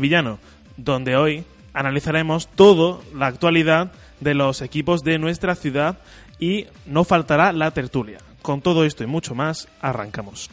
Sevillano, 0.00 0.38
donde 0.78 1.14
hoy 1.16 1.44
analizaremos 1.74 2.48
toda 2.48 3.00
la 3.14 3.26
actualidad 3.26 3.92
de 4.20 4.32
los 4.32 4.62
equipos 4.62 5.02
de 5.02 5.18
nuestra 5.18 5.54
ciudad 5.54 5.98
y 6.38 6.68
no 6.86 7.04
faltará 7.04 7.52
la 7.52 7.70
tertulia. 7.72 8.16
Con 8.40 8.62
todo 8.62 8.86
esto 8.86 9.04
y 9.04 9.06
mucho 9.06 9.34
más, 9.34 9.68
arrancamos. 9.82 10.48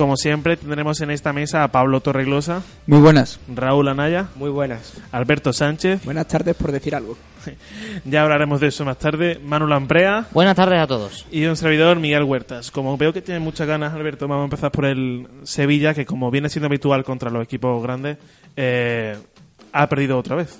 Como 0.00 0.16
siempre, 0.16 0.56
tendremos 0.56 0.98
en 1.02 1.10
esta 1.10 1.34
mesa 1.34 1.62
a 1.62 1.68
Pablo 1.68 2.00
Torreglosa, 2.00 2.62
Muy 2.86 3.00
buenas. 3.00 3.38
Raúl 3.54 3.86
Anaya, 3.86 4.28
Muy 4.34 4.48
buenas. 4.48 4.94
Alberto 5.12 5.52
Sánchez, 5.52 6.06
Buenas 6.06 6.26
tardes 6.26 6.56
por 6.56 6.72
decir 6.72 6.94
algo. 6.94 7.18
ya 8.06 8.22
hablaremos 8.22 8.62
de 8.62 8.68
eso 8.68 8.82
más 8.86 8.98
tarde, 8.98 9.38
Manu 9.44 9.66
Lamprea 9.66 10.24
Buenas 10.32 10.56
tardes 10.56 10.80
a 10.80 10.86
todos. 10.86 11.26
y 11.30 11.44
un 11.44 11.54
servidor 11.54 12.00
Miguel 12.00 12.22
Huertas. 12.22 12.70
Como 12.70 12.96
veo 12.96 13.12
que 13.12 13.20
tiene 13.20 13.40
muchas 13.40 13.68
ganas, 13.68 13.92
Alberto, 13.92 14.26
vamos 14.26 14.44
a 14.44 14.44
empezar 14.44 14.70
por 14.70 14.86
el 14.86 15.28
Sevilla, 15.42 15.92
que 15.92 16.06
como 16.06 16.30
viene 16.30 16.48
siendo 16.48 16.68
habitual 16.68 17.04
contra 17.04 17.28
los 17.28 17.44
equipos 17.44 17.82
grandes, 17.82 18.16
eh, 18.56 19.18
ha 19.70 19.86
perdido 19.86 20.16
otra 20.16 20.34
vez. 20.36 20.58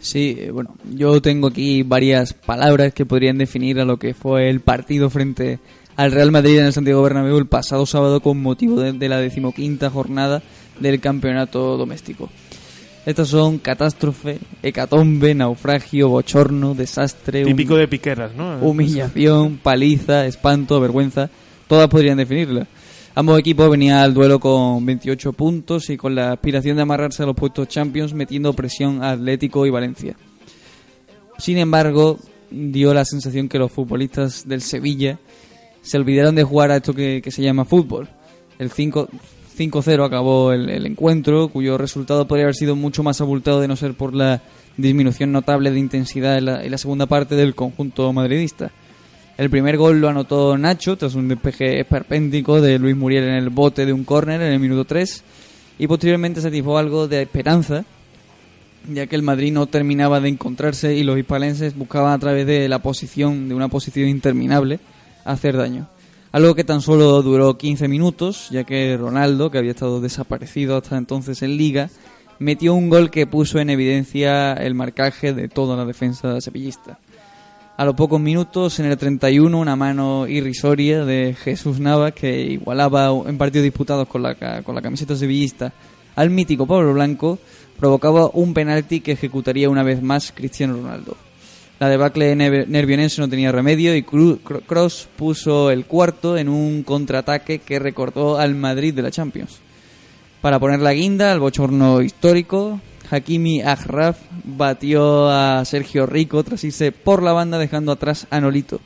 Sí, 0.00 0.36
eh, 0.38 0.50
bueno, 0.50 0.76
yo 0.90 1.22
tengo 1.22 1.48
aquí 1.48 1.82
varias 1.82 2.34
palabras 2.34 2.92
que 2.92 3.06
podrían 3.06 3.38
definir 3.38 3.80
a 3.80 3.86
lo 3.86 3.96
que 3.96 4.12
fue 4.12 4.50
el 4.50 4.60
partido 4.60 5.08
frente 5.08 5.60
al 5.96 6.12
Real 6.12 6.30
Madrid 6.32 6.58
en 6.58 6.66
el 6.66 6.72
Santiago 6.72 7.02
Bernabéu 7.02 7.38
el 7.38 7.46
pasado 7.46 7.86
sábado 7.86 8.20
con 8.20 8.40
motivo 8.42 8.80
de, 8.80 8.92
de 8.92 9.08
la 9.08 9.18
decimoquinta 9.18 9.90
jornada 9.90 10.42
del 10.80 11.00
campeonato 11.00 11.76
doméstico. 11.76 12.28
Estas 13.06 13.28
son 13.28 13.58
catástrofe, 13.58 14.38
hecatombe, 14.62 15.34
naufragio, 15.34 16.08
bochorno, 16.08 16.74
desastre, 16.74 17.42
hum- 17.44 17.48
Típico 17.48 17.76
de 17.76 17.86
piqueras, 17.86 18.34
¿no? 18.34 18.56
humillación, 18.60 19.58
paliza, 19.62 20.26
espanto, 20.26 20.80
vergüenza, 20.80 21.28
todas 21.68 21.88
podrían 21.88 22.16
definirla. 22.16 22.66
Ambos 23.14 23.38
equipos 23.38 23.70
venían 23.70 23.98
al 23.98 24.14
duelo 24.14 24.40
con 24.40 24.84
28 24.84 25.32
puntos 25.34 25.88
y 25.90 25.96
con 25.96 26.14
la 26.16 26.32
aspiración 26.32 26.76
de 26.76 26.82
amarrarse 26.82 27.22
a 27.22 27.26
los 27.26 27.36
puestos 27.36 27.68
Champions 27.68 28.12
metiendo 28.14 28.52
presión 28.54 29.04
a 29.04 29.10
Atlético 29.12 29.66
y 29.66 29.70
Valencia. 29.70 30.16
Sin 31.38 31.58
embargo, 31.58 32.18
dio 32.50 32.94
la 32.94 33.04
sensación 33.04 33.48
que 33.48 33.58
los 33.58 33.70
futbolistas 33.70 34.48
del 34.48 34.62
Sevilla 34.62 35.18
se 35.84 35.96
olvidaron 35.96 36.34
de 36.34 36.42
jugar 36.42 36.72
a 36.72 36.76
esto 36.76 36.94
que, 36.94 37.22
se 37.30 37.42
llama 37.42 37.64
fútbol. 37.64 38.08
El 38.58 38.70
5 38.70 39.08
5-0 39.56 40.04
acabó 40.04 40.50
el, 40.50 40.68
el 40.68 40.84
encuentro, 40.84 41.46
cuyo 41.46 41.78
resultado 41.78 42.26
podría 42.26 42.46
haber 42.46 42.56
sido 42.56 42.74
mucho 42.74 43.04
más 43.04 43.20
abultado 43.20 43.60
de 43.60 43.68
no 43.68 43.76
ser 43.76 43.94
por 43.94 44.12
la 44.12 44.42
disminución 44.76 45.30
notable 45.30 45.70
de 45.70 45.78
intensidad 45.78 46.38
en 46.38 46.46
la, 46.46 46.64
en 46.64 46.72
la 46.72 46.78
segunda 46.78 47.06
parte 47.06 47.36
del 47.36 47.54
conjunto 47.54 48.12
madridista. 48.12 48.72
El 49.38 49.50
primer 49.50 49.76
gol 49.76 50.00
lo 50.00 50.08
anotó 50.08 50.58
Nacho 50.58 50.96
tras 50.96 51.14
un 51.14 51.28
despeje 51.28 51.78
esperpéntico 51.78 52.60
de 52.60 52.80
Luis 52.80 52.96
Muriel 52.96 53.24
en 53.24 53.34
el 53.34 53.50
bote 53.50 53.86
de 53.86 53.92
un 53.92 54.02
córner 54.02 54.42
en 54.42 54.52
el 54.52 54.58
minuto 54.58 54.84
3 54.84 55.22
y 55.78 55.86
posteriormente 55.86 56.40
se 56.40 56.48
atisbó 56.48 56.76
algo 56.76 57.06
de 57.06 57.22
esperanza 57.22 57.84
ya 58.92 59.06
que 59.06 59.16
el 59.16 59.22
Madrid 59.22 59.52
no 59.52 59.66
terminaba 59.66 60.20
de 60.20 60.28
encontrarse 60.28 60.94
y 60.94 61.02
los 61.04 61.18
hispalenses 61.18 61.76
buscaban 61.76 62.12
a 62.12 62.18
través 62.18 62.46
de 62.46 62.68
la 62.68 62.80
posición, 62.80 63.48
de 63.48 63.54
una 63.54 63.68
posición 63.68 64.08
interminable, 64.08 64.80
hacer 65.24 65.56
daño. 65.56 65.88
Algo 66.32 66.54
que 66.54 66.64
tan 66.64 66.80
solo 66.80 67.22
duró 67.22 67.56
15 67.56 67.86
minutos, 67.86 68.48
ya 68.50 68.64
que 68.64 68.96
Ronaldo, 68.96 69.50
que 69.50 69.58
había 69.58 69.70
estado 69.70 70.00
desaparecido 70.00 70.76
hasta 70.76 70.96
entonces 70.96 71.42
en 71.42 71.56
Liga, 71.56 71.90
metió 72.38 72.74
un 72.74 72.90
gol 72.90 73.10
que 73.10 73.26
puso 73.26 73.58
en 73.60 73.70
evidencia 73.70 74.54
el 74.54 74.74
marcaje 74.74 75.32
de 75.32 75.48
toda 75.48 75.76
la 75.76 75.84
defensa 75.84 76.40
sevillista. 76.40 76.98
A 77.76 77.84
los 77.84 77.94
pocos 77.94 78.20
minutos, 78.20 78.78
en 78.78 78.86
el 78.86 78.96
31, 78.96 79.58
una 79.58 79.76
mano 79.76 80.26
irrisoria 80.28 81.04
de 81.04 81.34
Jesús 81.34 81.80
Navas, 81.80 82.12
que 82.12 82.40
igualaba 82.42 83.10
en 83.26 83.36
partidos 83.38 83.64
disputados 83.64 84.06
con 84.06 84.22
la, 84.22 84.62
con 84.62 84.74
la 84.74 84.82
camiseta 84.82 85.16
sevillista 85.16 85.72
al 86.14 86.30
mítico 86.30 86.66
Pablo 86.66 86.94
Blanco, 86.94 87.38
provocaba 87.78 88.30
un 88.32 88.54
penalti 88.54 89.00
que 89.00 89.12
ejecutaría 89.12 89.68
una 89.68 89.82
vez 89.82 90.02
más 90.02 90.32
Cristiano 90.32 90.74
Ronaldo. 90.74 91.16
La 91.84 91.90
debacle 91.90 92.34
nervionense 92.34 93.20
no 93.20 93.28
tenía 93.28 93.52
remedio 93.52 93.94
y 93.94 94.02
Cross 94.02 95.06
puso 95.18 95.70
el 95.70 95.84
cuarto 95.84 96.38
en 96.38 96.48
un 96.48 96.82
contraataque 96.82 97.58
que 97.58 97.78
recordó 97.78 98.38
al 98.38 98.54
Madrid 98.54 98.94
de 98.94 99.02
la 99.02 99.10
Champions. 99.10 99.58
Para 100.40 100.58
poner 100.58 100.80
la 100.80 100.94
guinda 100.94 101.30
al 101.30 101.40
bochorno 101.40 102.00
histórico, 102.00 102.80
Hakimi 103.10 103.60
Ajraf 103.60 104.16
batió 104.44 105.28
a 105.28 105.62
Sergio 105.66 106.06
Rico 106.06 106.42
tras 106.42 106.64
irse 106.64 106.90
por 106.90 107.22
la 107.22 107.34
banda 107.34 107.58
dejando 107.58 107.92
atrás 107.92 108.26
a 108.30 108.40
Nolito. 108.40 108.80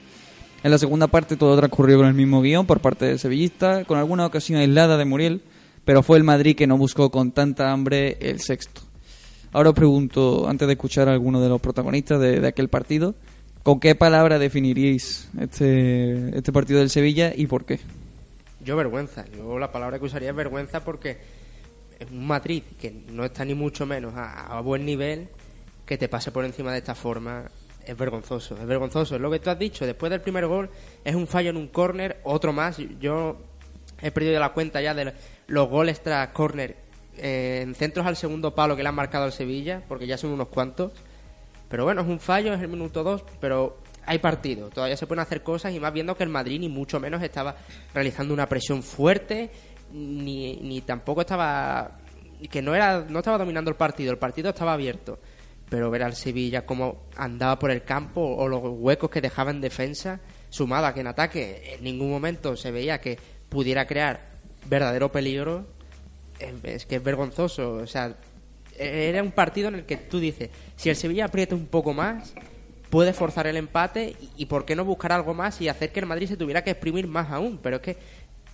En 0.64 0.72
la 0.72 0.78
segunda 0.78 1.06
parte 1.06 1.36
todo 1.36 1.56
transcurrió 1.56 1.98
con 1.98 2.08
el 2.08 2.14
mismo 2.14 2.42
guion 2.42 2.66
por 2.66 2.80
parte 2.80 3.04
del 3.04 3.20
sevillista, 3.20 3.84
con 3.84 3.98
alguna 3.98 4.26
ocasión 4.26 4.58
aislada 4.58 4.96
de 4.96 5.04
Muriel, 5.04 5.42
pero 5.84 6.02
fue 6.02 6.18
el 6.18 6.24
Madrid 6.24 6.56
que 6.56 6.66
no 6.66 6.76
buscó 6.76 7.12
con 7.12 7.30
tanta 7.30 7.70
hambre 7.70 8.18
el 8.20 8.40
sexto. 8.40 8.87
Ahora 9.52 9.70
os 9.70 9.74
pregunto, 9.74 10.46
antes 10.48 10.66
de 10.68 10.74
escuchar 10.74 11.08
a 11.08 11.12
alguno 11.12 11.40
de 11.40 11.48
los 11.48 11.60
protagonistas 11.60 12.20
de, 12.20 12.46
aquel 12.46 12.68
partido, 12.68 13.14
¿con 13.62 13.80
qué 13.80 13.94
palabra 13.94 14.38
definiríais 14.38 15.30
este, 15.40 16.36
este 16.36 16.52
partido 16.52 16.80
del 16.80 16.90
Sevilla 16.90 17.32
y 17.34 17.46
por 17.46 17.64
qué? 17.64 17.80
Yo 18.62 18.76
vergüenza. 18.76 19.24
Yo 19.36 19.58
la 19.58 19.72
palabra 19.72 19.98
que 19.98 20.04
usaría 20.04 20.30
es 20.30 20.36
vergüenza 20.36 20.84
porque 20.84 21.18
es 21.98 22.10
un 22.10 22.26
Madrid 22.26 22.62
que 22.80 22.92
no 23.10 23.24
está 23.24 23.44
ni 23.44 23.54
mucho 23.54 23.86
menos 23.86 24.14
a, 24.14 24.58
a 24.58 24.60
buen 24.60 24.84
nivel 24.84 25.28
que 25.86 25.96
te 25.96 26.08
pase 26.08 26.30
por 26.30 26.44
encima 26.44 26.70
de 26.72 26.78
esta 26.78 26.94
forma 26.94 27.50
es 27.86 27.96
vergonzoso. 27.96 28.54
Es 28.58 28.66
vergonzoso. 28.66 29.16
Es 29.16 29.20
lo 29.20 29.30
que 29.30 29.38
tú 29.38 29.48
has 29.48 29.58
dicho. 29.58 29.86
Después 29.86 30.10
del 30.10 30.20
primer 30.20 30.46
gol 30.46 30.68
es 31.02 31.14
un 31.14 31.26
fallo 31.26 31.48
en 31.48 31.56
un 31.56 31.68
córner, 31.68 32.20
otro 32.24 32.52
más. 32.52 32.76
Yo 33.00 33.38
he 34.02 34.10
perdido 34.10 34.38
la 34.38 34.52
cuenta 34.52 34.82
ya 34.82 34.92
de 34.92 35.14
los 35.46 35.68
goles 35.70 36.02
tras 36.02 36.28
córner 36.28 36.87
en 37.20 37.74
centros 37.74 38.06
al 38.06 38.16
segundo 38.16 38.54
palo 38.54 38.76
que 38.76 38.82
le 38.82 38.88
han 38.88 38.94
marcado 38.94 39.24
al 39.24 39.32
Sevilla, 39.32 39.82
porque 39.88 40.06
ya 40.06 40.16
son 40.18 40.30
unos 40.30 40.48
cuantos. 40.48 40.92
Pero 41.68 41.84
bueno, 41.84 42.00
es 42.00 42.06
un 42.08 42.20
fallo, 42.20 42.54
es 42.54 42.60
el 42.60 42.68
minuto 42.68 43.02
2, 43.02 43.24
pero 43.40 43.78
hay 44.06 44.18
partido. 44.18 44.70
Todavía 44.70 44.96
se 44.96 45.06
pueden 45.06 45.20
hacer 45.20 45.42
cosas 45.42 45.72
y 45.74 45.80
más 45.80 45.92
viendo 45.92 46.16
que 46.16 46.24
el 46.24 46.30
Madrid 46.30 46.58
ni 46.60 46.68
mucho 46.68 46.98
menos 46.98 47.22
estaba 47.22 47.56
realizando 47.92 48.32
una 48.32 48.48
presión 48.48 48.82
fuerte, 48.82 49.50
ni, 49.92 50.56
ni 50.56 50.80
tampoco 50.80 51.20
estaba... 51.20 51.98
que 52.50 52.62
no, 52.62 52.74
era, 52.74 53.04
no 53.08 53.18
estaba 53.18 53.38
dominando 53.38 53.70
el 53.70 53.76
partido, 53.76 54.10
el 54.10 54.18
partido 54.18 54.50
estaba 54.50 54.72
abierto. 54.72 55.18
Pero 55.68 55.90
ver 55.90 56.02
al 56.02 56.14
Sevilla 56.14 56.64
cómo 56.64 57.02
andaba 57.16 57.58
por 57.58 57.70
el 57.70 57.82
campo 57.82 58.22
o 58.22 58.48
los 58.48 58.62
huecos 58.64 59.10
que 59.10 59.20
dejaba 59.20 59.50
en 59.50 59.60
defensa, 59.60 60.20
sumado 60.48 60.86
a 60.86 60.94
que 60.94 61.00
en 61.00 61.08
ataque 61.08 61.74
en 61.74 61.84
ningún 61.84 62.10
momento 62.10 62.56
se 62.56 62.70
veía 62.70 63.02
que 63.02 63.18
pudiera 63.50 63.86
crear 63.86 64.28
verdadero 64.66 65.12
peligro, 65.12 65.66
es- 66.38 66.64
es 66.64 66.86
que 66.86 66.96
es 66.96 67.02
vergonzoso. 67.02 67.72
O 67.74 67.86
sea, 67.86 68.16
era 68.78 69.22
un 69.22 69.32
partido 69.32 69.68
en 69.68 69.74
el 69.76 69.84
que 69.86 69.96
tú 69.96 70.20
dices, 70.20 70.50
si 70.76 70.88
el 70.90 70.96
Sevilla 70.96 71.24
aprieta 71.26 71.54
un 71.54 71.66
poco 71.66 71.92
más, 71.94 72.32
puede 72.90 73.12
forzar 73.12 73.46
el 73.46 73.56
empate 73.56 74.16
y, 74.36 74.42
y 74.44 74.46
por 74.46 74.64
qué 74.64 74.74
no 74.76 74.84
buscar 74.84 75.12
algo 75.12 75.34
más 75.34 75.60
y 75.60 75.68
hacer 75.68 75.92
que 75.92 76.00
el 76.00 76.06
Madrid 76.06 76.28
se 76.28 76.36
tuviera 76.36 76.62
que 76.64 76.70
exprimir 76.70 77.06
más 77.06 77.30
aún. 77.30 77.58
Pero 77.62 77.76
es 77.76 77.82
que 77.82 77.96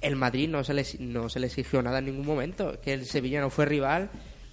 el 0.01 0.17
Madrid 0.17 0.49
no 0.49 0.65
se 0.65 0.75
le, 0.75 0.85
no 0.99 1.29
se 1.29 1.41
le 1.41 1.47
exigió 1.47 1.83
nada 1.83 1.99
en 1.99 2.07
ningún 2.07 2.27
momento, 2.27 2.79
que 2.81 2.93
el 2.95 3.07
Sevilla 3.07 3.41
no 3.41 3.51
fue 3.51 3.65
rival, 3.67 4.11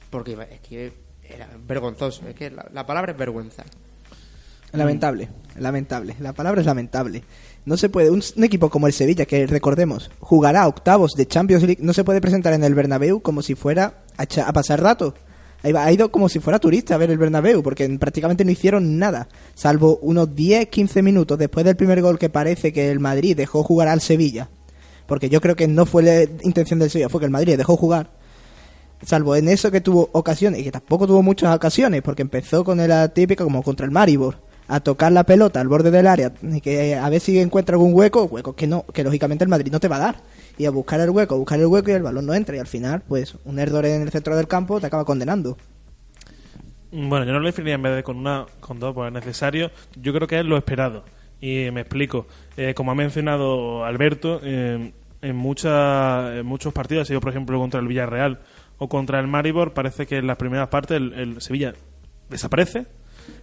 porque 0.09 0.33
es 0.51 0.59
que 0.61 0.93
era 1.23 1.49
vergonzoso. 1.67 2.27
Es 2.27 2.35
que 2.35 2.49
la 2.51 2.85
palabra 2.85 3.13
es 3.13 3.17
vergüenza. 3.17 3.63
Lamentable, 4.73 5.27
lamentable. 5.57 6.15
La 6.19 6.31
palabra 6.31 6.61
es 6.61 6.67
lamentable. 6.67 7.23
No 7.65 7.77
se 7.77 7.89
puede, 7.89 8.09
un, 8.09 8.23
un 8.35 8.43
equipo 8.43 8.69
como 8.69 8.87
el 8.87 8.93
Sevilla, 8.93 9.25
que 9.25 9.45
recordemos, 9.45 10.09
jugará 10.19 10.67
octavos 10.67 11.13
de 11.13 11.27
Champions 11.27 11.63
League, 11.63 11.81
no 11.81 11.93
se 11.93 12.03
puede 12.03 12.21
presentar 12.21 12.53
en 12.53 12.63
el 12.63 12.73
Bernabéu 12.73 13.21
como 13.21 13.41
si 13.41 13.55
fuera 13.55 13.99
a, 14.17 14.23
a 14.23 14.53
pasar 14.53 14.81
rato. 14.81 15.13
Ha 15.63 15.91
ido 15.91 16.11
como 16.11 16.27
si 16.27 16.39
fuera 16.39 16.57
turista 16.57 16.95
a 16.95 16.97
ver 16.97 17.11
el 17.11 17.19
Bernabéu, 17.19 17.61
porque 17.61 17.87
prácticamente 17.99 18.43
no 18.43 18.49
hicieron 18.49 18.97
nada, 18.97 19.27
salvo 19.53 19.99
unos 20.01 20.29
10-15 20.29 21.03
minutos 21.03 21.37
después 21.37 21.63
del 21.63 21.75
primer 21.75 22.01
gol 22.01 22.17
que 22.17 22.29
parece 22.29 22.73
que 22.73 22.89
el 22.89 22.99
Madrid 22.99 23.37
dejó 23.37 23.63
jugar 23.63 23.87
al 23.87 24.01
Sevilla. 24.01 24.49
Porque 25.05 25.29
yo 25.29 25.39
creo 25.39 25.55
que 25.55 25.67
no 25.67 25.85
fue 25.85 26.01
la 26.01 26.23
intención 26.41 26.79
del 26.79 26.89
Sevilla, 26.89 27.09
fue 27.09 27.19
que 27.19 27.25
el 27.25 27.31
Madrid 27.31 27.57
dejó 27.57 27.77
jugar 27.77 28.09
salvo 29.05 29.35
en 29.35 29.47
eso 29.47 29.71
que 29.71 29.81
tuvo 29.81 30.09
ocasiones, 30.13 30.61
y 30.61 30.63
que 30.63 30.71
tampoco 30.71 31.07
tuvo 31.07 31.21
muchas 31.21 31.55
ocasiones, 31.55 32.01
porque 32.01 32.21
empezó 32.21 32.63
con 32.63 32.77
la 32.77 33.07
típica 33.09 33.43
como 33.43 33.63
contra 33.63 33.85
el 33.85 33.91
Maribor, 33.91 34.37
a 34.71 34.79
tocar 34.79 35.11
la 35.11 35.25
pelota 35.25 35.59
al 35.59 35.67
borde 35.67 35.91
del 35.91 36.07
área, 36.07 36.31
que 36.63 36.95
a 36.95 37.09
ver 37.09 37.19
si 37.19 37.37
encuentra 37.37 37.75
algún 37.75 37.93
hueco, 37.93 38.23
hueco 38.23 38.55
que 38.55 38.67
no, 38.67 38.85
que 38.93 39.03
lógicamente 39.03 39.43
el 39.43 39.49
Madrid 39.49 39.69
no 39.69 39.81
te 39.81 39.89
va 39.89 39.97
a 39.97 39.99
dar, 39.99 40.15
y 40.57 40.65
a 40.65 40.71
buscar 40.71 41.01
el 41.01 41.09
hueco, 41.09 41.37
buscar 41.37 41.59
el 41.59 41.65
hueco 41.65 41.91
y 41.91 41.93
el 41.93 42.03
balón 42.03 42.25
no 42.25 42.33
entra, 42.33 42.55
y 42.55 42.59
al 42.59 42.67
final, 42.67 43.03
pues, 43.05 43.35
un 43.43 43.59
error 43.59 43.85
en 43.85 44.01
el 44.01 44.11
centro 44.11 44.33
del 44.37 44.47
campo 44.47 44.79
te 44.79 44.87
acaba 44.87 45.03
condenando. 45.03 45.57
Bueno, 46.89 47.25
yo 47.25 47.33
no 47.33 47.41
lo 47.41 47.47
definiría 47.47 47.75
en 47.75 47.81
vez 47.81 47.97
de 47.97 48.03
con 48.03 48.15
una, 48.15 48.45
con 48.61 48.79
dos, 48.79 48.93
pues 48.93 49.07
es 49.07 49.13
necesario. 49.13 49.71
Yo 49.95 50.13
creo 50.13 50.27
que 50.27 50.39
es 50.39 50.45
lo 50.45 50.57
esperado. 50.57 51.03
Y 51.41 51.69
me 51.71 51.81
explico. 51.81 52.27
Eh, 52.55 52.73
como 52.73 52.91
ha 52.91 52.95
mencionado 52.95 53.83
Alberto, 53.83 54.41
en, 54.43 54.93
muchas, 55.35 56.33
en 56.33 56.45
muchos 56.45 56.73
partidos, 56.73 57.03
ha 57.03 57.05
sido 57.07 57.19
por 57.19 57.31
ejemplo 57.31 57.59
contra 57.59 57.79
el 57.79 57.87
Villarreal 57.87 58.39
o 58.77 58.87
contra 58.87 59.19
el 59.19 59.27
Maribor, 59.27 59.73
parece 59.73 60.05
que 60.05 60.17
en 60.17 60.27
las 60.27 60.37
primeras 60.37 60.67
partes 60.69 60.97
el 60.97 61.41
Sevilla 61.41 61.73
desaparece, 62.29 62.87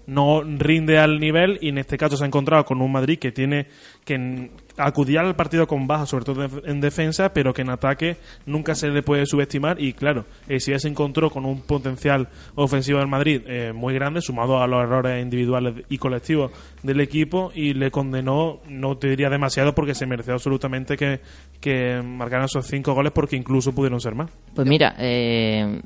no 0.07 0.43
rinde 0.43 0.99
al 0.99 1.21
nivel 1.21 1.59
y 1.61 1.69
en 1.69 1.79
este 1.79 1.99
caso 1.99 2.17
se 2.17 2.25
ha 2.25 2.27
encontrado 2.27 2.65
con 2.65 2.81
un 2.81 2.91
Madrid 2.91 3.19
que 3.19 3.31
tiene 3.33 3.67
que 4.05 4.51
acudir 4.79 5.19
al 5.19 5.37
partido 5.37 5.67
con 5.67 5.87
baja, 5.87 6.07
sobre 6.07 6.25
todo 6.25 6.45
en- 6.45 6.63
en 6.65 6.81
defensa, 6.81 7.33
pero 7.35 7.53
que 7.53 7.63
en 7.63 7.71
ataque 7.71 8.17
nunca 8.47 8.75
se 8.75 8.89
le 8.89 9.03
puede 9.03 9.27
subestimar 9.27 9.81
y 9.81 9.93
claro, 9.93 10.25
el 10.49 10.61
Sevilla 10.61 10.79
se 10.79 10.89
encontró 10.89 11.29
con 11.31 11.45
un 11.45 11.61
potencial 11.63 12.29
ofensivo 12.55 13.01
del 13.01 13.09
Madrid 13.09 13.43
eh, 13.47 13.73
muy 13.75 13.93
grande, 13.95 14.21
sumado 14.23 14.63
a 14.63 14.67
los 14.67 14.83
errores 14.83 15.23
individuales 15.23 15.85
y 15.91 15.99
colectivos 15.99 16.53
del 16.83 17.01
equipo 17.01 17.51
y 17.55 17.75
le 17.75 17.91
condenó, 17.91 18.61
no 18.69 18.97
te 18.97 19.09
diría 19.11 19.29
demasiado 19.29 19.75
porque 19.75 19.95
se 19.95 20.07
mereció 20.07 20.33
absolutamente 20.35 20.97
que, 20.97 21.21
que 21.61 22.01
marcaran 22.03 22.47
esos 22.47 22.67
cinco 22.67 22.95
goles 22.95 23.13
porque 23.13 23.37
incluso 23.37 23.75
pudieron 23.75 24.01
ser 24.01 24.15
más. 24.15 24.31
Pues 24.55 24.67
mira, 24.67 24.95
eh, 24.99 25.81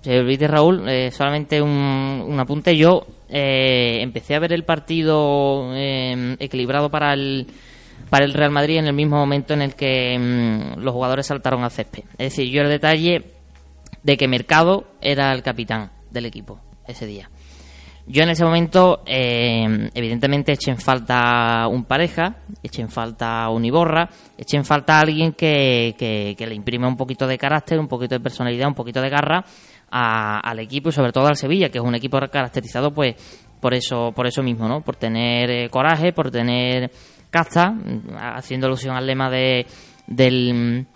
se 0.00 0.18
olvide 0.18 0.48
Raúl, 0.48 0.88
eh, 0.88 1.10
solamente 1.12 1.60
un, 1.62 1.70
un 2.26 2.40
apunte. 2.40 2.76
Yo 2.76 3.06
eh, 3.28 3.98
empecé 4.00 4.34
a 4.34 4.38
ver 4.38 4.52
el 4.52 4.64
partido 4.64 5.70
eh, 5.74 6.36
equilibrado 6.38 6.90
para 6.90 7.12
el, 7.12 7.46
para 8.10 8.24
el 8.24 8.32
Real 8.32 8.50
Madrid 8.50 8.78
en 8.78 8.86
el 8.86 8.94
mismo 8.94 9.16
momento 9.16 9.54
en 9.54 9.62
el 9.62 9.74
que 9.74 10.18
mm, 10.18 10.80
los 10.80 10.94
jugadores 10.94 11.26
saltaron 11.26 11.62
al 11.62 11.70
césped. 11.70 12.04
Es 12.12 12.34
decir, 12.34 12.50
yo 12.50 12.62
el 12.62 12.68
detalle 12.68 13.24
de 14.02 14.16
que 14.16 14.28
Mercado 14.28 14.86
era 15.00 15.32
el 15.32 15.42
capitán 15.42 15.90
del 16.10 16.26
equipo 16.26 16.60
ese 16.86 17.06
día. 17.06 17.30
Yo 18.10 18.22
en 18.22 18.30
ese 18.30 18.42
momento, 18.42 19.02
eh, 19.04 19.90
evidentemente, 19.92 20.52
eché 20.52 20.70
en 20.70 20.78
falta 20.78 21.66
un 21.68 21.84
pareja, 21.84 22.36
eché 22.62 22.80
en 22.80 22.88
falta 22.88 23.50
un 23.50 23.66
Iborra, 23.66 24.08
eché 24.38 24.56
en 24.56 24.64
falta 24.64 24.98
alguien 24.98 25.34
que, 25.34 25.94
que, 25.98 26.34
que 26.34 26.46
le 26.46 26.54
imprime 26.54 26.86
un 26.86 26.96
poquito 26.96 27.26
de 27.26 27.36
carácter, 27.36 27.78
un 27.78 27.86
poquito 27.86 28.14
de 28.14 28.20
personalidad, 28.20 28.66
un 28.66 28.74
poquito 28.74 29.02
de 29.02 29.10
garra 29.10 29.44
a- 29.90 30.40
al 30.40 30.58
equipo 30.60 30.88
y 30.88 30.92
sobre 30.92 31.12
todo 31.12 31.26
al 31.26 31.36
Sevilla, 31.36 31.68
que 31.70 31.78
es 31.78 31.84
un 31.84 31.94
equipo 31.94 32.18
caracterizado 32.30 32.92
pues 32.92 33.14
por 33.60 33.74
eso, 33.74 34.12
por 34.14 34.26
eso 34.26 34.42
mismo, 34.42 34.68
¿no? 34.68 34.82
Por 34.82 34.96
tener 34.96 35.50
eh, 35.50 35.68
coraje, 35.68 36.12
por 36.12 36.30
tener 36.30 36.90
casta, 37.30 37.74
haciendo 38.34 38.66
alusión 38.66 38.96
al 38.96 39.06
lema 39.06 39.28
de, 39.30 39.66
del, 40.06 40.86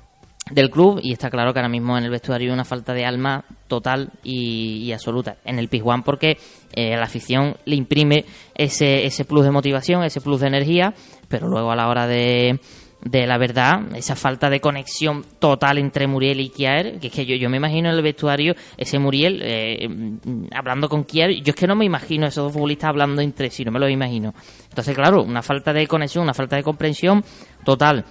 del 0.50 0.70
club 0.70 1.00
y 1.02 1.12
está 1.12 1.28
claro 1.28 1.52
que 1.52 1.58
ahora 1.58 1.68
mismo 1.68 1.98
en 1.98 2.04
el 2.04 2.10
vestuario 2.10 2.48
hay 2.50 2.54
una 2.54 2.64
falta 2.64 2.92
de 2.94 3.04
alma 3.04 3.44
total 3.68 4.10
y, 4.22 4.90
absoluta 4.92 5.36
en 5.44 5.58
el 5.58 5.68
Pizjuán 5.68 6.02
porque 6.02 6.36
eh, 6.74 6.96
la 6.96 7.04
afición 7.04 7.56
le 7.64 7.76
imprime 7.76 8.24
ese, 8.54 9.04
ese 9.04 9.24
plus 9.24 9.44
de 9.44 9.50
motivación, 9.50 10.04
ese 10.04 10.20
plus 10.20 10.40
de 10.40 10.46
energía, 10.46 10.94
pero 11.28 11.48
luego 11.48 11.70
a 11.72 11.76
la 11.76 11.88
hora 11.88 12.06
de, 12.06 12.60
de 13.04 13.26
la 13.26 13.36
verdad, 13.36 13.96
esa 13.96 14.14
falta 14.14 14.48
de 14.48 14.60
conexión 14.60 15.24
total 15.38 15.78
entre 15.78 16.06
Muriel 16.06 16.40
y 16.40 16.50
Kier, 16.50 17.00
que 17.00 17.08
es 17.08 17.12
que 17.12 17.26
yo, 17.26 17.34
yo 17.34 17.50
me 17.50 17.56
imagino 17.56 17.90
en 17.90 17.96
el 17.96 18.02
vestuario 18.02 18.54
ese 18.76 18.98
Muriel 18.98 19.40
eh, 19.42 19.88
mm, 19.88 20.46
hablando 20.54 20.88
con 20.88 21.04
Kier, 21.04 21.42
yo 21.42 21.50
es 21.50 21.56
que 21.56 21.66
no 21.66 21.74
me 21.74 21.84
imagino 21.84 22.26
esos 22.26 22.44
dos 22.44 22.52
futbolistas 22.52 22.90
hablando 22.90 23.20
entre 23.20 23.50
sí, 23.50 23.64
no 23.64 23.72
me 23.72 23.80
lo 23.80 23.88
imagino. 23.88 24.34
Entonces, 24.68 24.94
claro, 24.94 25.22
una 25.22 25.42
falta 25.42 25.72
de 25.72 25.86
conexión, 25.86 26.22
una 26.22 26.34
falta 26.34 26.56
de 26.56 26.62
comprensión 26.62 27.24
total 27.64 28.04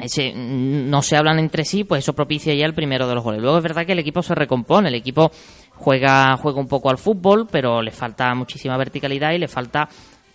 ese, 0.00 0.32
mm, 0.34 0.88
no 0.88 1.02
se 1.02 1.16
hablan 1.16 1.38
entre 1.38 1.64
sí, 1.64 1.84
pues 1.84 2.04
eso 2.04 2.12
propicia 2.12 2.54
ya 2.54 2.66
el 2.66 2.74
primero 2.74 3.08
de 3.08 3.14
los 3.14 3.24
goles. 3.24 3.40
Luego 3.40 3.58
es 3.58 3.62
verdad 3.62 3.86
que 3.86 3.92
el 3.92 3.98
equipo 3.98 4.22
se 4.22 4.34
recompone, 4.34 4.88
el 4.88 4.94
equipo 4.94 5.30
juega, 5.74 6.36
juega 6.36 6.60
un 6.60 6.68
poco 6.68 6.90
al 6.90 6.98
fútbol, 6.98 7.46
pero 7.50 7.82
le 7.82 7.90
falta 7.90 8.34
muchísima 8.34 8.76
verticalidad 8.76 9.32
y 9.32 9.38
le 9.38 9.48
falta 9.48 9.88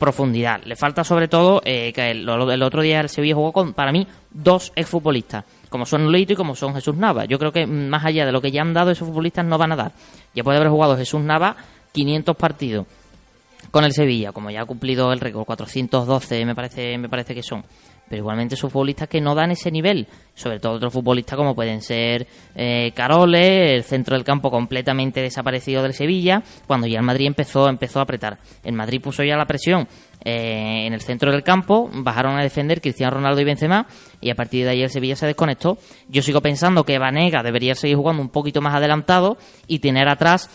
profundidad. 0.03 0.61
Le 0.65 0.75
falta 0.75 1.05
sobre 1.05 1.29
todo 1.29 1.61
eh, 1.63 1.93
que 1.93 2.11
el, 2.11 2.27
el 2.27 2.61
otro 2.61 2.81
día 2.81 2.99
el 2.99 3.07
Sevilla 3.07 3.35
jugó 3.35 3.53
con, 3.53 3.73
para 3.73 3.93
mí, 3.93 4.05
dos 4.31 4.73
exfutbolistas, 4.75 5.45
como 5.69 5.85
son 5.85 6.11
Leito 6.11 6.33
y 6.33 6.35
como 6.35 6.55
son 6.55 6.75
Jesús 6.75 6.97
Nava. 6.97 7.23
Yo 7.23 7.39
creo 7.39 7.53
que 7.53 7.65
mm, 7.65 7.87
más 7.87 8.03
allá 8.03 8.25
de 8.25 8.33
lo 8.33 8.41
que 8.41 8.51
ya 8.51 8.61
han 8.63 8.73
dado, 8.73 8.91
esos 8.91 9.07
futbolistas 9.07 9.45
no 9.45 9.57
van 9.57 9.71
a 9.71 9.77
dar. 9.77 9.93
Ya 10.35 10.43
puede 10.43 10.57
haber 10.57 10.69
jugado 10.69 10.97
Jesús 10.97 11.21
Nava 11.21 11.55
500 11.93 12.35
partidos 12.35 12.85
con 13.71 13.85
el 13.85 13.93
Sevilla, 13.93 14.33
como 14.33 14.51
ya 14.51 14.63
ha 14.63 14.65
cumplido 14.65 15.13
el 15.13 15.21
récord, 15.21 15.45
412 15.45 16.45
me 16.45 16.53
parece, 16.53 16.97
me 16.97 17.07
parece 17.07 17.33
que 17.33 17.41
son. 17.41 17.63
Pero 18.09 18.19
igualmente 18.21 18.55
son 18.55 18.69
futbolistas 18.69 19.07
que 19.07 19.21
no 19.21 19.33
dan 19.33 19.51
ese 19.51 19.71
nivel, 19.71 20.07
sobre 20.35 20.59
todo 20.59 20.73
otros 20.73 20.93
futbolistas 20.93 21.37
como 21.37 21.55
pueden 21.55 21.81
ser 21.81 22.27
eh, 22.55 22.91
Carole, 22.93 23.75
el 23.75 23.83
centro 23.83 24.15
del 24.15 24.23
campo 24.23 24.51
completamente 24.51 25.21
desaparecido 25.21 25.81
del 25.81 25.93
Sevilla, 25.93 26.43
cuando 26.67 26.85
ya 26.85 26.99
el 26.99 27.05
Madrid 27.05 27.27
empezó, 27.27 27.67
empezó 27.69 27.99
a 27.99 28.03
apretar. 28.03 28.37
El 28.63 28.73
Madrid 28.73 29.01
puso 29.01 29.23
ya 29.23 29.35
la 29.35 29.45
presión 29.45 29.87
eh, 30.23 30.85
en 30.85 30.93
el 30.93 31.01
centro 31.01 31.31
del 31.31 31.43
campo, 31.43 31.89
bajaron 31.93 32.37
a 32.37 32.43
defender 32.43 32.81
Cristiano 32.81 33.15
Ronaldo 33.15 33.41
y 33.41 33.45
Benzema, 33.45 33.87
y 34.21 34.29
a 34.29 34.35
partir 34.35 34.65
de 34.65 34.71
ahí 34.71 34.81
el 34.83 34.89
Sevilla 34.89 35.15
se 35.15 35.25
desconectó. 35.25 35.77
Yo 36.07 36.21
sigo 36.21 36.41
pensando 36.41 36.83
que 36.83 36.99
Vanega 36.99 37.41
debería 37.41 37.75
seguir 37.75 37.97
jugando 37.97 38.21
un 38.21 38.29
poquito 38.29 38.61
más 38.61 38.75
adelantado 38.75 39.37
y 39.67 39.79
tener 39.79 40.07
atrás 40.07 40.49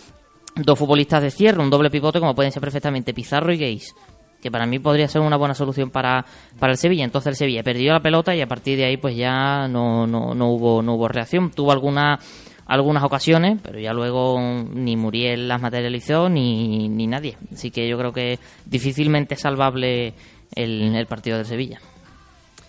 dos 0.64 0.78
futbolistas 0.78 1.22
de 1.22 1.30
cierre, 1.30 1.62
un 1.62 1.70
doble 1.70 1.90
pivote 1.90 2.20
como 2.20 2.34
pueden 2.34 2.52
ser 2.52 2.60
perfectamente 2.60 3.14
Pizarro 3.14 3.52
y 3.52 3.58
Geis, 3.58 3.94
que 4.40 4.50
para 4.50 4.66
mí 4.66 4.78
podría 4.78 5.08
ser 5.08 5.20
una 5.22 5.36
buena 5.36 5.54
solución 5.54 5.90
para, 5.90 6.24
para 6.58 6.72
el 6.72 6.78
Sevilla. 6.78 7.04
Entonces 7.04 7.28
el 7.28 7.36
Sevilla 7.36 7.62
perdió 7.62 7.92
la 7.92 8.00
pelota 8.00 8.34
y 8.34 8.40
a 8.40 8.46
partir 8.46 8.78
de 8.78 8.84
ahí 8.84 8.96
pues 8.96 9.16
ya 9.16 9.68
no, 9.68 10.06
no, 10.06 10.34
no 10.34 10.48
hubo 10.50 10.82
no 10.82 10.94
hubo 10.94 11.08
reacción. 11.08 11.50
Tuvo 11.50 11.72
alguna, 11.72 12.18
algunas 12.66 13.02
ocasiones, 13.02 13.60
pero 13.62 13.78
ya 13.78 13.92
luego 13.92 14.38
ni 14.40 14.96
Muriel 14.96 15.48
las 15.48 15.60
materializó 15.60 16.28
ni, 16.28 16.88
ni 16.88 17.06
nadie. 17.06 17.36
Así 17.52 17.70
que 17.70 17.88
yo 17.88 17.98
creo 17.98 18.12
que 18.12 18.38
difícilmente 18.64 19.36
salvable 19.36 20.14
el, 20.54 20.94
el 20.94 21.06
partido 21.06 21.36
del 21.36 21.46
Sevilla. 21.46 21.80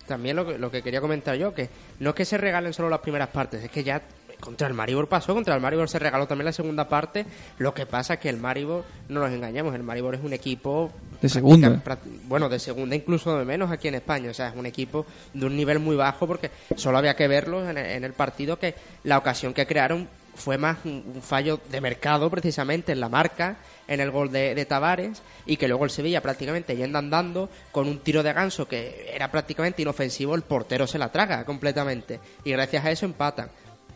También 0.07 0.36
lo 0.36 0.45
que, 0.45 0.57
lo 0.57 0.71
que 0.71 0.81
quería 0.81 1.01
comentar 1.01 1.36
yo, 1.36 1.54
que 1.54 1.69
no 2.00 2.10
es 2.10 2.16
que 2.16 2.25
se 2.25 2.39
regalen 2.39 2.74
solo 2.74 2.89
las 2.89 3.00
primeras 3.00 3.30
partes, 3.30 3.63
es 3.63 3.69
que 3.69 3.83
ya 3.83 4.01
contra 4.39 4.68
el 4.68 4.74
Maribor 4.74 5.07
pasó, 5.07 5.33
contra 5.33 5.56
el 5.56 5.62
Maribor 5.62 5.89
se 5.89 6.00
regaló 6.00 6.27
también 6.27 6.45
la 6.45 6.51
segunda 6.51 6.88
parte, 6.88 7.25
lo 7.57 7.74
que 7.74 7.86
pasa 7.86 8.15
es 8.15 8.19
que 8.19 8.30
el 8.30 8.38
Maribor, 8.38 8.86
no 9.09 9.19
nos 9.21 9.31
engañamos, 9.31 9.75
el 9.75 9.83
Maribor 9.83 10.15
es 10.15 10.21
un 10.24 10.33
equipo... 10.33 10.91
De 11.21 11.30
segunda. 11.30 11.81
Bueno, 12.25 12.47
de 12.47 12.59
segunda, 12.59 12.95
incluso 12.95 13.38
de 13.38 13.45
menos 13.45 13.71
aquí 13.71 13.89
en 13.89 13.95
España, 13.95 14.31
o 14.31 14.33
sea, 14.33 14.50
es 14.50 14.56
un 14.56 14.65
equipo 14.65 15.06
de 15.33 15.45
un 15.45 15.56
nivel 15.56 15.80
muy 15.80 15.95
bajo 15.95 16.27
porque 16.27 16.51
solo 16.75 16.97
había 16.97 17.15
que 17.15 17.27
verlo 17.27 17.69
en 17.69 17.77
el, 17.77 17.86
en 17.86 18.03
el 18.03 18.13
partido 18.13 18.57
que 18.57 18.75
la 19.03 19.18
ocasión 19.18 19.53
que 19.53 19.68
crearon 19.68 20.07
fue 20.36 20.57
más 20.57 20.77
un, 20.85 21.03
un 21.13 21.21
fallo 21.21 21.59
de 21.69 21.81
mercado 21.81 22.30
precisamente 22.30 22.94
en 22.94 23.01
la 23.01 23.09
marca, 23.09 23.57
en 23.87 23.99
el 23.99 24.11
gol 24.11 24.31
de, 24.31 24.56
de 24.56 24.66
Tavares 24.66 25.21
y 25.45 25.57
que 25.57 25.68
luego 25.68 25.83
el 25.83 25.92
Sevilla 25.92 26.21
prácticamente 26.21 26.75
yendo 26.75 26.97
andando 26.97 27.49
con 27.71 27.87
un 27.87 27.99
tiro 27.99 28.23
de 28.23 28.31
ganso 28.31 28.68
que 28.68 29.11
era 29.14 29.30
prácticamente 29.30 29.81
inofensivo, 29.81 30.35
el 30.35 30.44
portero 30.44 30.87
se 30.87 30.97
la 30.97 31.11
traga 31.11 31.44
completamente 31.44 32.19
y 32.45 32.52
gracias 32.52 32.85
a 32.85 32.92
eso 32.92 33.06
empatan. 33.06 33.49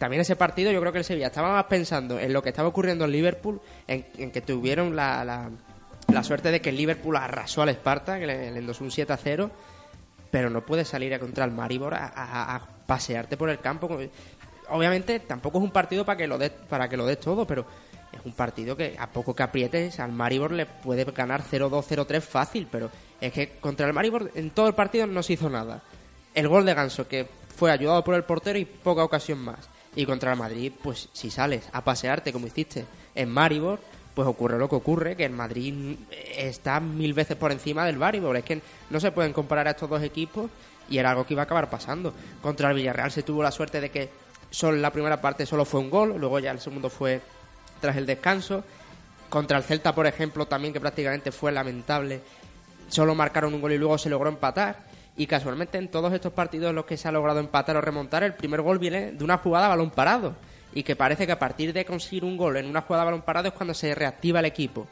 También 0.03 0.19
ese 0.19 0.36
partido 0.36 0.69
yo 0.69 0.81
creo 0.81 0.91
que 0.91 0.98
el 0.98 1.05
Sevilla 1.05 1.27
estaba 1.27 1.53
más 1.53 1.63
pensando 1.63 2.19
en 2.19 2.33
lo 2.33 2.43
que 2.43 2.50
estaba 2.50 2.67
ocurriendo 2.67 3.05
en 3.05 3.13
Liverpool, 3.13 3.62
en, 3.88 4.05
en 4.17 4.31
que 4.31 4.41
tuvieron 4.41 4.98
la, 4.98 5.24
la, 5.24 5.50
la 6.12 6.24
suerte 6.25 6.51
de 6.51 6.60
que 6.60 6.72
el 6.72 6.75
Liverpool 6.75 7.15
arrasó 7.15 7.62
al 7.62 7.69
Sparta, 7.69 8.19
que 8.19 8.27
le, 8.27 8.51
le 8.51 8.60
endosó 8.60 8.83
un 8.83 8.91
7 8.91 9.13
a 9.13 9.15
0, 9.15 9.50
pero 10.29 10.50
no 10.50 10.65
puedes 10.65 10.89
salir 10.89 11.13
a 11.13 11.19
contra 11.19 11.45
el 11.45 11.51
Maribor 11.51 11.93
a, 11.93 12.67
pasearte 12.86 13.38
por 13.38 13.50
el 13.50 13.60
campo. 13.60 13.98
Obviamente 14.67 15.22
tampoco 15.22 15.60
es 15.60 15.63
un 15.63 15.72
partido 15.72 16.03
para 16.03 16.17
que 16.17 16.27
lo 16.27 16.38
des, 16.38 16.51
para 16.51 16.89
que 16.89 16.98
lo 16.98 17.05
des 17.05 17.22
todo, 17.22 17.48
pero 17.48 17.65
es 18.12 18.19
un 18.25 18.33
partido 18.33 18.75
que 18.75 18.98
a 19.00 19.07
poco 19.10 19.33
que 19.33 19.43
aprietes 19.43 20.01
al 20.01 20.12
Maribor 20.12 20.51
le 20.51 20.65
puede 20.65 21.05
ganar 21.05 21.43
0-2, 21.43 21.81
0-3 21.81 22.19
fácil, 22.19 22.67
pero 22.69 22.91
es 23.22 23.31
que 23.31 23.51
contra 23.51 23.88
el 23.88 23.93
Maribor 23.93 24.31
en 24.36 24.50
todo 24.50 24.67
el 24.67 24.74
partido 24.75 25.07
no 25.07 25.24
se 25.24 25.31
hizo 25.31 25.50
nada. 25.50 25.81
El 26.36 26.50
gol 26.50 26.65
de 26.65 26.74
Ganso 26.74 27.07
que 27.07 27.25
fue 27.55 27.72
ayudado 27.72 28.03
por 28.03 28.15
el 28.15 28.25
portero 28.25 28.60
y 28.60 28.65
poca 28.65 29.01
ocasión 29.01 29.39
más. 29.39 29.72
Y 29.96 30.06
contra 30.06 30.34
el 30.34 30.40
Madrid, 30.40 30.72
pues 30.82 31.10
si 31.14 31.30
sales 31.30 31.70
a 31.72 31.84
pasearte 31.84 32.34
como 32.34 32.48
hiciste 32.48 32.86
en 33.14 33.30
Maribor, 33.30 33.80
pues 34.14 34.28
ocurre 34.28 34.58
lo 34.58 34.70
que 34.70 34.76
ocurre, 34.76 35.16
que 35.16 35.26
el 35.26 35.32
Madrid 35.32 35.96
está 36.36 36.80
mil 36.80 37.14
veces 37.14 37.36
por 37.38 37.52
encima 37.52 37.86
del 37.86 37.98
Maribor. 37.98 38.38
Es 38.38 38.44
que 38.44 38.62
no 38.90 39.00
se 39.00 39.12
pueden 39.12 39.34
comparar 39.34 39.68
a 39.68 39.72
estos 39.72 39.90
dos 39.90 40.02
equipos 40.02 40.50
y 40.90 40.98
era 40.98 41.12
algo 41.12 41.26
que 41.26 41.34
iba 41.34 41.44
a 41.44 41.46
acabar 41.46 41.70
pasando. 41.70 42.14
Contra 42.42 42.70
el 42.70 42.76
Villarreal 42.76 43.12
se 43.12 43.24
tuvo 43.24 43.44
la 43.44 43.52
suerte 43.52 43.82
de 43.82 43.90
que 43.90 44.10
solo 44.50 44.78
la 44.78 44.92
primera 44.92 45.20
parte 45.20 45.46
solo 45.46 45.66
fue 45.66 45.80
un 45.80 45.90
gol, 45.90 46.16
luego 46.18 46.40
ya 46.40 46.52
el 46.52 46.60
segundo 46.60 46.90
fue 46.90 47.22
tras 47.82 47.96
el 47.98 48.06
descanso. 48.06 48.64
Contra 49.30 49.58
el 49.58 49.64
Celta, 49.64 49.96
por 49.96 50.06
ejemplo, 50.06 50.46
también 50.46 50.74
que 50.74 50.80
prácticamente 50.80 51.32
fue 51.32 51.52
lamentable, 51.52 52.22
solo 52.88 53.16
marcaron 53.16 53.54
un 53.54 53.62
gol 53.62 53.72
y 53.72 53.80
luego 53.80 53.98
se 53.98 54.10
logró 54.10 54.30
empatar. 54.30 54.93
Y 55.15 55.27
casualmente 55.27 55.77
en 55.77 55.89
todos 55.89 56.12
estos 56.13 56.34
partidos 56.34 56.70
en 56.72 56.75
los 56.75 56.86
que 56.86 56.98
se 56.98 57.08
ha 57.08 57.12
logrado 57.12 57.39
empatar 57.39 57.77
o 57.77 57.82
remontar, 57.82 58.24
el 58.24 58.34
primer 58.34 58.62
gol 58.62 58.79
viene 58.79 59.12
de 59.12 59.24
una 59.24 59.38
jugada 59.38 59.67
a 59.67 59.70
balón 59.70 59.91
parado. 59.91 60.36
Y 60.74 60.82
que 60.84 60.96
parece 60.96 61.27
que 61.27 61.32
a 61.34 61.39
partir 61.39 61.72
de 61.72 61.86
conseguir 61.86 62.25
un 62.25 62.36
gol 62.36 62.58
en 62.58 62.65
una 62.65 62.82
jugada 62.82 63.03
a 63.03 63.05
balón 63.05 63.22
parado 63.22 63.48
es 63.50 63.53
cuando 63.53 63.75
se 63.75 63.93
reactiva 63.93 64.39
el 64.39 64.46
equipo. 64.46 64.88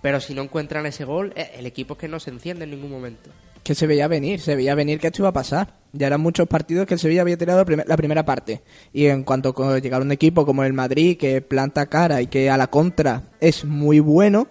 Pero 0.00 0.20
si 0.20 0.34
no 0.34 0.42
encuentran 0.42 0.86
ese 0.86 1.04
gol, 1.04 1.32
eh, 1.36 1.50
el 1.58 1.66
equipo 1.66 1.94
es 1.94 1.98
que 2.00 2.08
no 2.08 2.18
se 2.20 2.30
enciende 2.30 2.64
en 2.64 2.70
ningún 2.70 2.90
momento. 2.90 3.28
Que 3.62 3.74
se 3.74 3.86
veía 3.86 4.06
venir, 4.08 4.40
se 4.40 4.54
veía 4.56 4.74
venir 4.74 4.98
que 5.00 5.08
esto 5.08 5.22
iba 5.22 5.28
a 5.30 5.32
pasar. 5.32 5.74
Ya 5.92 6.06
eran 6.06 6.20
muchos 6.20 6.46
partidos 6.46 6.86
que 6.86 6.94
el 6.94 7.00
Sevilla 7.00 7.22
había 7.22 7.36
tirado 7.36 7.58
la 7.58 7.64
primer- 7.64 7.88
la 7.88 7.96
primera 7.96 8.24
parte. 8.24 8.62
Y 8.92 9.06
en 9.06 9.24
cuanto 9.24 9.52
llegara 9.78 10.04
un 10.04 10.12
equipo 10.12 10.46
como 10.46 10.62
el 10.64 10.72
Madrid, 10.72 11.18
que 11.18 11.42
planta 11.42 11.86
cara 11.86 12.22
y 12.22 12.28
que 12.28 12.48
a 12.48 12.56
la 12.56 12.68
contra 12.68 13.24
es 13.40 13.64
muy 13.64 13.98
bueno, 14.00 14.46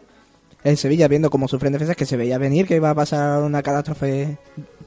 el 0.66 0.76
Sevilla 0.78 1.08
viendo 1.08 1.30
cómo 1.30 1.48
sufren 1.48 1.72
defensas, 1.72 1.96
que 1.96 2.06
se 2.06 2.18
veía 2.18 2.38
venir 2.38 2.68
que 2.68 2.76
iba 2.76 2.90
a 2.90 2.96
pasar 2.96 3.42
una 3.42 3.64
catástrofe. 3.64 4.38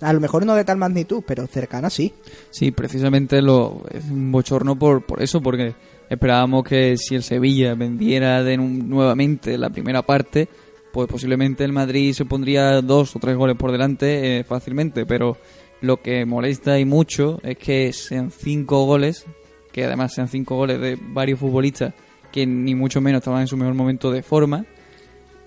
A 0.03 0.13
lo 0.13 0.21
mejor 0.21 0.45
no 0.45 0.55
de 0.55 0.65
tal 0.65 0.77
magnitud, 0.77 1.23
pero 1.27 1.47
cercana 1.47 1.89
sí. 1.89 2.13
Sí, 2.51 2.71
precisamente 2.73 3.41
lo, 3.41 3.83
es 3.91 4.05
un 4.11 4.31
bochorno 4.31 4.79
por, 4.79 5.07
por 5.07 5.23
eso, 5.23 5.41
porque 5.41 5.75
Esperábamos 6.11 6.65
que 6.65 6.97
si 6.97 7.17
el 7.17 7.23
Sevilla 7.23 7.75
vendiera 7.75 8.43
de 8.43 8.57
nu- 8.57 8.67
nuevamente 8.83 9.59
la 9.59 9.69
primera 9.69 10.01
parte, 10.01 10.49
pues 10.91 11.07
posiblemente 11.07 11.65
el 11.65 11.73
Madrid 11.75 12.15
se 12.15 12.25
pondría 12.25 12.81
dos 12.81 13.15
o 13.15 13.19
tres 13.19 13.37
goles 13.37 13.57
por 13.57 13.73
delante 13.73 14.39
eh, 14.39 14.45
fácilmente, 14.45 15.05
pero 15.05 15.37
lo 15.83 16.01
que 16.01 16.25
molesta 16.25 16.79
y 16.79 16.87
mucho 16.87 17.41
es 17.43 17.59
que 17.59 17.93
sean 17.93 18.31
cinco 18.31 18.87
goles, 18.87 19.27
que 19.71 19.85
además 19.85 20.15
sean 20.15 20.29
cinco 20.29 20.57
goles 20.57 20.81
de 20.81 20.99
varios 20.99 21.39
futbolistas 21.41 21.93
que 22.33 22.47
ni 22.47 22.75
mucho 22.75 23.03
menos 23.03 23.19
estaban 23.19 23.43
en 23.43 23.47
su 23.47 23.59
mejor 23.59 23.75
momento 23.75 24.11
de 24.11 24.23
forma 24.23 24.65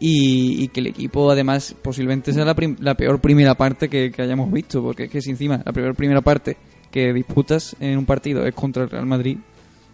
y, 0.04 0.64
y 0.64 0.68
que 0.70 0.80
el 0.80 0.88
equipo 0.88 1.30
además 1.30 1.76
posiblemente 1.80 2.34
sea 2.34 2.44
la, 2.44 2.56
la 2.80 2.96
peor 2.96 3.22
primera 3.22 3.54
parte 3.54 3.88
que, 3.88 4.12
que 4.12 4.22
hayamos 4.24 4.52
visto, 4.52 4.82
porque 4.82 5.04
es 5.04 5.12
que 5.12 5.22
si 5.22 5.30
encima 5.30 5.62
la 5.64 5.72
peor 5.72 5.94
primera 5.94 6.22
parte 6.22 6.58
que 6.90 7.14
disputas 7.14 7.76
en 7.80 8.00
un 8.00 8.06
partido 8.08 8.44
es 8.48 8.56
contra 8.56 8.82
el 8.82 8.90
Real 8.90 9.06
Madrid, 9.06 9.38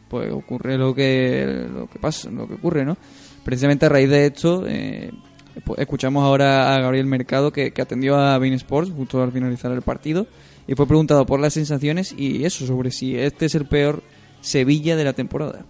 pues 0.07 0.31
ocurre 0.31 0.77
lo 0.77 0.95
que 0.95 1.67
lo 1.69 1.87
que 1.87 1.99
pasa, 1.99 2.31
lo 2.31 2.47
que 2.47 2.53
ocurre, 2.53 2.85
¿no? 2.85 2.95
Precisamente 3.43 3.85
a 3.85 3.89
raíz 3.89 4.09
de 4.09 4.27
esto, 4.27 4.63
eh, 4.65 5.11
pues 5.65 5.79
escuchamos 5.79 6.23
ahora 6.23 6.73
a 6.73 6.79
Gabriel 6.79 7.05
Mercado 7.05 7.51
que, 7.51 7.71
que 7.71 7.81
atendió 7.81 8.15
a 8.15 8.37
Bein 8.37 8.53
Sports 8.53 8.93
justo 8.95 9.21
al 9.21 9.33
finalizar 9.33 9.73
el 9.73 9.81
partido 9.81 10.25
y 10.67 10.75
fue 10.75 10.87
preguntado 10.87 11.25
por 11.25 11.41
las 11.41 11.53
sensaciones 11.53 12.15
y 12.17 12.45
eso 12.45 12.65
sobre 12.65 12.91
si 12.91 13.17
este 13.17 13.47
es 13.47 13.55
el 13.55 13.65
peor 13.65 14.01
Sevilla 14.39 14.95
de 14.95 15.03
la 15.03 15.11
temporada. 15.11 15.65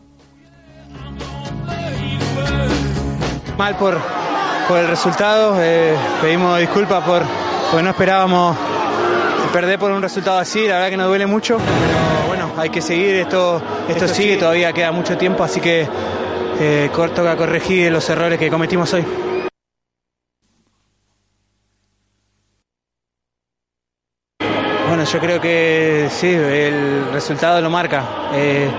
Mal 3.57 3.75
por, 3.79 3.97
por 4.67 4.79
el 4.79 4.87
resultado, 4.87 5.55
eh, 5.61 5.95
pedimos 6.21 6.59
disculpas 6.59 7.03
por 7.03 7.23
porque 7.69 7.83
no 7.83 7.89
esperábamos 7.89 8.57
perder 9.53 9.79
por 9.79 9.91
un 9.91 10.01
resultado 10.01 10.37
así, 10.39 10.67
la 10.67 10.75
verdad 10.75 10.89
que 10.89 10.97
nos 10.97 11.07
duele 11.07 11.25
mucho, 11.25 11.57
pero 11.57 12.27
bueno, 12.27 12.51
hay 12.57 12.69
que 12.69 12.81
seguir, 12.81 13.15
esto, 13.15 13.61
esto, 13.87 14.07
sigue, 14.07 14.37
todavía 14.37 14.71
queda 14.73 14.91
mucho 14.91 15.17
tiempo, 15.17 15.43
así 15.43 15.59
que 15.59 15.87
eh, 16.59 16.89
toca 16.93 17.35
corregir 17.35 17.91
los 17.91 18.09
errores 18.09 18.37
que 18.37 18.49
cometimos 18.49 18.93
hoy. 18.93 19.05
Bueno, 24.87 25.03
yo 25.03 25.19
creo 25.19 25.41
que 25.41 26.07
sí, 26.09 26.27
el 26.27 27.09
resultado 27.11 27.61
lo 27.61 27.69
marca. 27.69 28.03
Eh, 28.33 28.69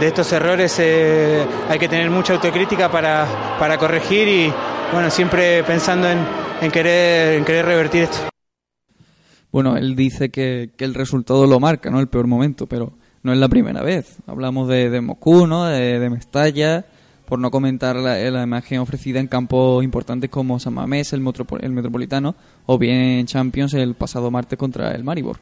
de 0.00 0.06
estos 0.06 0.32
errores 0.32 0.76
eh, 0.78 1.44
hay 1.68 1.78
que 1.78 1.88
tener 1.88 2.08
mucha 2.10 2.32
autocrítica 2.32 2.88
para, 2.88 3.26
para 3.58 3.76
corregir 3.76 4.28
y 4.28 4.52
bueno, 4.92 5.10
siempre 5.10 5.62
pensando 5.64 6.08
en, 6.08 6.18
en 6.62 6.70
querer, 6.70 7.34
en 7.34 7.44
querer 7.44 7.64
revertir 7.66 8.02
esto. 8.04 8.18
Bueno, 9.50 9.76
él 9.76 9.96
dice 9.96 10.30
que, 10.30 10.70
que 10.76 10.84
el 10.84 10.94
resultado 10.94 11.46
lo 11.46 11.60
marca, 11.60 11.90
¿no? 11.90 12.00
El 12.00 12.08
peor 12.08 12.26
momento, 12.26 12.66
pero 12.66 12.92
no 13.22 13.32
es 13.32 13.38
la 13.38 13.48
primera 13.48 13.82
vez. 13.82 14.16
Hablamos 14.26 14.68
de, 14.68 14.90
de 14.90 15.00
Moscú, 15.00 15.46
¿no? 15.46 15.64
De, 15.64 15.98
de 15.98 16.10
Mestalla, 16.10 16.84
por 17.26 17.38
no 17.38 17.50
comentar 17.50 17.96
la, 17.96 18.18
la 18.30 18.42
imagen 18.42 18.78
ofrecida 18.80 19.20
en 19.20 19.26
campos 19.26 19.82
importantes 19.84 20.28
como 20.30 20.58
San 20.60 20.74
Mamés, 20.74 21.12
el, 21.12 21.22
Metropo- 21.22 21.58
el 21.62 21.72
Metropolitano, 21.72 22.34
o 22.66 22.78
bien 22.78 22.96
en 22.96 23.26
Champions 23.26 23.74
el 23.74 23.94
pasado 23.94 24.30
martes 24.30 24.58
contra 24.58 24.92
el 24.94 25.02
Maribor. 25.04 25.38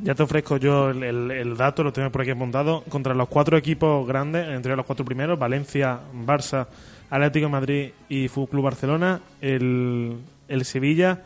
Ya 0.00 0.14
te 0.14 0.22
ofrezco 0.22 0.56
yo 0.58 0.90
el, 0.90 1.02
el- 1.02 1.30
el 1.30 1.56
dato, 1.56 1.82
lo 1.82 1.92
tengo 1.92 2.10
por 2.10 2.22
aquí 2.22 2.30
apuntado. 2.32 2.82
Contra 2.88 3.14
los 3.14 3.28
cuatro 3.28 3.56
equipos 3.56 4.06
grandes, 4.06 4.48
entre 4.48 4.74
los 4.76 4.86
cuatro 4.86 5.04
primeros, 5.04 5.38
Valencia, 5.38 5.98
Barça, 6.24 6.66
Atlético 7.10 7.46
de 7.46 7.52
Madrid 7.52 7.90
y 8.08 8.28
Fútbol 8.28 8.48
Club 8.50 8.64
Barcelona, 8.64 9.20
el, 9.40 10.18
el 10.48 10.64
Sevilla 10.64 11.22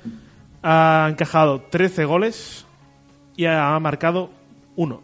ha 0.62 1.08
encajado 1.10 1.62
13 1.70 2.04
goles 2.04 2.66
y 3.36 3.46
ha 3.46 3.78
marcado 3.80 4.30
uno. 4.76 5.02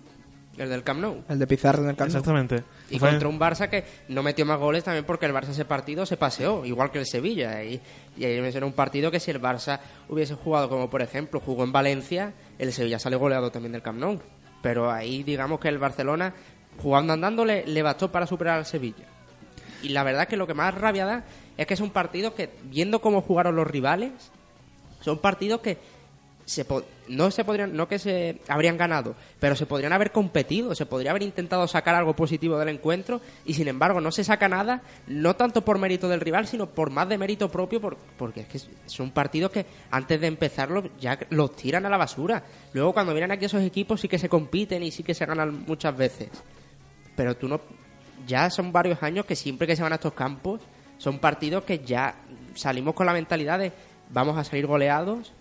El 0.57 0.71
del 0.71 0.83
Camp 0.83 1.01
Nou. 1.01 1.23
El 1.29 1.39
de 1.39 1.47
Pizarro 1.47 1.85
en 1.85 1.91
el 1.91 1.95
campo. 1.97 2.09
Exactamente. 2.09 2.65
Y 2.91 2.99
Fue- 2.99 3.11
contra 3.11 3.29
un 3.29 3.39
Barça 3.39 3.69
que 3.69 3.85
no 4.09 4.25
metió 4.25 4.45
más 4.45 4.59
goles 4.59 4.83
también 4.83 5.05
porque 5.05 5.27
el 5.27 5.33
Barça 5.33 5.51
ese 5.51 5.65
partido 5.65 6.05
se 6.05 6.17
paseó, 6.17 6.65
igual 6.67 6.91
que 6.91 6.99
el 6.99 7.07
Sevilla. 7.07 7.63
Y, 7.63 7.81
y 8.17 8.25
ahí 8.25 8.41
me 8.41 8.65
un 8.65 8.73
partido 8.73 9.11
que 9.13 9.21
si 9.21 9.31
el 9.31 9.41
Barça 9.41 9.79
hubiese 10.09 10.35
jugado 10.35 10.69
como, 10.69 10.91
por 10.91 11.01
ejemplo, 11.01 11.39
jugó 11.39 11.63
en 11.63 11.71
Valencia, 11.71 12.33
el 12.59 12.73
Sevilla 12.73 12.99
sale 12.99 13.15
goleado 13.15 13.53
también 13.53 13.71
del 13.73 13.83
Camp 13.83 14.01
Nou. 14.01 14.19
Pero 14.61 14.91
ahí 14.91 15.23
digamos 15.23 15.61
que 15.61 15.69
el 15.69 15.79
Barcelona, 15.79 16.35
jugando 16.83 17.13
andando, 17.13 17.45
le, 17.45 17.65
le 17.65 17.83
bastó 17.85 18.11
para 18.11 18.27
superar 18.27 18.59
al 18.59 18.67
Sevilla. 18.67 19.07
Y 19.83 19.91
la 19.91 20.03
verdad 20.03 20.27
que 20.29 20.37
lo 20.37 20.47
que 20.47 20.55
más 20.55 20.75
rabia 20.75 21.05
da 21.07 21.25
es 21.57 21.67
que 21.67 21.77
son 21.77 21.91
partidos 21.91 22.35
que, 22.35 22.51
viendo 22.65 23.01
cómo 23.01 23.21
jugaron 23.23 23.57
los 23.57 23.67
rivales, 23.67 24.13
son 25.01 25.19
partidos 25.19 25.61
que 25.61 25.79
se 26.45 26.65
po- 26.65 26.83
no 27.09 27.31
se 27.31 27.45
podrían 27.45 27.77
no 27.77 27.87
que 27.89 27.99
se 27.99 28.39
habrían 28.49 28.79
ganado 28.79 29.15
pero 29.39 29.55
se 29.55 29.67
podrían 29.67 29.93
haber 29.93 30.13
competido 30.13 30.75
se 30.75 30.87
podría 30.87 31.11
haber 31.11 31.23
intentado 31.23 31.69
sacar 31.69 31.95
algo 31.95 32.17
positivo 32.17 32.59
del 32.59 32.71
encuentro 32.71 33.21
y 33.45 33.53
sin 33.53 33.69
embargo 33.69 34.01
no 34.01 34.11
se 34.11 34.25
saca 34.25 34.49
nada 34.49 34.81
no 35.09 35.37
tanto 35.37 35.63
por 35.63 35.79
mérito 35.79 36.09
del 36.09 36.23
rival 36.23 36.47
sino 36.47 36.67
por 36.71 36.89
más 36.89 37.07
de 37.07 37.19
mérito 37.19 37.51
propio 37.51 37.83
por- 37.83 37.99
porque 38.17 38.41
es 38.41 38.47
que 38.49 38.61
son 38.87 39.11
partidos 39.11 39.51
que 39.51 39.67
antes 39.91 40.19
de 40.23 40.27
empezarlos 40.27 40.87
ya 40.99 41.19
los 41.29 41.55
tiran 41.55 41.85
a 41.85 41.91
la 41.91 41.99
basura. 41.99 42.43
Luego 42.73 42.95
cuando 42.95 43.13
vienen 43.13 43.31
aquí 43.33 43.45
esos 43.45 43.63
equipos 43.63 44.01
sí 44.01 44.09
que 44.09 44.19
se 44.19 44.31
compiten 44.31 44.83
y 44.83 44.91
sí 44.91 45.03
que 45.03 45.13
se 45.13 45.27
ganan 45.27 45.65
muchas 45.67 45.95
veces. 45.95 46.31
Pero 47.15 47.37
tú 47.37 47.47
no 47.47 47.61
ya 48.29 48.49
son 48.51 48.73
varios 48.73 49.03
años 49.03 49.27
que 49.27 49.35
siempre 49.35 49.67
que 49.67 49.75
se 49.75 49.83
van 49.83 49.91
a 49.91 49.97
estos 49.97 50.13
campos 50.13 50.61
son 50.99 51.19
partidos 51.19 51.65
que 51.65 51.81
ya 51.81 52.15
salimos 52.55 52.95
con 52.95 53.07
la 53.07 53.13
mentalidad 53.13 53.59
de 53.59 53.73
vamos 54.11 54.39
a 54.39 54.45
salir 54.45 54.67
goleados 54.67 55.33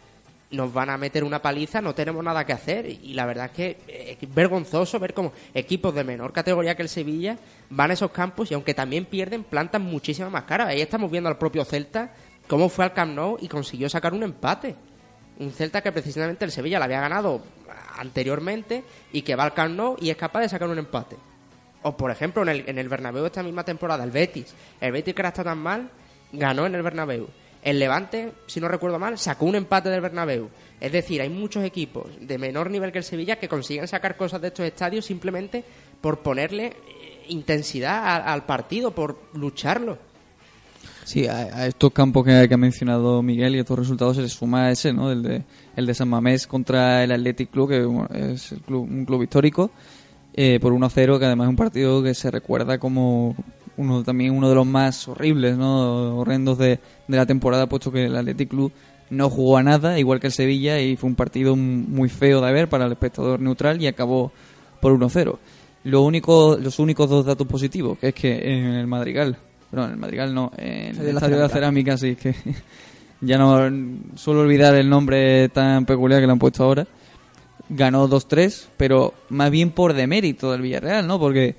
nos 0.51 0.73
van 0.73 0.89
a 0.89 0.97
meter 0.97 1.23
una 1.23 1.41
paliza, 1.41 1.81
no 1.81 1.93
tenemos 1.93 2.23
nada 2.23 2.45
que 2.45 2.53
hacer. 2.53 2.85
Y 2.87 3.13
la 3.13 3.25
verdad 3.25 3.47
es 3.47 3.51
que 3.51 3.77
eh, 3.87 4.17
es 4.21 4.33
vergonzoso 4.33 4.99
ver 4.99 5.13
cómo 5.13 5.33
equipos 5.53 5.93
de 5.93 6.03
menor 6.03 6.31
categoría 6.31 6.75
que 6.75 6.83
el 6.83 6.89
Sevilla 6.89 7.37
van 7.69 7.91
a 7.91 7.93
esos 7.93 8.11
campos 8.11 8.51
y 8.51 8.53
aunque 8.53 8.73
también 8.73 9.05
pierden, 9.05 9.43
plantan 9.43 9.81
muchísimas 9.81 10.31
más 10.31 10.43
caras. 10.43 10.69
Ahí 10.69 10.81
estamos 10.81 11.11
viendo 11.11 11.29
al 11.29 11.37
propio 11.37 11.65
Celta 11.65 12.13
cómo 12.47 12.69
fue 12.69 12.85
al 12.85 12.93
Camp 12.93 13.13
Nou 13.13 13.37
y 13.41 13.47
consiguió 13.47 13.89
sacar 13.89 14.13
un 14.13 14.23
empate. 14.23 14.75
Un 15.39 15.51
Celta 15.51 15.81
que 15.81 15.91
precisamente 15.91 16.45
el 16.45 16.51
Sevilla 16.51 16.79
le 16.79 16.85
había 16.85 17.01
ganado 17.01 17.41
anteriormente 17.97 18.83
y 19.11 19.23
que 19.23 19.35
va 19.35 19.43
al 19.43 19.53
Camp 19.53 19.75
Nou 19.75 19.97
y 19.99 20.09
es 20.09 20.17
capaz 20.17 20.41
de 20.41 20.49
sacar 20.49 20.69
un 20.69 20.77
empate. 20.77 21.17
O 21.87 21.95
por 21.97 22.11
ejemplo 22.11 22.41
en 22.43 22.49
el, 22.49 22.63
en 22.67 22.77
el 22.77 22.89
Bernabéu 22.89 23.25
esta 23.25 23.43
misma 23.43 23.63
temporada, 23.63 24.03
el 24.03 24.11
Betis. 24.11 24.53
El 24.81 24.91
Betis 24.91 25.13
que 25.15 25.21
ahora 25.21 25.29
está 25.29 25.43
tan 25.43 25.57
mal, 25.59 25.89
ganó 26.33 26.65
en 26.65 26.75
el 26.75 26.81
Bernabéu. 26.81 27.27
El 27.63 27.79
Levante, 27.79 28.31
si 28.45 28.59
no 28.61 28.67
recuerdo 28.67 28.99
mal, 28.99 29.17
sacó 29.17 29.45
un 29.45 29.55
empate 29.55 29.89
del 29.89 30.01
Bernabéu. 30.01 30.49
Es 30.79 30.91
decir, 30.91 31.21
hay 31.21 31.29
muchos 31.29 31.63
equipos 31.63 32.05
de 32.21 32.37
menor 32.37 32.69
nivel 32.69 32.91
que 32.91 32.99
el 32.99 33.03
Sevilla 33.03 33.37
que 33.39 33.47
consiguen 33.49 33.87
sacar 33.87 34.15
cosas 34.15 34.41
de 34.41 34.49
estos 34.49 34.65
estadios 34.65 35.05
simplemente 35.05 35.63
por 36.01 36.19
ponerle 36.19 36.67
eh, 36.67 37.25
intensidad 37.29 37.97
a- 38.05 38.31
al 38.33 38.45
partido, 38.45 38.91
por 38.91 39.17
lucharlo. 39.33 39.97
Sí, 41.03 41.25
a, 41.25 41.37
a 41.37 41.67
estos 41.67 41.91
campos 41.93 42.25
que, 42.25 42.47
que 42.47 42.53
ha 42.53 42.57
mencionado 42.57 43.21
Miguel 43.23 43.55
y 43.55 43.59
estos 43.59 43.79
resultados 43.79 44.17
se 44.17 44.21
les 44.23 44.33
suma 44.33 44.69
ese, 44.71 44.91
¿no? 44.91 45.09
El 45.11 45.23
de, 45.23 45.43
el 45.75 45.85
de 45.85 45.93
San 45.93 46.09
Mamés 46.09 46.45
contra 46.47 47.03
el 47.03 47.11
Athletic 47.13 47.49
Club, 47.49 47.69
que 47.69 48.33
es 48.33 48.51
el 48.51 48.61
club- 48.61 48.87
un 48.89 49.05
club 49.05 49.23
histórico, 49.23 49.71
eh, 50.37 50.59
por 50.61 50.71
1-0, 50.71 51.19
que 51.19 51.25
además 51.25 51.45
es 51.45 51.49
un 51.49 51.55
partido 51.55 52.03
que 52.03 52.13
se 52.13 52.29
recuerda 52.29 52.77
como 52.77 53.35
uno 53.75 54.03
también 54.03 54.33
uno 54.33 54.49
de 54.49 54.55
los 54.55 54.67
más 54.67 55.07
horribles, 55.07 55.57
¿no? 55.57 56.17
Horrendos 56.17 56.59
de, 56.59 56.79
de 57.07 57.17
la 57.17 57.25
temporada, 57.25 57.67
puesto 57.67 57.91
que 57.91 58.05
el 58.05 58.15
Athletic 58.15 58.49
Club 58.49 58.71
no 59.09 59.29
jugó 59.29 59.57
a 59.57 59.63
nada, 59.63 59.99
igual 59.99 60.19
que 60.19 60.27
el 60.27 60.33
Sevilla, 60.33 60.79
y 60.79 60.95
fue 60.95 61.09
un 61.09 61.15
partido 61.15 61.55
muy 61.55 62.07
feo 62.07 62.39
de 62.41 62.51
ver 62.53 62.69
para 62.69 62.85
el 62.85 62.91
espectador 62.91 63.39
neutral 63.39 63.81
y 63.81 63.87
acabó 63.87 64.31
por 64.79 64.93
1-0. 64.93 65.37
Lo 65.85 66.01
único, 66.03 66.57
los 66.61 66.79
únicos 66.79 67.09
dos 67.09 67.25
datos 67.25 67.47
positivos, 67.47 67.97
que 67.97 68.09
es 68.09 68.13
que 68.13 68.35
en 68.35 68.73
el 68.73 68.87
Madrigal, 68.87 69.37
pero 69.71 69.85
en 69.85 69.91
el 69.91 69.97
Madrigal 69.97 70.33
no, 70.33 70.51
en 70.57 70.89
el 70.89 70.97
de 70.97 71.13
la 71.13 71.19
Estadio 71.19 71.37
de 71.37 71.41
la 71.43 71.49
Cerámica. 71.49 71.97
Cerámica, 71.97 71.97
sí, 71.97 72.15
que 72.15 72.53
ya 73.21 73.37
no 73.37 73.71
suelo 74.15 74.41
olvidar 74.41 74.75
el 74.75 74.89
nombre 74.89 75.49
tan 75.49 75.85
peculiar 75.85 76.19
que 76.19 76.27
le 76.27 76.33
han 76.33 76.39
puesto 76.39 76.63
ahora. 76.63 76.85
Ganó 77.69 78.07
2-3, 78.07 78.67
pero 78.77 79.13
más 79.29 79.51
bien 79.51 79.71
por 79.71 79.93
demérito 79.93 80.51
del 80.51 80.61
Villarreal, 80.61 81.05
¿no? 81.05 81.19
Porque 81.19 81.55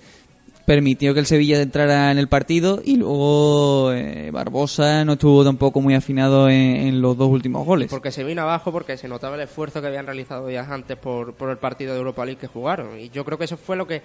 permitió 0.64 1.14
que 1.14 1.20
el 1.20 1.26
Sevilla 1.26 1.60
entrara 1.62 2.10
en 2.10 2.18
el 2.18 2.28
partido 2.28 2.80
y 2.84 2.96
luego 2.96 3.90
eh, 3.92 4.30
Barbosa 4.30 5.04
no 5.04 5.14
estuvo 5.14 5.42
tampoco 5.44 5.80
muy 5.80 5.94
afinado 5.94 6.48
en, 6.48 6.56
en 6.88 7.00
los 7.00 7.16
dos 7.16 7.28
últimos 7.30 7.64
goles. 7.66 7.88
Porque 7.90 8.10
se 8.10 8.24
vino 8.24 8.42
abajo 8.42 8.70
porque 8.72 8.96
se 8.98 9.08
notaba 9.08 9.34
el 9.36 9.42
esfuerzo 9.42 9.80
que 9.80 9.86
habían 9.86 10.06
realizado 10.06 10.46
días 10.46 10.68
antes 10.68 10.96
por, 10.98 11.34
por 11.34 11.50
el 11.50 11.56
partido 11.58 11.92
de 11.92 11.98
Europa 11.98 12.24
League 12.24 12.40
que 12.40 12.46
jugaron. 12.48 12.98
Y 13.00 13.08
yo 13.10 13.24
creo 13.24 13.38
que 13.38 13.44
eso 13.44 13.56
fue 13.56 13.76
lo 13.76 13.86
que 13.86 14.02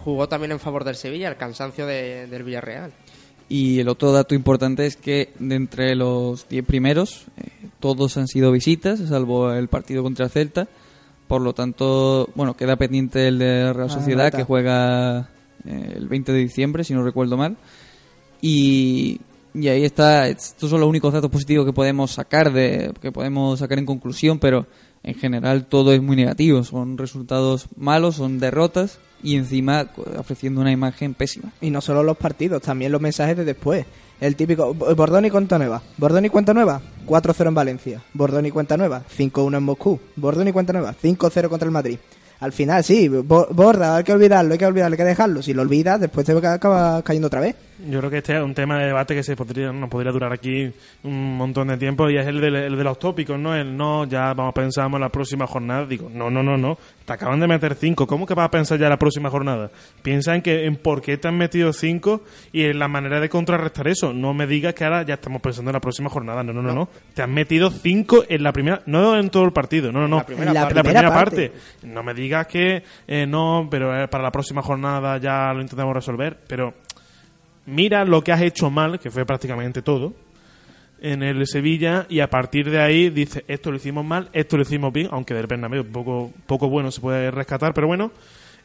jugó 0.00 0.28
también 0.28 0.52
en 0.52 0.60
favor 0.60 0.84
del 0.84 0.96
Sevilla, 0.96 1.28
el 1.28 1.36
cansancio 1.36 1.86
de- 1.86 2.26
del 2.26 2.42
Villarreal. 2.44 2.92
Y 3.48 3.78
el 3.80 3.88
otro 3.88 4.10
dato 4.12 4.34
importante 4.34 4.86
es 4.86 4.96
que 4.96 5.30
de 5.38 5.54
entre 5.54 5.94
los 5.94 6.48
10 6.48 6.64
primeros, 6.66 7.26
eh, 7.38 7.48
todos 7.80 8.16
han 8.16 8.26
sido 8.26 8.50
visitas, 8.52 8.98
salvo 9.08 9.52
el 9.52 9.68
partido 9.68 10.02
contra 10.02 10.24
el 10.26 10.30
Celta. 10.30 10.66
Por 11.26 11.42
lo 11.42 11.54
tanto, 11.54 12.28
bueno, 12.34 12.56
queda 12.56 12.76
pendiente 12.76 13.28
el 13.28 13.38
de 13.38 13.64
la 13.64 13.72
Real 13.72 13.88
Ah, 13.90 13.92
Sociedad, 13.92 14.32
que 14.32 14.44
juega 14.44 15.28
eh, 15.66 15.94
el 15.96 16.08
20 16.08 16.32
de 16.32 16.38
diciembre, 16.38 16.84
si 16.84 16.94
no 16.94 17.02
recuerdo 17.02 17.36
mal. 17.36 17.56
Y, 18.40 19.20
y 19.54 19.68
ahí 19.68 19.84
está, 19.84 20.28
estos 20.28 20.70
son 20.70 20.80
los 20.80 20.88
únicos 20.88 21.12
datos 21.12 21.30
positivos 21.30 21.66
que 21.66 21.72
podemos 21.72 22.12
sacar, 22.12 22.52
de, 22.52 22.92
que 23.00 23.10
podemos 23.10 23.58
sacar 23.58 23.78
en 23.78 23.86
conclusión, 23.86 24.38
pero 24.38 24.66
en 25.02 25.14
general 25.14 25.66
todo 25.66 25.92
es 25.92 26.02
muy 26.02 26.16
negativo. 26.16 26.62
Son 26.62 26.98
resultados 26.98 27.66
malos, 27.76 28.16
son 28.16 28.38
derrotas 28.38 28.98
y 29.22 29.36
encima 29.36 29.90
ofreciendo 30.18 30.60
una 30.60 30.72
imagen 30.72 31.14
pésima. 31.14 31.52
Y 31.60 31.70
no 31.70 31.80
solo 31.80 32.02
los 32.02 32.16
partidos, 32.16 32.62
también 32.62 32.92
los 32.92 33.00
mensajes 33.00 33.36
de 33.36 33.44
después. 33.44 33.86
El 34.20 34.34
típico, 34.36 34.72
Bo- 34.74 34.94
Bordoni 34.94 35.30
cuenta 35.30 35.58
nueva. 35.58 35.82
Bordoni 35.98 36.28
cuenta 36.28 36.54
nueva, 36.54 36.80
4-0 37.06 37.48
en 37.48 37.54
Valencia. 37.54 38.02
Bordoni 38.14 38.50
cuenta 38.50 38.76
nueva, 38.76 39.02
5-1 39.16 39.56
en 39.58 39.62
Moscú. 39.62 40.00
Bordoni 40.16 40.52
cuenta 40.52 40.72
nueva, 40.72 40.94
5-0 41.00 41.48
contra 41.48 41.66
el 41.66 41.72
Madrid. 41.72 41.98
Al 42.40 42.52
final, 42.52 42.84
sí, 42.84 43.08
Bo- 43.08 43.48
Borda, 43.50 43.96
hay 43.96 44.04
que 44.04 44.12
olvidarlo, 44.12 44.52
hay 44.52 44.58
que 44.58 44.66
olvidarlo, 44.66 44.94
hay 44.94 44.98
que 44.98 45.04
dejarlo. 45.04 45.42
Si 45.42 45.54
lo 45.54 45.62
olvidas, 45.62 46.00
después 46.00 46.26
te 46.26 46.32
acaba 46.32 47.00
cayendo 47.02 47.26
otra 47.28 47.40
vez. 47.40 47.54
Yo 47.78 47.98
creo 47.98 48.10
que 48.10 48.18
este 48.18 48.34
es 48.36 48.42
un 48.42 48.54
tema 48.54 48.78
de 48.78 48.86
debate 48.86 49.14
que 49.14 49.22
se 49.22 49.36
podría, 49.36 49.70
nos 49.70 49.90
podría 49.90 50.10
durar 50.10 50.32
aquí 50.32 50.72
un 51.02 51.36
montón 51.36 51.68
de 51.68 51.76
tiempo 51.76 52.08
y 52.08 52.16
es 52.16 52.26
el 52.26 52.40
de, 52.40 52.48
el 52.48 52.76
de 52.76 52.84
los 52.84 52.98
tópicos, 52.98 53.38
¿no? 53.38 53.54
El 53.54 53.76
no, 53.76 54.04
ya 54.06 54.32
vamos 54.32 54.50
a 54.52 54.54
pensar 54.54 54.86
en 54.90 55.00
la 55.00 55.10
próxima 55.10 55.46
jornada. 55.46 55.84
Digo, 55.84 56.10
no, 56.12 56.30
no, 56.30 56.42
no, 56.42 56.56
no. 56.56 56.78
Te 57.04 57.12
acaban 57.12 57.38
de 57.38 57.46
meter 57.46 57.74
cinco. 57.74 58.06
¿Cómo 58.06 58.26
que 58.26 58.34
vas 58.34 58.46
a 58.46 58.50
pensar 58.50 58.78
ya 58.78 58.86
en 58.86 58.90
la 58.90 58.98
próxima 58.98 59.28
jornada? 59.28 59.70
Piensa 60.02 60.34
en, 60.34 60.42
que, 60.42 60.64
en 60.64 60.76
por 60.76 61.02
qué 61.02 61.18
te 61.18 61.28
han 61.28 61.36
metido 61.36 61.72
cinco 61.72 62.22
y 62.52 62.64
en 62.64 62.78
la 62.78 62.88
manera 62.88 63.20
de 63.20 63.28
contrarrestar 63.28 63.88
eso. 63.88 64.12
No 64.12 64.32
me 64.32 64.46
digas 64.46 64.72
que 64.74 64.84
ahora 64.84 65.02
ya 65.02 65.14
estamos 65.14 65.42
pensando 65.42 65.70
en 65.70 65.74
la 65.74 65.80
próxima 65.80 66.08
jornada. 66.08 66.42
No, 66.42 66.52
no, 66.52 66.62
no, 66.62 66.72
no. 66.72 66.88
Te 67.14 67.22
han 67.22 67.32
metido 67.32 67.70
cinco 67.70 68.24
en 68.28 68.42
la 68.42 68.52
primera, 68.52 68.80
no 68.86 69.18
en 69.18 69.28
todo 69.28 69.44
el 69.44 69.52
partido, 69.52 69.92
no, 69.92 70.00
no, 70.00 70.08
no. 70.08 70.16
La 70.16 70.24
primera 70.26 70.50
En 70.50 70.54
la 70.54 70.62
parte. 70.62 70.80
primera 70.80 71.00
primera 71.00 71.14
parte. 71.14 71.52
No 71.82 72.02
me 72.02 72.14
digas 72.14 72.46
que 72.46 72.82
eh, 73.06 73.26
no, 73.26 73.68
pero 73.70 74.02
eh, 74.02 74.08
para 74.08 74.24
la 74.24 74.32
próxima 74.32 74.62
jornada 74.62 75.18
ya 75.18 75.52
lo 75.52 75.60
intentamos 75.60 75.94
resolver. 75.94 76.38
Pero 76.48 76.74
mira 77.66 78.04
lo 78.04 78.22
que 78.22 78.32
has 78.32 78.42
hecho 78.42 78.70
mal, 78.70 78.98
que 78.98 79.10
fue 79.10 79.24
prácticamente 79.24 79.82
todo, 79.82 80.14
en 81.00 81.22
el 81.22 81.46
Sevilla, 81.46 82.06
y 82.08 82.20
a 82.20 82.30
partir 82.30 82.70
de 82.70 82.80
ahí 82.80 83.10
dice 83.10 83.44
esto 83.48 83.70
lo 83.70 83.76
hicimos 83.76 84.04
mal, 84.04 84.30
esto 84.32 84.56
lo 84.56 84.62
hicimos 84.62 84.92
bien, 84.92 85.08
aunque 85.10 85.34
del 85.34 85.46
Bernabéu 85.46 85.84
poco, 85.84 86.32
poco 86.46 86.68
bueno 86.68 86.90
se 86.90 87.00
puede 87.00 87.30
rescatar, 87.30 87.74
pero 87.74 87.86
bueno, 87.86 88.10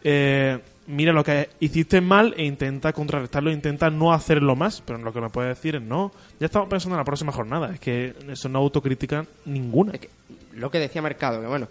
eh, 0.03 0.57
mira 0.87 1.13
lo 1.13 1.23
que 1.23 1.49
hiciste 1.59 2.01
mal 2.01 2.33
e 2.37 2.45
intenta 2.45 2.93
contrarrestarlo, 2.93 3.51
intenta 3.51 3.89
no 3.89 4.13
hacerlo 4.13 4.55
más, 4.55 4.81
pero 4.81 4.99
lo 4.99 5.13
que 5.13 5.21
me 5.21 5.29
puede 5.29 5.49
decir 5.49 5.75
es 5.75 5.81
no, 5.81 6.11
ya 6.39 6.45
estamos 6.45 6.69
pensando 6.69 6.95
en 6.95 6.99
la 6.99 7.05
próxima 7.05 7.31
jornada, 7.31 7.73
es 7.73 7.79
que 7.79 8.13
eso 8.29 8.49
no 8.49 8.59
autocrítica 8.59 9.25
ninguna. 9.45 9.93
Que 9.93 10.09
lo 10.55 10.71
que 10.71 10.79
decía 10.79 11.01
Mercado, 11.01 11.41
que 11.41 11.47
bueno, 11.47 11.67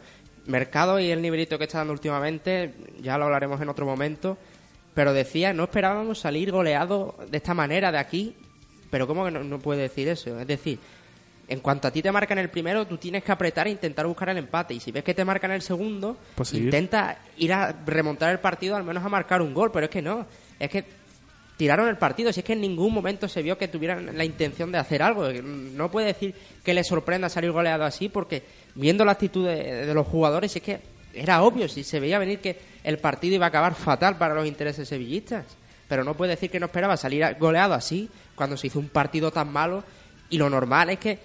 Mercado 0.47 0.99
y 1.01 1.11
el 1.11 1.23
nivelito 1.23 1.59
que 1.59 1.65
está 1.65 1.79
dando 1.79 1.93
últimamente, 1.93 2.75
ya 3.01 3.19
lo 3.19 3.25
hablaremos 3.25 3.61
en 3.61 3.69
otro 3.69 3.87
momento, 3.87 4.39
pero 4.95 5.13
decía, 5.13 5.53
no 5.53 5.65
esperábamos 5.65 6.19
salir 6.19 6.51
goleados 6.51 7.15
de 7.31 7.37
esta 7.37 7.55
manera 7.55 7.93
de 7.93 7.99
aquí, 7.99 8.35
pero 8.91 9.07
¿cómo 9.07 9.25
que 9.25 9.31
no, 9.31 9.45
no 9.45 9.59
puede 9.59 9.83
decir 9.83 10.09
eso? 10.09 10.39
Es 10.41 10.47
decir, 10.47 10.79
en 11.49 11.61
cuanto 11.61 11.89
a 11.89 11.91
ti 11.91 12.01
te 12.01 12.13
marcan 12.13 12.39
el 12.39 12.49
primero, 12.49 12.87
tú 12.87 12.97
tienes 12.97 13.25
que 13.25 13.33
apretar 13.33 13.67
e 13.67 13.71
intentar 13.71 14.07
buscar 14.07 14.29
el 14.29 14.39
empate, 14.39 14.75
y 14.75 14.81
si 14.81 14.93
ves 14.93 15.03
que 15.03 15.15
te 15.15 15.25
marcan 15.25 15.51
el 15.51 15.63
segundo, 15.63 16.17
Pues 16.37 16.55
intenta 16.55 17.19
ir 17.39 17.53
a 17.53 17.73
remontar 17.85 18.31
el 18.31 18.39
partido, 18.39 18.77
al 18.77 18.85
menos 18.85 19.05
a 19.05 19.09
marcar 19.09 19.43
un 19.43 19.53
gol, 19.53 19.73
pero 19.73 19.87
es 19.87 19.91
que 19.91 20.01
no, 20.01 20.27
es 20.59 20.71
que 20.71 20.85
tiraron 21.57 21.89
el 21.89 21.99
partido. 21.99 22.33
Si 22.33 22.41
es 22.41 22.47
que 22.47 22.55
en 22.55 22.61
ningún 22.63 22.95
momento 22.95 23.29
se 23.29 23.43
vio 23.43 23.59
que 23.59 23.69
tuvieran 23.69 24.17
la 24.17 24.25
intención 24.25 24.73
de 24.73 24.79
hacer 24.79 25.03
algo. 25.03 25.29
No 25.31 25.91
puede 25.91 26.07
decir 26.07 26.35
que 26.65 26.73
le 26.73 26.83
sorprenda 26.85 27.29
salir 27.29 27.51
goleado 27.51 27.85
así, 27.85 28.09
porque 28.09 28.45
viendo 28.77 29.05
la 29.05 29.13
actitud 29.13 29.47
de, 29.47 29.87
de 29.87 29.93
los 29.93 30.07
jugadores, 30.07 30.57
es 30.57 30.63
que 30.63 30.81
era 31.15 31.43
obvio, 31.43 31.69
si 31.69 31.85
se 31.85 32.01
veía 32.01 32.19
venir 32.19 32.39
que 32.41 32.59
el 32.85 32.99
partido 32.99 33.35
iba 33.37 33.47
a 33.47 33.49
acabar 33.49 33.75
fatal 33.75 34.17
para 34.17 34.35
los 34.35 34.47
intereses 34.47 34.89
sevillistas. 34.89 35.45
Pero 35.89 36.05
no 36.05 36.15
puede 36.15 36.33
decir 36.33 36.51
que 36.51 36.61
no 36.61 36.67
esperaba 36.67 36.97
salir 36.97 37.25
goleado 37.39 37.75
así, 37.75 38.09
cuando 38.35 38.57
se 38.57 38.69
hizo 38.69 38.79
un 38.79 38.89
partido 38.89 39.31
tan 39.31 39.53
malo. 39.53 39.83
Y 40.31 40.39
lo 40.39 40.49
normal 40.49 40.91
es 40.91 40.99
que 40.99 41.19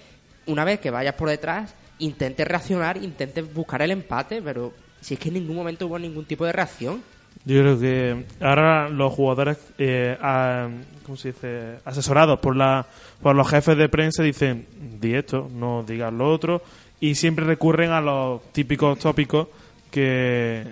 una 0.47 0.63
vez 0.65 0.79
que 0.79 0.89
vayas 0.89 1.13
por 1.15 1.29
detrás, 1.29 1.73
intentes 1.99 2.47
reaccionar, 2.47 2.97
intentes 2.97 3.53
buscar 3.53 3.81
el 3.83 3.91
empate, 3.91 4.41
pero 4.41 4.73
si 5.01 5.13
es 5.13 5.19
que 5.19 5.27
en 5.29 5.35
ningún 5.35 5.55
momento 5.55 5.85
hubo 5.87 5.99
ningún 5.99 6.25
tipo 6.25 6.45
de 6.45 6.51
reacción. 6.51 7.03
Yo 7.45 7.61
creo 7.61 7.79
que 7.79 8.25
ahora 8.41 8.89
los 8.89 9.13
jugadores, 9.13 9.57
eh, 9.77 10.17
a- 10.19 10.67
¿cómo 11.05 11.15
se 11.15 11.27
dice? 11.33 11.75
Asesorados 11.85 12.39
por, 12.39 12.55
la, 12.55 12.85
por 13.21 13.35
los 13.35 13.47
jefes 13.47 13.77
de 13.77 13.87
prensa 13.87 14.23
dicen, 14.23 14.65
di 14.99 15.13
esto, 15.13 15.47
no 15.53 15.83
digas 15.83 16.11
lo 16.11 16.31
otro, 16.31 16.63
y 16.99 17.13
siempre 17.13 17.45
recurren 17.45 17.91
a 17.91 18.01
los 18.01 18.41
típicos 18.51 18.97
tópicos 18.97 19.47
que, 19.95 20.65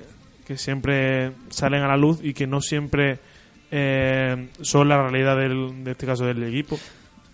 que 0.46 0.58
siempre 0.58 1.32
salen 1.48 1.82
a 1.82 1.88
la 1.88 1.96
luz 1.96 2.20
y 2.22 2.34
que 2.34 2.46
no 2.46 2.60
siempre 2.60 3.20
eh, 3.72 4.50
son 4.60 4.90
la 4.90 5.02
realidad 5.02 5.38
del, 5.38 5.86
de 5.86 5.92
este 5.92 6.06
caso 6.06 6.26
del 6.26 6.44
equipo. 6.44 6.78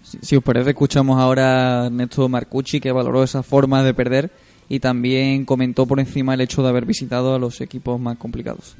Si, 0.03 0.19
si 0.21 0.35
os 0.35 0.43
parece, 0.43 0.69
escuchamos 0.69 1.19
ahora 1.19 1.81
a 1.81 1.85
Ernesto 1.87 2.29
Marcucci, 2.29 2.79
que 2.79 2.91
valoró 2.91 3.23
esa 3.23 3.41
forma 3.41 3.81
de 3.81 3.95
perder 3.95 4.29
y 4.69 4.79
también 4.79 5.45
comentó 5.45 5.87
por 5.87 5.99
encima 5.99 6.35
el 6.35 6.41
hecho 6.41 6.61
de 6.61 6.69
haber 6.69 6.85
visitado 6.85 7.33
a 7.33 7.39
los 7.39 7.59
equipos 7.59 7.99
más 7.99 8.17
complicados. 8.17 8.77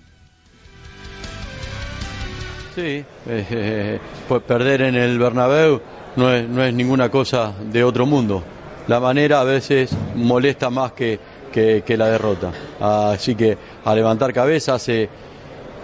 Sí, 2.76 3.04
eh, 3.28 4.00
pues 4.28 4.44
perder 4.44 4.84
en 4.84 4.96
el 4.96 5.18
Bernabéu 5.18 5.82
no 6.16 6.32
es, 6.32 6.48
no 6.48 6.64
es 6.64 6.72
ninguna 6.76 7.10
cosa 7.10 7.56
de 7.72 7.84
otro 7.84 8.06
mundo. 8.06 8.44
La 8.88 9.00
manera 9.00 9.42
a 9.42 9.44
veces 9.44 9.98
molesta 10.16 10.70
más 10.70 10.92
que, 10.92 11.20
que- 11.52 11.84
la 11.98 12.08
derrota. 12.08 12.52
Así 12.80 13.36
que 13.36 13.58
a 13.84 13.94
levantar 13.94 14.34
cabeza, 14.34 14.76
hace 14.76 15.10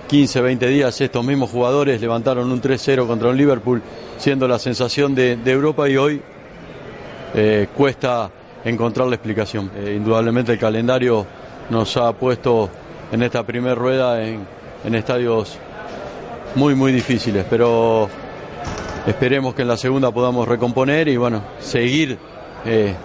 15, 0.08 0.42
20 0.42 0.68
días 0.68 1.00
estos 1.02 1.26
mismos 1.26 1.50
jugadores 1.50 2.00
levantaron 2.00 2.52
un 2.52 2.62
3-0 2.62 3.08
contra 3.08 3.30
un 3.30 3.38
Liverpool, 3.38 3.82
siendo 4.18 4.48
la 4.48 4.60
sensación 4.60 5.16
de, 5.16 5.38
Europa 5.46 5.90
y 5.90 5.98
hoy 5.98 6.22
eh, 7.34 7.68
cuesta 7.76 8.30
encontrar 8.64 9.08
la 9.08 9.16
explicación. 9.16 9.72
Eh, 9.76 9.96
indudablemente 9.98 10.54
el 10.54 10.60
calendario 10.60 11.26
nos 11.70 11.98
ha 11.98 12.14
puesto 12.14 12.70
en 13.12 13.24
esta 13.24 13.44
primera 13.44 13.76
rueda 13.76 14.24
en 14.24 14.46
estadios 14.96 15.58
muy, 16.56 16.74
muy 16.74 16.92
difíciles, 16.92 17.46
pero 17.50 18.10
esperemos 19.06 19.54
que 19.54 19.62
en 19.64 19.68
la 19.68 19.78
segunda 19.78 20.12
podamos 20.12 20.48
recomponer 20.48 21.08
y 21.08 21.18
bueno, 21.18 21.44
seguir 21.60 22.18
eh, 22.66 22.96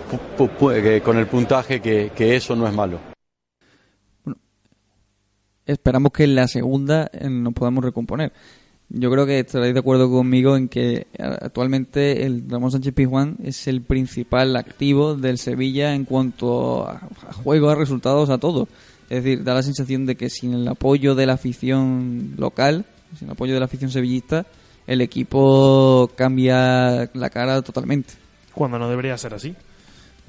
eh, 0.72 1.00
con 1.04 1.18
el 1.18 1.26
puntaje 1.26 1.80
que, 1.80 2.36
eso 2.36 2.56
no 2.56 2.66
es 2.66 2.74
malo. 2.74 2.98
Esperamos 5.66 6.12
que 6.12 6.24
en 6.24 6.34
la 6.34 6.48
segunda 6.48 7.10
eh, 7.12 7.28
nos 7.28 7.52
podamos 7.52 7.84
recomponer. 7.84 8.32
Yo 8.88 9.08
creo 9.08 9.24
que 9.24 9.38
estaréis 9.38 9.72
de 9.72 9.78
acuerdo 9.80 10.10
conmigo 10.10 10.56
en 10.56 10.68
que 10.68 10.92
eh, 10.94 11.06
actualmente 11.22 12.26
el 12.26 12.44
Ramón 12.48 12.72
Sánchez 12.72 12.92
Pizjuán 12.92 13.36
es 13.42 13.68
el 13.68 13.82
principal 13.82 14.56
activo 14.56 15.14
del 15.14 15.38
Sevilla 15.38 15.94
en 15.94 16.04
cuanto 16.04 16.88
a 16.88 17.08
juego, 17.44 17.70
a 17.70 17.76
resultados, 17.76 18.30
a 18.30 18.38
todo. 18.38 18.66
Es 19.08 19.22
decir, 19.22 19.44
da 19.44 19.54
la 19.54 19.62
sensación 19.62 20.06
de 20.06 20.16
que 20.16 20.28
sin 20.28 20.54
el 20.54 20.66
apoyo 20.66 21.14
de 21.14 21.26
la 21.26 21.34
afición 21.34 22.34
local, 22.36 22.84
sin 23.16 23.28
el 23.28 23.32
apoyo 23.32 23.54
de 23.54 23.60
la 23.60 23.66
afición 23.66 23.90
sevillista, 23.90 24.46
el 24.88 25.00
equipo 25.02 26.10
cambia 26.16 27.10
la 27.14 27.30
cara 27.30 27.62
totalmente. 27.62 28.19
Cuando 28.54 28.78
no 28.78 28.88
debería 28.88 29.16
ser 29.18 29.34
así. 29.34 29.54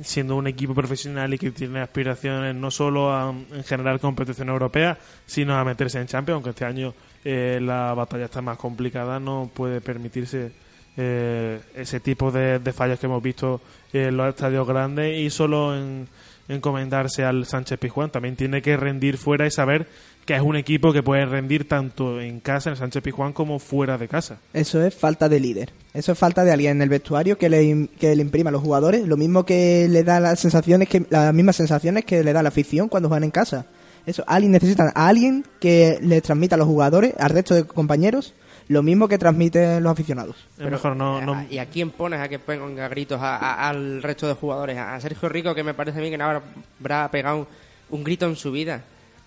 Siendo 0.02 0.36
un 0.36 0.48
equipo 0.48 0.74
profesional 0.74 1.34
y 1.34 1.38
que 1.38 1.52
tiene 1.52 1.80
aspiraciones 1.82 2.56
no 2.56 2.72
solo 2.72 3.14
a 3.14 3.30
en 3.30 3.64
generar 3.64 4.00
competición 4.00 4.50
europea, 4.50 4.98
sino 5.26 5.58
a 5.58 5.64
meterse 5.64 6.00
en 6.00 6.08
Champions, 6.08 6.36
aunque 6.36 6.50
este 6.52 6.66
año 6.66 6.94
eh, 7.24 7.60
la 7.62 7.94
batalla 7.94 8.26
está 8.26 8.42
más 8.42 8.58
complicada, 8.58 9.20
no 9.20 9.52
puede 9.54 9.82
permitirse 9.82 10.52
eh, 10.98 11.60
ese 11.76 12.00
tipo 12.00 12.32
de, 12.32 12.60
de 12.60 12.74
fallos 12.74 13.00
que 13.00 13.06
hemos 13.06 13.22
visto 13.22 13.62
en 13.94 14.18
los 14.18 14.30
estadios 14.30 14.68
grandes 14.68 15.20
y 15.20 15.30
solo 15.30 15.76
en, 15.76 16.08
encomendarse 16.48 17.24
al 17.24 17.46
Sánchez 17.46 17.80
Pizjuán. 17.80 18.12
También 18.12 18.36
tiene 18.36 18.62
que 18.62 18.78
rendir 18.78 19.18
fuera 19.18 19.46
y 19.46 19.52
saber 19.52 19.88
que 20.32 20.38
es 20.38 20.42
un 20.44 20.56
equipo 20.56 20.94
que 20.94 21.04
puede 21.04 21.26
rendir 21.26 21.68
tanto 21.68 22.22
en 22.22 22.40
casa, 22.40 22.70
en 22.70 22.74
el 22.74 22.78
Sánchez 22.78 23.04
Pizjuán, 23.04 23.34
como 23.34 23.60
fuera 23.60 23.98
de 23.98 24.08
casa. 24.08 24.38
Eso 24.54 24.82
es 24.82 24.96
falta 24.96 25.28
de 25.28 25.40
líder. 25.42 25.74
Eso 25.94 26.14
es 26.14 26.18
falta 26.18 26.46
de 26.46 26.52
alguien 26.54 26.72
en 26.78 26.82
el 26.84 26.88
vestuario 26.90 27.38
que 27.38 27.50
le, 27.50 27.90
que 28.00 28.16
le 28.16 28.22
imprima 28.22 28.50
a 28.50 28.54
los 28.54 28.62
jugadores 28.62 29.06
lo 29.06 29.18
mismo 29.18 29.46
que 29.46 29.88
le 29.90 30.04
da 30.06 30.22
las 30.22 30.40
sensaciones 30.40 30.88
que 30.88 31.06
las 31.10 31.34
mismas 31.34 31.58
sensaciones 31.58 32.06
que 32.06 32.24
le 32.24 32.32
da 32.32 32.42
la 32.44 32.48
afición 32.50 32.88
cuando 32.88 33.10
juegan 33.10 33.26
en 33.26 33.32
casa. 33.32 33.66
Eso, 34.06 34.24
alguien 34.26 34.54
necesitan 34.54 34.88
a 34.96 35.08
alguien 35.10 35.44
que 35.60 36.00
le 36.02 36.22
transmita 36.22 36.56
a 36.56 36.58
los 36.58 36.68
jugadores, 36.68 37.14
al 37.20 37.30
resto 37.32 37.54
de 37.54 37.66
compañeros, 37.66 38.34
lo 38.70 38.82
mismo 38.84 39.10
que 39.10 39.18
transmiten 39.18 39.84
los 39.84 39.92
aficionados. 39.92 40.38
Es 40.58 40.72
mejor 40.72 40.96
no, 40.96 41.22
no- 41.22 41.46
¿Y 41.50 41.58
a 41.58 41.66
quién 41.66 41.90
pones 41.92 42.22
a 42.22 42.30
que 42.30 42.40
ponga 42.40 42.88
gritos 42.88 43.22
a- 43.22 43.36
a- 43.36 43.68
al 43.70 44.02
resto 44.02 44.30
de 44.30 44.34
jugadores? 44.36 44.78
A 44.78 44.98
Sergio 45.02 45.28
Rico, 45.28 45.54
que 45.54 45.64
me 45.64 45.74
parece 45.74 46.00
a 46.00 46.02
mí 46.02 46.10
que 46.10 46.18
no 46.18 46.24
habrá, 46.24 46.42
habrá 46.80 47.12
pegado 47.12 47.38
un, 47.40 47.48
un 47.90 48.04
grito 48.06 48.26
en 48.28 48.38
su 48.38 48.52
vida. 48.54 48.82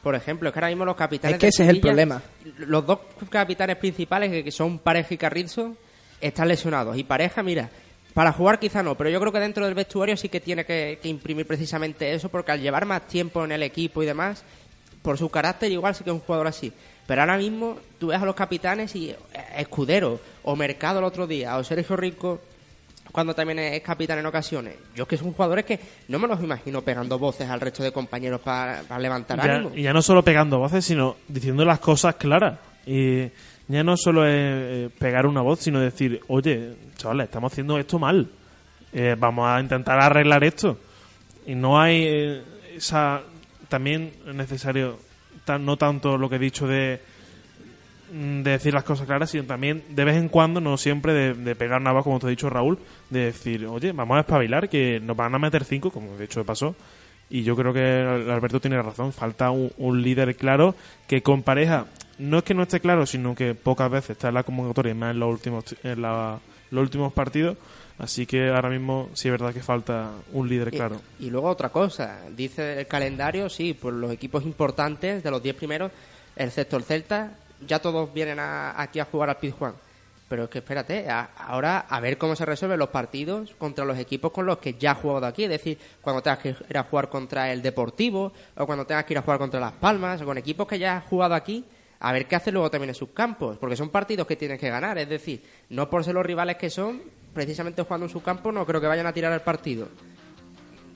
Por 0.05 0.15
ejemplo, 0.15 0.51
es 0.51 0.53
que 0.53 0.59
ahora 0.59 0.69
mismo 0.69 0.85
los 0.85 0.97
capitanes. 0.97 1.37
Es 1.37 1.41
que 1.41 1.47
de 1.47 1.49
ese 1.49 1.65
es 1.65 1.71
el 1.71 1.81
problema. 1.81 2.21
Los 2.59 2.87
dos 2.87 2.99
capitanes 3.31 3.77
principales, 3.77 4.45
que 4.45 4.51
son 4.53 4.79
Pareja 4.79 5.15
y 5.15 5.17
Carrizo, 5.17 5.75
están 6.21 6.47
lesionados. 6.47 6.99
Y 6.99 7.05
Pareja, 7.05 7.43
mira, 7.43 7.71
para 8.13 8.31
jugar 8.31 8.59
quizá 8.59 8.83
no, 8.83 8.97
pero 8.97 9.09
yo 9.09 9.19
creo 9.19 9.33
que 9.33 9.41
dentro 9.41 9.65
del 9.65 9.75
vestuario 9.75 10.15
sí 10.19 10.29
que 10.29 10.41
tiene 10.41 10.67
que, 10.67 10.99
que 11.03 11.09
imprimir 11.09 11.47
precisamente 11.47 12.13
eso, 12.13 12.29
porque 12.29 12.53
al 12.53 12.61
llevar 12.61 12.85
más 12.85 13.09
tiempo 13.09 13.43
en 13.47 13.53
el 13.53 13.63
equipo 13.63 14.03
y 14.03 14.07
demás, 14.07 14.45
por 15.01 15.17
su 15.17 15.31
carácter 15.31 15.73
igual 15.73 15.95
sí 15.95 16.05
que 16.05 16.11
es 16.11 16.15
un 16.15 16.21
jugador 16.21 16.49
así. 16.49 16.71
Pero 17.07 17.23
ahora 17.23 17.39
mismo 17.39 17.79
tú 17.99 18.09
ves 18.09 18.21
a 18.21 18.27
los 18.27 18.35
capitanes 18.35 18.95
y 18.95 19.09
eh, 19.09 19.17
Escudero 19.57 20.21
o 20.43 20.55
Mercado 20.55 20.99
el 20.99 21.07
otro 21.07 21.27
día 21.27 21.57
o 21.57 21.65
Sergio 21.65 21.97
Rico 21.97 22.41
cuando 23.15 23.33
también 23.33 23.61
es 23.61 23.81
capitán 23.81 24.19
en 24.19 24.27
ocasiones. 24.27 24.75
Yo 24.97 25.05
es 25.05 25.09
que 25.09 25.17
son 25.17 25.33
jugadores 25.33 25.65
que 25.65 25.79
no 26.09 26.19
me 26.19 26.27
los 26.27 26.43
imagino 26.43 26.83
pegando 26.83 27.17
voces 27.17 27.49
al 27.49 27.61
resto 27.61 27.85
de 27.85 27.93
compañeros 27.93 28.41
para, 28.41 28.83
para 28.83 28.99
levantar 29.01 29.39
Ya- 29.39 29.55
ánimo. 29.55 29.71
y 29.73 29.83
ya 29.83 29.93
no 29.93 30.03
solo 30.03 30.25
pegando 30.25 30.59
voces, 30.59 30.85
sino 30.85 31.15
diciendo 31.29 31.65
las 31.65 31.79
cosas 31.79 32.17
claras. 32.17 32.59
Y 32.85 33.29
ya 33.69 33.85
no 33.85 33.97
solo 33.97 34.27
es 34.27 34.33
eh, 34.35 34.91
pegar 34.99 35.27
una 35.27 35.43
voz, 35.43 35.61
sino 35.61 35.79
decir, 35.79 36.21
oye, 36.27 36.73
chavales, 36.97 37.27
estamos 37.27 37.53
haciendo 37.53 37.79
esto 37.79 38.01
mal. 38.01 38.29
Eh, 38.93 39.15
vamos 39.17 39.47
a 39.49 39.61
intentar 39.61 40.01
arreglar 40.01 40.43
esto. 40.43 40.77
Y 41.47 41.55
no 41.55 41.81
hay 41.81 42.05
eh, 42.07 42.43
esa... 42.77 43.23
También 43.69 44.13
es 44.29 44.35
necesario, 44.35 44.99
tan- 45.45 45.65
no 45.65 45.77
tanto 45.77 46.19
lo 46.19 46.29
que 46.29 46.37
he 46.37 46.41
dicho 46.41 46.67
de, 46.67 47.01
de 48.13 48.51
decir 48.51 48.73
las 48.75 48.85
cosas 48.85 49.07
claras, 49.07 49.31
sino 49.31 49.45
también 49.45 49.83
de 49.91 50.05
vez 50.05 50.17
en 50.17 50.29
cuando, 50.29 50.61
no 50.61 50.77
siempre 50.77 51.13
de, 51.13 51.35
de 51.35 51.55
pegar 51.57 51.81
una 51.81 51.93
voz, 51.93 52.05
como 52.05 52.19
te 52.21 52.27
ha 52.27 52.31
dicho 52.31 52.51
Raúl, 52.51 52.79
de 53.11 53.27
decir, 53.27 53.67
oye, 53.67 53.93
vamos 53.93 54.17
a 54.17 54.21
espabilar, 54.21 54.69
que 54.69 55.01
nos 55.01 55.17
van 55.17 55.35
a 55.35 55.39
meter 55.39 55.65
cinco, 55.65 55.91
como 55.91 56.17
de 56.17 56.25
hecho 56.25 56.45
pasó. 56.45 56.75
Y 57.31 57.43
yo 57.43 57.57
creo 57.57 57.73
que 57.73 57.81
Alberto 58.31 58.61
tiene 58.61 58.81
razón. 58.83 59.13
Falta 59.13 59.51
un, 59.51 59.73
un 59.79 60.03
líder 60.03 60.37
claro 60.37 60.75
que 61.09 61.23
con 61.23 61.43
pareja, 61.43 61.87
no 62.19 62.39
es 62.39 62.45
que 62.45 62.55
no 62.55 62.63
esté 62.63 62.81
claro, 62.81 63.07
sino 63.07 63.35
que 63.35 63.55
pocas 63.55 63.91
veces 63.91 64.11
está 64.11 64.29
en 64.29 64.35
la 64.35 64.43
convocatoria 64.43 64.93
y 64.93 64.95
más 64.95 65.13
en 65.13 65.21
los 65.21 65.33
últimos, 65.33 65.65
en 65.83 66.03
la- 66.03 66.39
los 66.71 66.83
últimos 66.83 67.13
partidos. 67.13 67.57
Así 67.99 68.27
que 68.27 68.49
ahora 68.51 68.69
mismo 68.69 69.09
sí 69.15 69.29
es 69.29 69.33
verdad 69.33 69.55
que 69.55 69.61
falta 69.63 70.11
un 70.33 70.49
líder 70.49 70.69
Y- 70.69 70.77
claro. 70.77 71.01
Y, 71.19 71.31
luego 71.31 71.49
otra 71.49 71.71
cosa, 71.71 72.19
dice 72.37 72.81
el 72.81 72.87
calendario, 72.87 73.49
sí, 73.49 73.73
por 73.73 73.93
los 73.95 74.13
equipos 74.13 74.45
importantes 74.45 75.23
de 75.23 75.31
los 75.31 75.43
10 75.43 75.55
primeros, 75.57 75.93
excepto 76.37 76.77
el 76.77 76.83
Celta, 76.85 77.33
ya 77.67 77.81
todos 77.81 78.13
vienen 78.13 78.39
a- 78.41 78.81
aquí 78.81 79.01
a 79.01 79.05
jugar 79.05 79.31
al 79.31 79.37
Pizjuán. 79.37 79.75
Pero 80.29 80.45
es 80.45 80.51
que 80.51 80.59
espérate, 80.59 81.09
a- 81.09 81.31
ahora 81.37 81.81
a 81.89 82.01
ver 82.01 82.17
cómo 82.19 82.35
se 82.35 82.45
resuelven 82.47 82.79
los 82.79 82.89
partidos 82.89 83.55
contra 83.59 83.85
los 83.85 83.99
equipos 83.99 84.33
con 84.33 84.47
los 84.47 84.59
que 84.59 84.75
ya 84.75 84.93
has 84.93 84.99
jugado 84.99 85.27
aquí. 85.27 85.45
Es 85.45 85.51
decir, 85.51 85.79
cuando 86.01 86.23
tengas 86.23 86.39
que 86.41 86.49
ir 86.69 86.79
a 86.79 86.85
jugar 86.85 87.09
contra 87.09 87.53
el 87.53 87.61
Deportivo 87.63 88.33
o 88.57 88.67
cuando 88.67 88.87
tengas 88.87 89.05
que 89.05 89.13
ir 89.15 89.19
a 89.19 89.23
jugar 89.23 89.39
contra 89.39 89.61
Las 89.61 89.73
Palmas 89.73 90.21
o 90.23 90.25
con 90.25 90.39
equipos 90.39 90.67
que 90.67 90.79
ya 90.79 90.97
has 90.97 91.05
jugado 91.05 91.35
aquí, 91.35 91.65
a 92.01 92.13
ver 92.13 92.27
qué 92.27 92.37
hace 92.37 92.51
luego 92.51 92.71
también 92.71 92.89
en 92.91 92.95
sus 92.95 93.11
campos. 93.11 93.59
Porque 93.59 93.77
son 93.77 93.91
partidos 93.91 94.27
que 94.27 94.37
tienes 94.37 94.59
que 94.59 94.71
ganar. 94.71 94.97
Es 94.99 95.09
decir, 95.09 95.43
no 95.69 95.89
por 95.91 96.03
ser 96.05 96.15
los 96.15 96.25
rivales 96.27 96.57
que 96.57 96.71
son, 96.71 97.03
precisamente 97.35 97.83
jugando 97.83 98.07
en 98.07 98.11
su 98.11 98.23
campo, 98.23 98.51
no 98.51 98.65
creo 98.65 98.81
que 98.81 98.87
vayan 98.87 99.07
a 99.07 99.13
tirar 99.13 99.33
el 99.33 99.41
partido. 99.43 99.89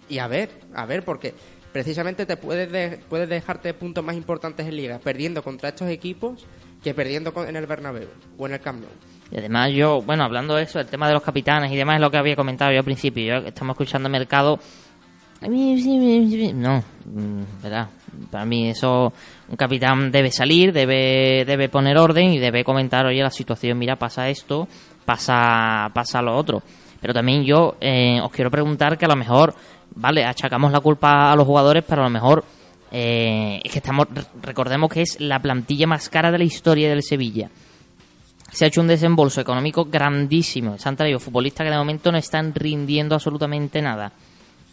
Y 0.09 0.19
a 0.19 0.27
ver, 0.27 0.51
a 0.75 0.87
ver, 0.87 1.05
porque 1.05 1.35
precisamente 1.73 2.27
te 2.27 2.37
puedes, 2.37 2.71
de- 2.71 2.99
puedes 3.09 3.29
dejarte 3.29 3.75
puntos 3.75 4.05
más 4.05 4.17
importantes 4.17 4.67
en 4.67 4.77
liga 4.77 4.99
perdiendo 4.99 5.43
contra 5.43 5.69
estos 5.71 5.89
equipos 5.89 6.47
que 6.83 6.95
perdiendo 6.95 7.33
en 7.47 7.57
el 7.57 7.67
Bernabéu 7.67 8.09
o 8.39 8.47
en 8.47 8.55
el 8.55 8.61
Camp 8.61 8.81
Nou. 8.81 8.91
Y 9.31 9.37
además 9.39 9.71
yo, 9.73 10.01
bueno, 10.01 10.25
hablando 10.25 10.55
de 10.55 10.63
eso, 10.63 10.81
el 10.81 10.87
tema 10.87 11.07
de 11.07 11.13
los 11.15 11.23
capitanes 11.23 11.71
y 11.71 11.77
demás 11.77 11.97
es 11.97 12.01
lo 12.01 12.11
que 12.11 12.17
había 12.17 12.35
comentado 12.37 12.71
yo 12.73 12.79
al 12.79 12.85
principio. 12.85 13.25
Yo, 13.41 13.47
estamos 13.47 13.75
escuchando 13.75 14.09
Mercado. 14.09 14.59
No, 16.55 16.83
mm, 17.05 17.63
verdad. 17.63 17.89
Para 18.31 18.45
mí 18.45 18.71
eso, 18.71 19.13
un 19.49 19.57
capitán 19.57 20.11
debe 20.11 20.33
salir, 20.33 20.73
debe, 20.73 21.45
debe 21.47 21.69
poner 21.69 21.97
orden 21.99 22.33
y 22.33 22.39
debe 22.39 22.65
comentar, 22.65 23.07
oye, 23.07 23.23
la 23.23 23.31
situación, 23.31 23.79
mira, 23.79 23.97
pasa 23.97 24.29
esto, 24.29 24.67
pasa, 25.05 25.91
pasa 25.95 26.23
lo 26.23 26.35
otro. 26.37 26.63
Pero 27.01 27.15
también 27.15 27.45
yo 27.45 27.77
eh, 27.81 28.21
os 28.21 28.33
quiero 28.33 28.51
preguntar 28.51 28.99
que 28.99 29.05
a 29.05 29.09
lo 29.09 29.15
mejor, 29.17 29.55
vale, 29.99 30.25
achacamos 30.25 30.73
la 30.73 30.81
culpa 30.81 31.31
a 31.31 31.37
los 31.37 31.47
jugadores, 31.47 31.85
pero 31.87 32.03
a 32.03 32.05
lo 32.05 32.11
mejor 32.11 32.45
eh, 32.91 33.61
es 33.63 33.73
que 33.73 33.79
estamos, 33.79 34.07
recordemos 34.41 34.91
que 34.91 35.03
es 35.03 35.21
la 35.21 35.41
plantilla 35.41 35.87
más 35.87 36.09
cara 36.09 36.31
de 36.31 36.39
la 36.39 36.45
historia 36.45 36.89
del 36.89 37.03
Sevilla 37.03 37.51
se 38.51 38.65
ha 38.65 38.69
hecho 38.69 38.81
un 38.81 38.89
desembolso 38.89 39.41
económico 39.41 39.85
grandísimo. 39.85 40.79
Se 40.79 40.89
han 40.89 40.97
traído 40.97 41.19
futbolistas 41.19 41.65
que 41.65 41.71
de 41.71 41.77
momento 41.77 42.11
no 42.11 42.19
están 42.19 42.55
rindiendo 42.55 43.15
absolutamente 43.15 43.83
nada. 43.83 44.13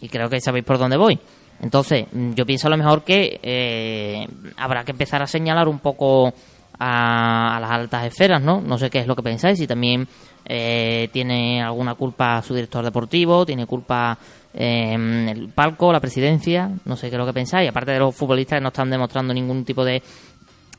Y 0.00 0.08
creo 0.08 0.28
que 0.28 0.40
sabéis 0.40 0.64
por 0.64 0.78
dónde 0.78 0.96
voy. 0.96 1.18
Entonces, 1.60 2.06
mm, 2.10 2.32
yo 2.32 2.46
pienso 2.46 2.68
a 2.68 2.70
lo 2.70 2.76
mejor 2.76 3.02
que 3.02 3.38
eh, 3.42 4.26
habrá 4.56 4.84
que 4.84 4.92
empezar 4.92 5.22
a 5.22 5.26
señalar 5.26 5.68
un 5.68 5.78
poco 5.78 6.32
a, 6.78 7.56
a 7.56 7.60
las 7.60 7.70
altas 7.70 8.06
esferas, 8.06 8.42
¿no? 8.42 8.60
No 8.60 8.78
sé 8.78 8.90
qué 8.90 9.00
es 9.00 9.06
lo 9.06 9.16
que 9.16 9.22
pensáis. 9.22 9.58
Si 9.58 9.66
también 9.66 10.06
eh, 10.44 11.08
tiene 11.12 11.62
alguna 11.62 11.94
culpa 11.94 12.40
su 12.42 12.54
director 12.54 12.84
deportivo, 12.84 13.44
tiene 13.44 13.66
culpa 13.66 14.16
eh, 14.56 14.94
el 15.30 15.48
palco, 15.50 15.92
la 15.92 16.00
presidencia, 16.00 16.70
no 16.86 16.96
sé 16.96 17.08
qué 17.08 17.16
es 17.16 17.18
lo 17.18 17.26
que 17.26 17.32
pensáis. 17.34 17.68
Aparte 17.68 17.92
de 17.92 17.98
los 17.98 18.14
futbolistas 18.14 18.58
que 18.58 18.62
no 18.62 18.68
están 18.68 18.90
demostrando 18.90 19.34
ningún 19.34 19.64
tipo 19.64 19.84
de 19.84 20.02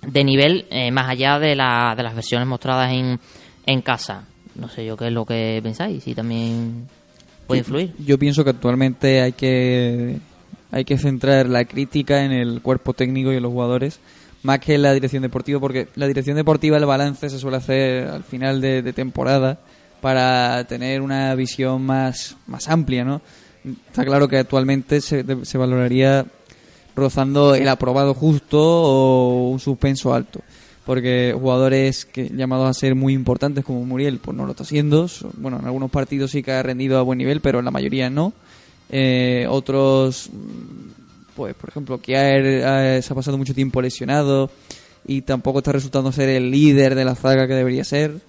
de 0.06 0.24
nivel 0.24 0.66
eh, 0.70 0.92
más 0.92 1.10
allá 1.10 1.40
de, 1.40 1.56
la, 1.56 1.94
de 1.96 2.04
las 2.04 2.16
versiones 2.16 2.48
mostradas 2.48 2.92
en, 2.92 3.20
en 3.66 3.82
casa. 3.82 4.26
No 4.56 4.70
sé 4.70 4.86
yo 4.86 4.98
qué 4.98 5.08
es 5.08 5.14
lo 5.14 5.26
que 5.26 5.60
pensáis, 5.62 6.04
si 6.04 6.16
también 6.16 6.88
puede 7.46 7.60
influir. 7.60 7.94
Yo 8.00 8.18
pienso 8.18 8.44
que 8.44 8.52
actualmente 8.52 9.22
hay 9.22 9.34
que 9.34 10.18
hay 10.72 10.84
que 10.84 10.98
centrar 10.98 11.48
la 11.48 11.66
crítica 11.66 12.24
en 12.24 12.32
el 12.32 12.62
cuerpo 12.62 12.94
técnico 12.94 13.32
y 13.32 13.38
en 13.38 13.44
los 13.44 13.52
jugadores 13.52 14.00
más 14.44 14.60
que 14.60 14.76
en 14.76 14.82
la 14.82 14.94
dirección 14.94 15.24
deportiva 15.24 15.60
porque 15.60 15.88
la 15.96 16.08
dirección 16.08 16.36
deportiva 16.36 16.78
el 16.78 16.86
balance 16.86 17.30
se 17.30 17.40
suele 17.40 17.58
hacer 17.58 18.08
al 18.08 18.24
final 18.24 18.60
de, 18.60 18.82
de 18.82 18.94
temporada 18.94 19.60
para 20.02 20.66
tener 20.66 21.02
una 21.02 21.34
visión 21.36 21.84
más 21.84 22.36
más 22.48 22.68
amplia, 22.68 23.06
¿no? 23.06 23.22
Está 23.88 24.06
claro 24.06 24.28
que 24.28 24.38
actualmente 24.38 25.02
se, 25.02 25.26
se 25.46 25.58
valoraría 25.58 26.26
rozando 26.96 27.54
el 27.54 27.68
aprobado 27.68 28.14
justo 28.14 28.60
o 28.60 29.50
un 29.50 29.60
suspenso 29.60 30.14
alto. 30.14 30.42
Porque 30.86 31.36
jugadores 31.38 32.06
que 32.06 32.30
llamados 32.30 32.70
a 32.70 32.74
ser 32.74 32.96
muy 32.96 33.14
importantes 33.14 33.64
como 33.64 33.86
Muriel, 33.86 34.20
pues 34.20 34.36
no 34.36 34.46
lo 34.46 34.52
está 34.52 34.64
haciendo. 34.64 35.08
Bueno, 35.38 35.60
en 35.60 35.66
algunos 35.66 35.92
partidos 35.92 36.32
sí 36.32 36.42
que 36.42 36.54
ha 36.54 36.64
rendido 36.64 36.98
a 36.98 37.02
buen 37.02 37.18
nivel, 37.18 37.42
pero 37.42 37.60
en 37.60 37.66
la 37.66 37.72
mayoría 37.72 38.10
no. 38.10 38.34
Eh, 38.90 39.46
otros, 39.50 40.30
pues 41.36 41.54
por 41.56 41.70
ejemplo, 41.70 42.00
Kiaer 42.00 42.46
eh, 42.46 43.02
se 43.02 43.14
ha 43.14 43.16
pasado 43.16 43.38
mucho 43.38 43.54
tiempo 43.54 43.82
lesionado 43.82 44.50
y 45.06 45.22
tampoco 45.22 45.60
está 45.60 45.74
resultando 45.74 46.12
ser 46.12 46.30
el 46.30 46.50
líder 46.52 46.96
de 46.96 47.06
la 47.06 47.16
zaga 47.16 47.48
que 47.48 47.54
debería 47.54 47.84
ser. 47.84 48.22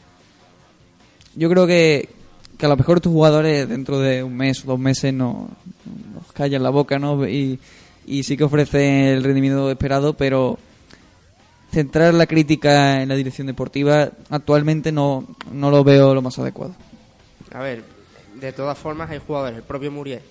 Yo 1.35 1.49
creo 1.49 1.67
que, 1.67 2.09
que 2.59 2.67
a 2.67 2.69
lo 2.69 2.77
mejor 2.77 2.99
estos 2.99 3.13
jugadores 3.13 3.69
dentro 3.69 4.01
de 4.01 4.23
un 4.23 4.37
mes 4.37 4.65
o 4.65 4.67
dos 4.67 4.79
meses 4.81 5.15
no, 5.15 5.49
nos 6.13 6.33
callan 6.33 6.63
la 6.63 6.71
boca, 6.71 6.99
¿no? 6.99 7.27
Y, 7.27 7.61
y 8.05 8.25
sí 8.25 8.37
que 8.37 8.45
ofrecen 8.45 9.05
el 9.05 9.23
rendimiento 9.23 9.71
esperado, 9.71 10.15
pero 10.15 10.59
centrar 11.71 12.15
la 12.15 12.27
crítica 12.27 13.01
en 13.01 13.09
la 13.09 13.15
dirección 13.15 13.47
deportiva 13.47 14.11
actualmente 14.31 14.91
no, 14.91 15.27
no 15.53 15.71
lo 15.71 15.85
veo 15.85 16.15
lo 16.15 16.23
más 16.23 16.39
adecuado. 16.39 16.75
A 17.53 17.61
ver, 17.61 17.85
de 18.35 18.53
todas 18.53 18.77
formas 18.77 19.09
hay 19.11 19.21
jugadores, 19.25 19.59
el 19.59 19.63
propio 19.63 19.93
Muriel. 19.93 20.23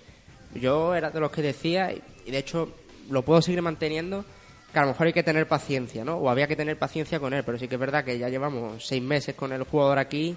Yo 0.54 0.96
era 0.96 1.12
de 1.12 1.20
los 1.22 1.32
que 1.32 1.42
decía, 1.42 1.94
y 1.94 2.32
de 2.32 2.38
hecho 2.38 2.70
lo 3.10 3.22
puedo 3.22 3.42
seguir 3.42 3.62
manteniendo, 3.62 4.26
que 4.74 4.80
a 4.80 4.82
lo 4.82 4.90
mejor 4.90 5.08
hay 5.08 5.14
que 5.14 5.24
tener 5.24 5.48
paciencia, 5.48 6.04
¿no? 6.04 6.18
O 6.18 6.30
había 6.30 6.48
que 6.48 6.58
tener 6.58 6.78
paciencia 6.78 7.22
con 7.22 7.34
él, 7.34 7.44
pero 7.46 7.58
sí 7.58 7.70
que 7.70 7.76
es 7.76 7.80
verdad 7.80 8.04
que 8.04 8.20
ya 8.20 8.28
llevamos 8.28 8.86
seis 8.86 9.02
meses 9.02 9.34
con 9.34 9.54
el 9.54 9.64
jugador 9.64 9.98
aquí 9.98 10.36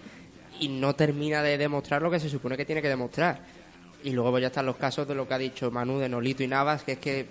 y 0.61 0.69
no 0.69 0.95
termina 0.95 1.43
de 1.43 1.59
demostrar 1.59 2.03
lo 2.03 2.11
que 2.11 2.21
se 2.21 2.29
supone 2.29 2.57
que 2.57 2.65
tiene 2.65 2.81
que 2.83 2.89
demostrar. 2.89 3.41
Y 4.05 4.11
luego 4.13 4.39
ya 4.39 4.47
están 4.47 4.67
los 4.67 4.77
casos 4.77 5.09
de 5.09 5.15
lo 5.15 5.27
que 5.27 5.35
ha 5.35 5.39
dicho 5.39 5.71
Manu 5.71 5.99
de 5.99 6.09
Nolito 6.09 6.43
y 6.43 6.47
Navas, 6.49 6.85
que 6.85 6.93
es 6.93 6.99
que 6.99 7.27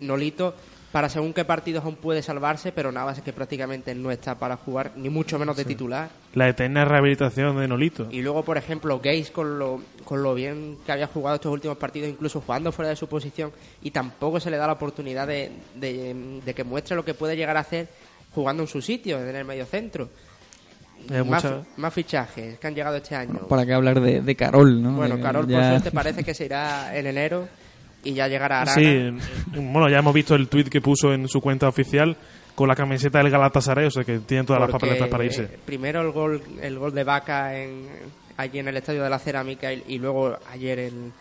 Nolito, 0.00 0.54
para 0.92 1.08
según 1.08 1.32
qué 1.32 1.44
partidos 1.44 1.84
aún 1.84 1.96
puede 1.96 2.22
salvarse, 2.22 2.72
pero 2.72 2.90
Navas 2.90 3.18
es 3.18 3.24
que 3.24 3.32
prácticamente 3.32 3.94
no 3.94 4.10
está 4.10 4.36
para 4.38 4.56
jugar, 4.56 4.92
ni 4.96 5.08
mucho 5.10 5.38
menos 5.38 5.56
de 5.56 5.64
titular. 5.64 6.08
La 6.34 6.48
eterna 6.48 6.84
rehabilitación 6.84 7.58
de 7.58 7.68
Nolito. 7.68 8.08
Y 8.10 8.22
luego, 8.22 8.44
por 8.44 8.56
ejemplo, 8.56 8.98
Gaze 8.98 9.30
con 9.32 9.58
lo, 9.58 9.80
con 10.04 10.22
lo 10.22 10.34
bien 10.34 10.78
que 10.84 10.92
había 10.92 11.06
jugado 11.06 11.36
estos 11.36 11.52
últimos 11.52 11.76
partidos, 11.78 12.08
incluso 12.08 12.40
jugando 12.40 12.72
fuera 12.72 12.88
de 12.88 12.96
su 12.96 13.06
posición, 13.08 13.52
y 13.82 13.90
tampoco 13.90 14.40
se 14.40 14.50
le 14.50 14.56
da 14.56 14.66
la 14.66 14.72
oportunidad 14.72 15.26
de, 15.28 15.52
de- 15.76 16.40
de 16.44 16.54
que 16.54 16.64
muestre 16.64 16.96
lo 16.96 17.04
que 17.04 17.14
puede 17.14 17.36
llegar 17.36 17.56
a 17.56 17.60
hacer 17.60 17.88
jugando 18.34 18.62
en 18.62 18.68
su 18.68 18.80
sitio, 18.80 19.20
en 19.20 19.36
el 19.36 19.44
medio 19.44 19.66
centro. 19.66 20.08
Eh, 21.08 21.22
más, 21.24 21.44
mucha- 21.44 21.62
más 21.76 21.94
fichajes 21.94 22.58
que 22.58 22.66
han 22.66 22.74
llegado 22.74 22.96
este 22.96 23.14
año. 23.16 23.46
Para 23.48 23.64
qué 23.64 23.72
hablar 23.74 24.00
de, 24.00 24.20
de 24.20 24.34
Carol, 24.36 24.82
¿no? 24.82 24.92
Bueno, 24.92 25.16
Eh, 25.16 25.20
Carol, 25.20 25.44
por 25.46 25.52
ya- 25.54 25.70
suerte, 25.70 25.90
parece 25.90 26.22
que 26.24 26.34
se 26.34 26.44
irá 26.44 26.94
en 26.96 27.06
enero 27.06 27.48
y 28.04 28.12
ya 28.14 28.28
llegará 28.28 28.62
Arana. 28.62 28.74
Sí, 28.74 29.10
bueno, 29.54 29.88
ya 29.88 29.98
hemos 29.98 30.14
visto 30.14 30.34
el 30.34 30.48
tweet 30.48 30.64
que 30.64 30.80
puso 30.80 31.12
en 31.12 31.28
su 31.28 31.40
cuenta 31.40 31.68
oficial 31.68 32.16
con 32.54 32.68
la 32.68 32.74
camiseta 32.74 33.18
del 33.18 33.30
Galatasaray, 33.30 33.86
o 33.86 33.90
sea 33.90 34.04
que 34.04 34.18
tiene 34.20 34.44
todas 34.44 34.60
las 34.60 34.70
porque, 34.70 34.86
papeletas 34.86 35.08
para 35.08 35.24
irse. 35.24 35.42
eh, 35.44 35.58
Primero 35.64 36.00
el 36.02 36.10
gol, 36.12 36.42
el 36.60 36.78
gol 36.78 36.92
de 36.94 37.04
Vaca 37.04 37.56
en, 37.56 37.86
allí 38.36 38.58
en 38.58 38.68
el 38.68 38.76
estadio 38.76 39.02
de 39.02 39.10
la 39.10 39.18
Cerámica 39.18 39.72
y, 39.72 39.82
y 39.88 39.98
luego 39.98 40.36
ayer 40.52 40.78
el. 40.78 41.12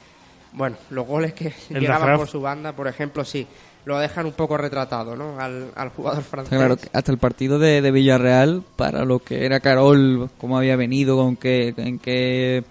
Bueno, 0.51 0.77
los 0.89 1.05
goles 1.05 1.33
que 1.33 1.53
El 1.69 1.81
llegaban 1.81 2.17
por 2.17 2.27
su 2.27 2.41
banda, 2.41 2.73
por 2.73 2.87
ejemplo, 2.87 3.23
sí, 3.23 3.45
lo 3.85 3.97
dejan 3.97 4.25
un 4.25 4.33
poco 4.33 4.57
retratado, 4.57 5.15
¿no? 5.15 5.39
Al, 5.39 5.71
al 5.75 5.89
jugador 5.89 6.23
francés. 6.23 6.57
Claro 6.57 6.77
hasta 6.93 7.11
el 7.11 7.17
partido 7.17 7.59
de, 7.59 7.81
de 7.81 7.91
Villarreal, 7.91 8.63
para 8.75 9.05
lo 9.05 9.19
que 9.19 9.45
era 9.45 9.59
Carol, 9.59 10.29
cómo 10.37 10.57
había 10.57 10.75
venido, 10.75 11.17
con 11.17 11.35
qué, 11.35 11.73
en 11.77 11.97
qué 11.99 12.63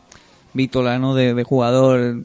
vítola 0.52 0.98
¿no? 0.98 1.14
de, 1.14 1.34
de 1.34 1.44
jugador 1.44 2.24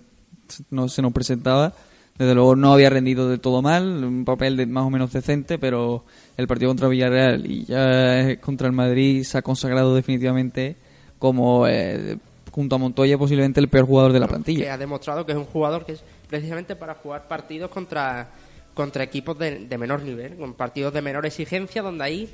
no 0.70 0.90
se 0.90 1.02
nos 1.02 1.14
presentaba. 1.14 1.74
Desde 2.18 2.36
luego 2.36 2.56
no 2.56 2.74
había 2.74 2.92
rendido 2.92 3.28
de 3.28 3.40
todo 3.40 3.64
mal, 3.64 4.04
un 4.04 4.24
papel 4.24 4.56
de 4.56 4.68
más 4.68 4.84
o 4.84 4.92
menos 4.92 5.12
decente, 5.12 5.58
pero 5.58 6.06
el 6.38 6.46
partido 6.48 6.70
contra 6.70 6.88
Villarreal 6.88 7.50
y 7.50 7.66
ya 7.66 8.40
contra 8.40 8.68
el 8.68 8.74
Madrid 8.74 9.24
se 9.24 9.40
ha 9.40 9.42
consagrado 9.42 9.96
definitivamente 9.96 10.76
como 11.18 11.66
eh, 11.68 12.18
junto 12.52 12.76
a 12.76 12.78
Montoya 12.78 13.18
posiblemente 13.18 13.60
el 13.60 13.68
peor 13.68 13.88
jugador 13.88 14.14
de 14.14 14.20
la 14.20 14.28
que 14.28 14.32
plantilla. 14.32 14.74
ha 14.76 14.78
demostrado 14.78 15.26
que 15.26 15.32
es 15.32 15.38
un 15.40 15.46
jugador 15.46 15.86
que 15.86 15.94
es 15.94 16.04
precisamente 16.30 16.76
para 16.76 16.94
jugar 16.94 17.28
partidos 17.28 17.72
contra, 17.72 18.28
contra 18.74 19.04
equipos 19.04 19.38
de, 19.38 19.66
de 19.68 19.78
menor 19.78 20.02
nivel, 20.02 20.36
con 20.38 20.54
partidos 20.54 20.94
de 20.94 21.02
menor 21.02 21.26
exigencia, 21.26 21.82
donde 21.82 22.04
ahí 22.04 22.34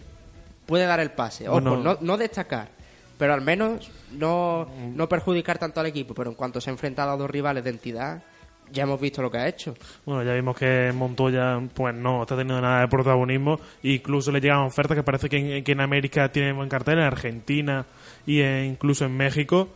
puede 0.65 0.86
dar 0.86 0.99
el 0.99 1.12
pase. 1.12 1.47
Ojo, 1.49 1.60
Bueno. 1.62 1.78
no, 1.78 1.97
no 1.99 2.17
destacar, 2.17 2.69
pero 3.17 3.34
al 3.34 3.41
menos 3.41 3.89
no, 4.12 4.67
no 4.95 5.10
perjudicar 5.10 5.58
tanto 5.58 5.80
al 5.80 5.88
equipo. 5.88 6.13
Pero 6.13 6.30
en 6.30 6.36
cuanto 6.36 6.62
se 6.62 6.69
ha 6.69 6.73
enfrentado 6.73 7.12
a 7.12 7.17
dos 7.17 7.30
rivales 7.30 7.63
de 7.63 7.71
entidad, 7.71 8.23
ya 8.71 8.84
hemos 8.84 9.02
visto 9.02 9.21
lo 9.23 9.32
que 9.32 9.39
ha 9.39 9.47
hecho. 9.47 9.73
Bueno, 10.06 10.21
ya 10.23 10.34
vimos 10.34 10.56
que 10.56 10.91
Montoya 10.93 11.60
pues 11.73 11.95
no 11.95 12.21
está 12.21 12.36
teniendo 12.38 12.62
nada 12.62 12.82
de 12.82 12.88
protagonismo. 12.88 13.60
Incluso 13.82 14.32
le 14.32 14.39
llegan 14.39 14.60
ofertas 14.60 14.95
que 14.95 15.02
parece 15.04 15.28
que 15.28 15.58
en, 15.58 15.63
que 15.63 15.71
en 15.71 15.82
América 15.82 16.32
tiene 16.32 16.54
buen 16.54 16.69
cartel, 16.69 16.99
en 16.99 17.06
Argentina 17.06 17.86
y 18.28 18.41
en- 18.41 18.65
incluso 18.65 19.06
en 19.06 19.17
México. 19.17 19.69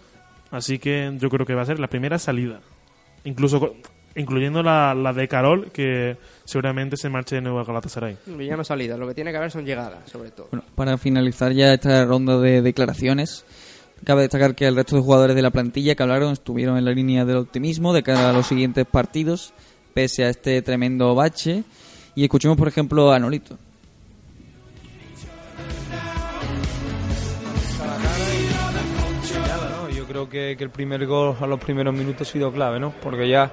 Así 0.52 0.78
que 0.78 1.12
yo 1.18 1.30
creo 1.30 1.46
que 1.48 1.56
va 1.56 1.64
a 1.64 1.66
ser 1.66 1.80
la 1.80 1.88
primera 1.88 2.20
salida. 2.20 2.60
Incluso 3.24 3.76
incluyendo 4.16 4.62
la, 4.62 4.94
la 4.94 5.14
de 5.14 5.28
Carol, 5.28 5.72
que 5.72 6.18
seguramente 6.46 6.98
se 6.98 7.10
marche 7.10 7.36
de 7.36 7.42
nuevo 7.42 7.60
a 7.60 7.64
Galatasaray. 7.64 8.18
Ya 8.40 8.56
no 8.56 8.64
salida, 8.64 8.98
lo 8.98 9.08
que 9.08 9.14
tiene 9.14 9.32
que 9.32 9.38
haber 9.38 9.52
son 9.52 9.66
llegadas, 9.66 10.10
sobre 10.10 10.32
todo. 10.32 10.48
Bueno, 10.52 10.66
para 10.76 10.98
finalizar 10.98 11.52
ya 11.54 11.74
esta 11.74 12.06
ronda 12.06 12.40
de 12.40 12.62
declaraciones, 12.62 13.46
cabe 14.06 14.24
destacar 14.24 14.56
que 14.56 14.68
el 14.68 14.76
resto 14.76 14.96
de 14.96 15.02
jugadores 15.02 15.36
de 15.36 15.42
la 15.42 15.52
plantilla 15.52 15.96
que 15.96 16.04
hablaron 16.04 16.34
estuvieron 16.34 16.78
en 16.78 16.86
la 16.86 16.92
línea 16.92 17.26
del 17.26 17.38
optimismo 17.38 17.94
de 17.94 18.04
cara 18.04 18.30
a 18.30 18.34
los 18.34 18.48
siguientes 18.48 18.86
partidos, 18.86 19.54
pese 19.94 20.26
a 20.26 20.30
este 20.30 20.62
tremendo 20.62 21.16
bache. 21.16 21.64
Y 22.16 22.24
escuchemos, 22.24 22.58
por 22.58 22.68
ejemplo, 22.68 23.12
a 23.12 23.18
Nolito. 23.18 23.58
Yo 29.96 30.06
creo 30.06 30.30
que, 30.30 30.56
que 30.56 30.64
el 30.64 30.70
primer 30.70 31.08
gol 31.08 31.36
a 31.40 31.48
los 31.48 31.60
primeros 31.60 31.92
minutos 31.96 32.28
ha 32.28 32.32
sido 32.32 32.52
clave, 32.52 32.80
¿no? 32.80 32.94
Porque 33.02 33.28
ya 33.28 33.52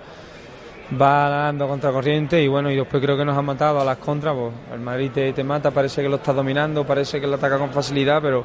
va 1.00 1.28
dando 1.28 1.68
contracorriente 1.68 2.42
y 2.42 2.48
bueno, 2.48 2.70
y 2.70 2.76
después 2.76 3.02
creo 3.02 3.16
que 3.16 3.24
nos 3.24 3.36
ha 3.36 3.42
matado 3.42 3.80
a 3.80 3.84
las 3.84 3.98
contras, 3.98 4.34
pues 4.34 4.52
el 4.72 4.80
Madrid 4.80 5.10
te, 5.12 5.32
te 5.32 5.44
mata, 5.44 5.70
parece 5.70 6.02
que 6.02 6.08
lo 6.08 6.16
está 6.16 6.32
dominando, 6.32 6.86
parece 6.86 7.20
que 7.20 7.26
lo 7.26 7.36
ataca 7.36 7.58
con 7.58 7.70
facilidad, 7.70 8.20
pero, 8.20 8.44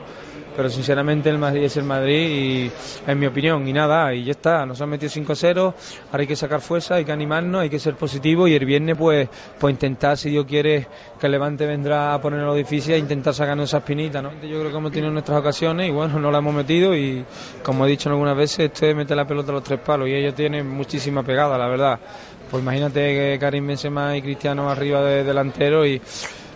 pero 0.56 0.70
sinceramente 0.70 1.30
el 1.30 1.38
Madrid 1.38 1.63
es 1.63 1.78
el 1.78 1.84
Madrid 1.84 2.30
y 2.30 2.72
en 3.08 3.20
mi 3.20 3.26
opinión, 3.26 3.68
y 3.68 3.74
nada, 3.74 4.13
y 4.13 4.24
ya 4.24 4.32
está, 4.32 4.65
nos 4.65 4.82
han 4.82 4.89
metido 4.89 5.12
5-0, 5.12 5.58
ahora 5.60 5.74
hay 6.22 6.28
que 6.28 6.36
sacar 6.36 6.62
fuerza, 6.62 6.96
hay 6.96 7.06
que 7.06 7.12
animarnos, 7.12 7.62
hay 7.62 7.70
que 7.70 7.80
ser 7.80 7.96
positivo. 7.96 8.48
Y 8.48 8.54
el 8.54 8.65
viernes 8.65 8.98
pues, 8.98 9.28
pues 9.60 9.74
intentar, 9.74 10.18
si 10.18 10.30
Dios 10.30 10.46
quiere, 10.46 10.88
que 11.20 11.26
el 11.26 11.32
Levante 11.32 11.65
vendrá 11.65 12.13
a 12.13 12.22
ponerlo 12.22 12.54
difícil 12.54 12.94
e 12.94 12.98
intentar 12.98 13.34
sacarnos 13.34 13.70
esa 13.70 13.78
espinita, 13.80 14.22
¿no? 14.22 14.32
Yo 14.41 14.60
creo 14.60 14.72
que 14.72 14.78
hemos 14.78 14.91
tenido 14.91 15.12
nuestras 15.12 15.39
ocasiones 15.39 15.89
y 15.89 15.91
bueno, 15.91 16.20
no 16.20 16.32
la 16.32 16.39
hemos 16.39 16.54
metido. 16.54 16.96
Y 16.96 17.26
como 17.63 17.86
he 17.86 17.89
dicho 17.89 18.10
algunas 18.10 18.36
veces, 18.36 18.60
esto 18.60 18.86
es 18.86 18.96
meter 18.96 19.18
la 19.18 19.26
pelota 19.26 19.52
a 19.52 19.56
los 19.56 19.63
tres 19.63 19.80
palos. 19.80 20.08
Y 20.08 20.13
ellos 20.13 20.36
tienen 20.36 20.68
muchísima 20.68 21.24
pegada, 21.24 21.58
la 21.58 21.68
verdad. 21.68 22.00
Pues 22.50 22.62
imagínate 22.62 23.00
que 23.00 23.38
Karim 23.39 23.68
Benzema 23.68 24.15
y 24.15 24.22
Cristiano 24.22 24.70
arriba 24.70 25.02
de 25.02 25.24
delantero 25.24 25.86
y 25.86 26.02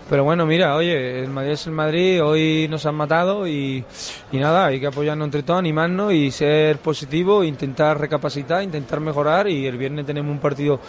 pero 0.10 0.24
bueno, 0.24 0.46
mira, 0.48 0.76
oye, 0.76 1.20
el 1.20 1.30
Madrid 1.30 1.52
es 1.52 1.68
el 1.68 1.74
Madrid, 1.74 2.24
hoy 2.24 2.68
nos 2.68 2.84
han 2.88 2.96
matado 2.96 3.48
y, 3.48 3.86
nada, 4.32 4.66
hay 4.66 4.80
que 4.80 4.88
apoyarnos 4.88 5.26
entre 5.26 5.44
todos, 5.44 5.60
animarnos 5.60 6.12
y 6.14 6.32
ser 6.32 6.80
positivo, 6.80 7.44
intentar 7.44 8.00
recapacitar, 8.00 8.64
intentar 8.64 9.00
mejorar 9.02 9.48
y 9.48 9.68
el 9.68 9.78
viernes 9.78 10.08
tenemos 10.08 10.32
un 10.32 10.40
partido 10.40 10.80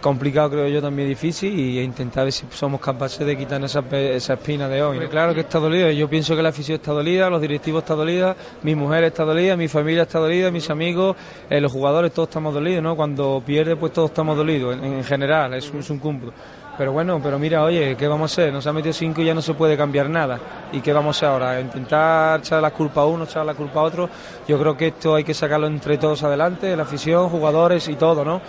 complicado, 0.00 0.52
creo 0.52 0.68
yo, 0.68 0.80
también 0.80 1.08
difícil 1.08 1.58
y 1.58 1.78
intentar 1.80 2.24
ver 2.24 2.32
si 2.32 2.46
somos 2.50 2.80
capaces 2.80 3.26
de 3.26 3.36
quitarnos 3.36 3.70
esa, 3.70 3.98
esa 3.98 4.32
espina 4.34 4.66
de 4.66 4.82
hoy. 4.82 4.98
Claro 5.08 5.34
que 5.34 5.40
está 5.40 5.58
dolida, 5.58 5.92
yo 5.92 6.08
pienso 6.08 6.34
que 6.34 6.42
la 6.42 6.48
afición 6.48 6.76
está 6.76 6.92
dolida, 6.92 7.28
los 7.28 7.42
directivos 7.42 7.82
están 7.82 7.98
dolida, 7.98 8.34
mi 8.62 8.74
mujer 8.74 9.04
está 9.04 9.24
dolida, 9.24 9.56
mi 9.56 9.68
familia 9.68 10.04
está 10.04 10.18
dolida, 10.18 10.50
mis 10.50 10.70
amigos, 10.70 11.16
eh, 11.50 11.60
los 11.60 11.70
jugadores, 11.70 12.12
todos 12.12 12.30
estamos 12.30 12.54
dolidos, 12.54 12.82
¿no? 12.82 12.96
Cuando 12.96 13.42
pierde, 13.44 13.76
pues 13.76 13.92
todos 13.92 14.08
estamos 14.08 14.38
dolidos, 14.38 14.74
en, 14.78 14.84
en 14.84 15.04
general, 15.04 15.52
es 15.52 15.70
un, 15.70 15.80
es 15.80 15.90
un 15.90 15.98
cúmulo. 15.98 16.32
Pero 16.80 16.92
bueno, 16.92 17.20
pero 17.22 17.38
mira, 17.38 17.62
oye, 17.62 17.94
¿qué 17.94 18.08
vamos 18.08 18.30
a 18.30 18.32
hacer? 18.32 18.50
Nos 18.54 18.66
ha 18.66 18.72
metido 18.72 18.94
cinco 18.94 19.20
y 19.20 19.26
ya 19.26 19.34
no 19.34 19.42
se 19.42 19.52
puede 19.52 19.76
cambiar 19.76 20.08
nada. 20.08 20.40
¿Y 20.72 20.80
qué 20.80 20.94
vamos 20.94 21.14
a 21.14 21.18
hacer 21.18 21.28
ahora? 21.28 21.60
¿Intentar 21.60 22.40
echar 22.40 22.62
la 22.62 22.70
culpa 22.70 23.02
a 23.02 23.04
uno, 23.04 23.24
echar 23.24 23.44
la 23.44 23.52
culpa 23.52 23.80
a 23.80 23.82
otro? 23.82 24.08
Yo 24.48 24.58
creo 24.58 24.74
que 24.78 24.86
esto 24.86 25.14
hay 25.14 25.22
que 25.22 25.34
sacarlo 25.34 25.66
entre 25.66 25.98
todos 25.98 26.22
adelante, 26.22 26.74
la 26.74 26.84
afición, 26.84 27.28
jugadores 27.28 27.86
y 27.86 27.96
todo, 27.96 28.24
¿no? 28.24 28.40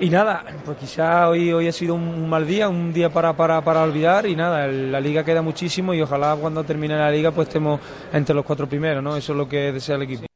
Y 0.00 0.10
nada, 0.10 0.44
pues 0.66 0.76
quizá 0.76 1.30
hoy, 1.30 1.50
hoy 1.50 1.66
ha 1.66 1.72
sido 1.72 1.94
un 1.94 2.28
mal 2.28 2.46
día, 2.46 2.68
un 2.68 2.92
día 2.92 3.08
para, 3.08 3.32
para, 3.32 3.62
para 3.62 3.84
olvidar 3.84 4.26
y 4.26 4.36
nada, 4.36 4.66
la 4.66 5.00
liga 5.00 5.24
queda 5.24 5.40
muchísimo 5.40 5.94
y 5.94 6.02
ojalá 6.02 6.36
cuando 6.38 6.62
termine 6.64 6.94
la 6.94 7.10
liga 7.10 7.30
pues 7.30 7.48
estemos 7.48 7.80
entre 8.12 8.34
los 8.34 8.44
cuatro 8.44 8.68
primeros, 8.68 9.02
¿no? 9.02 9.16
Eso 9.16 9.32
es 9.32 9.38
lo 9.38 9.48
que 9.48 9.72
desea 9.72 9.96
el 9.96 10.02
equipo. 10.02 10.31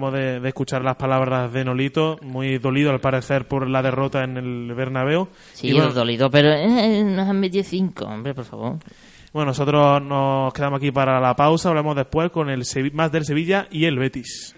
Acabamos 0.00 0.18
de, 0.18 0.40
de 0.40 0.48
escuchar 0.48 0.82
las 0.82 0.96
palabras 0.96 1.52
de 1.52 1.62
Nolito, 1.62 2.18
muy 2.22 2.56
dolido 2.56 2.90
al 2.90 3.00
parecer 3.00 3.46
por 3.46 3.68
la 3.68 3.82
derrota 3.82 4.24
en 4.24 4.38
el 4.38 4.72
Bernabéu. 4.74 5.28
Sí, 5.52 5.68
Y 5.68 5.72
bueno, 5.74 5.92
dolido, 5.92 6.30
pero 6.30 6.48
eh, 6.54 7.04
nos 7.04 7.28
han 7.28 7.38
metido 7.38 7.62
cinco, 7.64 8.06
hombre, 8.06 8.32
por 8.32 8.46
favor. 8.46 8.78
bueno, 9.34 9.50
nosotros 9.50 10.00
nos 10.02 10.54
quedamos 10.54 10.78
aquí 10.78 10.90
para 10.90 11.20
la 11.20 11.36
pausa, 11.36 11.68
hablamos 11.68 11.96
después 11.96 12.30
con 12.30 12.48
el 12.48 12.62
Sevi- 12.62 12.92
más 12.94 13.12
del 13.12 13.26
Sevilla 13.26 13.66
y 13.70 13.84
el 13.84 13.98
Betis. 13.98 14.56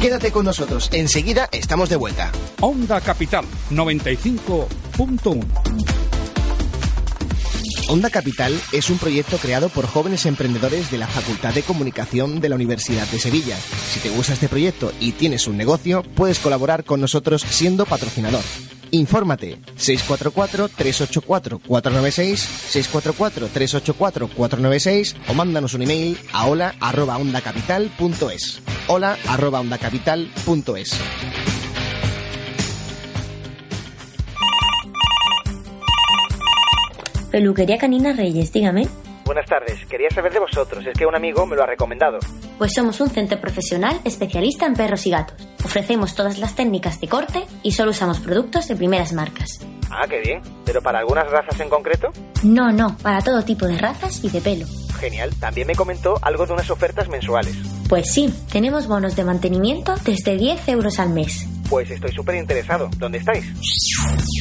Quédate 0.00 0.32
con 0.32 0.46
nosotros, 0.46 0.88
enseguida 0.94 1.50
estamos 1.52 1.90
de 1.90 1.96
vuelta. 1.96 2.32
Onda 2.62 2.98
Capital 3.02 3.44
95.1. 3.70 5.44
Onda 7.90 8.08
Capital 8.08 8.58
es 8.70 8.88
un 8.88 8.96
proyecto 8.98 9.36
creado 9.38 9.68
por 9.68 9.84
jóvenes 9.84 10.24
emprendedores 10.24 10.92
de 10.92 10.98
la 10.98 11.08
Facultad 11.08 11.52
de 11.52 11.64
Comunicación 11.64 12.40
de 12.40 12.48
la 12.48 12.54
Universidad 12.54 13.08
de 13.08 13.18
Sevilla. 13.18 13.56
Si 13.56 13.98
te 13.98 14.10
gusta 14.10 14.34
este 14.34 14.48
proyecto 14.48 14.92
y 15.00 15.10
tienes 15.10 15.48
un 15.48 15.56
negocio, 15.56 16.04
puedes 16.14 16.38
colaborar 16.38 16.84
con 16.84 17.00
nosotros 17.00 17.42
siendo 17.42 17.86
patrocinador. 17.86 18.44
Infórmate 18.92 19.58
644-384-496, 19.76 22.70
644-384-496 22.70 25.16
o 25.26 25.34
mándanos 25.34 25.74
un 25.74 25.82
email 25.82 26.16
a 26.32 26.46
hola.ondacapital.es. 26.46 28.62
hola.ondacapital.es. 28.86 30.92
Peluquería 37.30 37.78
Canina 37.78 38.12
Reyes, 38.12 38.52
dígame. 38.52 38.88
Buenas 39.24 39.46
tardes, 39.46 39.86
quería 39.86 40.10
saber 40.10 40.32
de 40.32 40.40
vosotros, 40.40 40.84
es 40.84 40.98
que 40.98 41.06
un 41.06 41.14
amigo 41.14 41.46
me 41.46 41.54
lo 41.54 41.62
ha 41.62 41.66
recomendado. 41.66 42.18
Pues 42.58 42.72
somos 42.74 43.00
un 43.00 43.08
centro 43.08 43.40
profesional 43.40 44.00
especialista 44.04 44.66
en 44.66 44.74
perros 44.74 45.06
y 45.06 45.10
gatos. 45.10 45.46
Ofrecemos 45.64 46.16
todas 46.16 46.38
las 46.38 46.56
técnicas 46.56 47.00
de 47.00 47.06
corte 47.06 47.44
y 47.62 47.70
solo 47.70 47.92
usamos 47.92 48.18
productos 48.18 48.66
de 48.66 48.74
primeras 48.74 49.12
marcas. 49.12 49.60
Ah, 49.88 50.06
qué 50.08 50.20
bien, 50.20 50.42
pero 50.64 50.82
para 50.82 50.98
algunas 50.98 51.30
razas 51.30 51.60
en 51.60 51.68
concreto. 51.68 52.08
No, 52.42 52.72
no, 52.72 52.96
para 52.98 53.22
todo 53.22 53.44
tipo 53.44 53.66
de 53.66 53.78
razas 53.78 54.24
y 54.24 54.30
de 54.30 54.40
pelo. 54.40 54.66
Genial, 54.98 55.30
también 55.38 55.68
me 55.68 55.76
comentó 55.76 56.16
algo 56.22 56.46
de 56.46 56.52
unas 56.54 56.70
ofertas 56.70 57.08
mensuales. 57.08 57.56
Pues 57.88 58.12
sí, 58.12 58.34
tenemos 58.50 58.88
bonos 58.88 59.14
de 59.14 59.24
mantenimiento 59.24 59.94
desde 60.04 60.36
10 60.36 60.68
euros 60.68 60.98
al 60.98 61.10
mes. 61.10 61.46
Pues 61.70 61.88
estoy 61.88 62.12
súper 62.12 62.34
interesado, 62.34 62.90
¿dónde 62.98 63.18
estáis? 63.18 63.46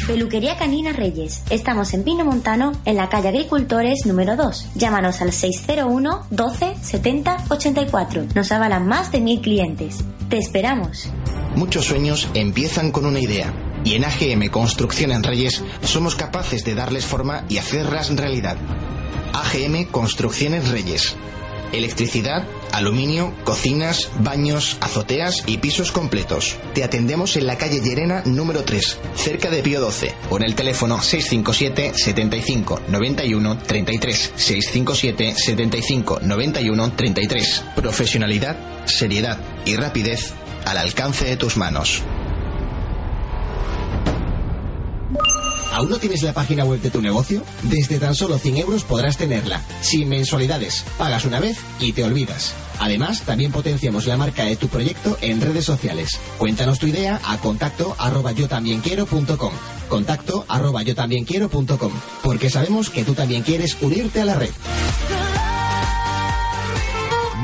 Peluquería 0.07 0.57
Canina 0.57 0.93
Reyes. 0.93 1.43
Estamos 1.51 1.93
en 1.93 2.03
Pino 2.03 2.25
Montano, 2.25 2.71
en 2.85 2.95
la 2.95 3.07
calle 3.07 3.27
Agricultores 3.27 4.07
número 4.07 4.35
2. 4.35 4.71
Llámanos 4.73 5.21
al 5.21 5.31
601 5.31 6.25
12 6.31 6.75
70 6.81 7.45
84. 7.49 8.25
Nos 8.33 8.51
avalan 8.51 8.87
más 8.87 9.11
de 9.11 9.21
mil 9.21 9.41
clientes. 9.41 10.03
Te 10.27 10.39
esperamos. 10.39 11.11
Muchos 11.55 11.85
sueños 11.85 12.27
empiezan 12.33 12.91
con 12.91 13.05
una 13.05 13.19
idea. 13.19 13.53
Y 13.85 13.93
en 13.93 14.05
AGM 14.05 14.49
Construcción 14.49 15.11
en 15.11 15.21
Reyes 15.21 15.63
somos 15.83 16.15
capaces 16.15 16.65
de 16.65 16.73
darles 16.73 17.05
forma 17.05 17.45
y 17.47 17.59
hacerlas 17.59 18.09
realidad. 18.15 18.57
AGM 19.33 19.85
Construcciones 19.91 20.69
Reyes. 20.69 21.15
Electricidad, 21.73 22.47
aluminio, 22.71 23.33
cocinas, 23.43 24.09
baños, 24.19 24.77
azoteas 24.81 25.43
y 25.45 25.57
pisos 25.57 25.91
completos. 25.91 26.57
Te 26.73 26.83
atendemos 26.83 27.35
en 27.37 27.47
la 27.47 27.57
calle 27.57 27.81
Llerena 27.81 28.23
número 28.25 28.63
3, 28.63 28.97
cerca 29.15 29.49
de 29.49 29.61
Pío 29.61 29.81
12, 29.81 30.13
o 30.29 30.37
en 30.37 30.43
el 30.43 30.55
teléfono 30.55 31.01
657 31.01 31.93
75 31.95 32.81
91 32.87 33.57
33. 33.57 34.33
657 34.35 35.35
75 35.35 36.19
91 36.21 36.91
33. 36.91 37.63
Profesionalidad, 37.75 38.57
seriedad 38.85 39.37
y 39.65 39.75
rapidez 39.75 40.33
al 40.65 40.77
alcance 40.77 41.25
de 41.25 41.37
tus 41.37 41.57
manos. 41.57 42.03
¿Aún 45.71 45.89
no 45.89 45.97
tienes 45.97 46.23
la 46.23 46.33
página 46.33 46.65
web 46.65 46.81
de 46.81 46.89
tu 46.89 47.01
negocio? 47.01 47.43
Desde 47.63 47.99
tan 47.99 48.15
solo 48.15 48.37
100 48.37 48.57
euros 48.57 48.83
podrás 48.83 49.17
tenerla, 49.17 49.61
sin 49.81 50.09
mensualidades. 50.09 50.83
Pagas 50.97 51.25
una 51.25 51.39
vez 51.39 51.57
y 51.79 51.93
te 51.93 52.03
olvidas. 52.03 52.53
Además, 52.79 53.21
también 53.21 53.51
potenciamos 53.51 54.07
la 54.07 54.17
marca 54.17 54.45
de 54.45 54.55
tu 54.55 54.67
proyecto 54.67 55.17
en 55.21 55.41
redes 55.41 55.65
sociales. 55.65 56.19
Cuéntanos 56.37 56.79
tu 56.79 56.87
idea 56.87 57.21
a 57.25 57.37
contacto 57.37 57.95
arroba 57.99 58.31
yo 58.31 58.47
también 58.47 58.81
quiero.com. 58.81 59.53
Contacto 59.89 60.45
arroba 60.47 60.81
yo 60.83 60.95
también 60.95 61.25
quiero.com. 61.25 61.91
Porque 62.23 62.49
sabemos 62.49 62.89
que 62.89 63.03
tú 63.03 63.13
también 63.13 63.43
quieres 63.43 63.77
unirte 63.81 64.21
a 64.21 64.25
la 64.25 64.35
red. 64.35 64.51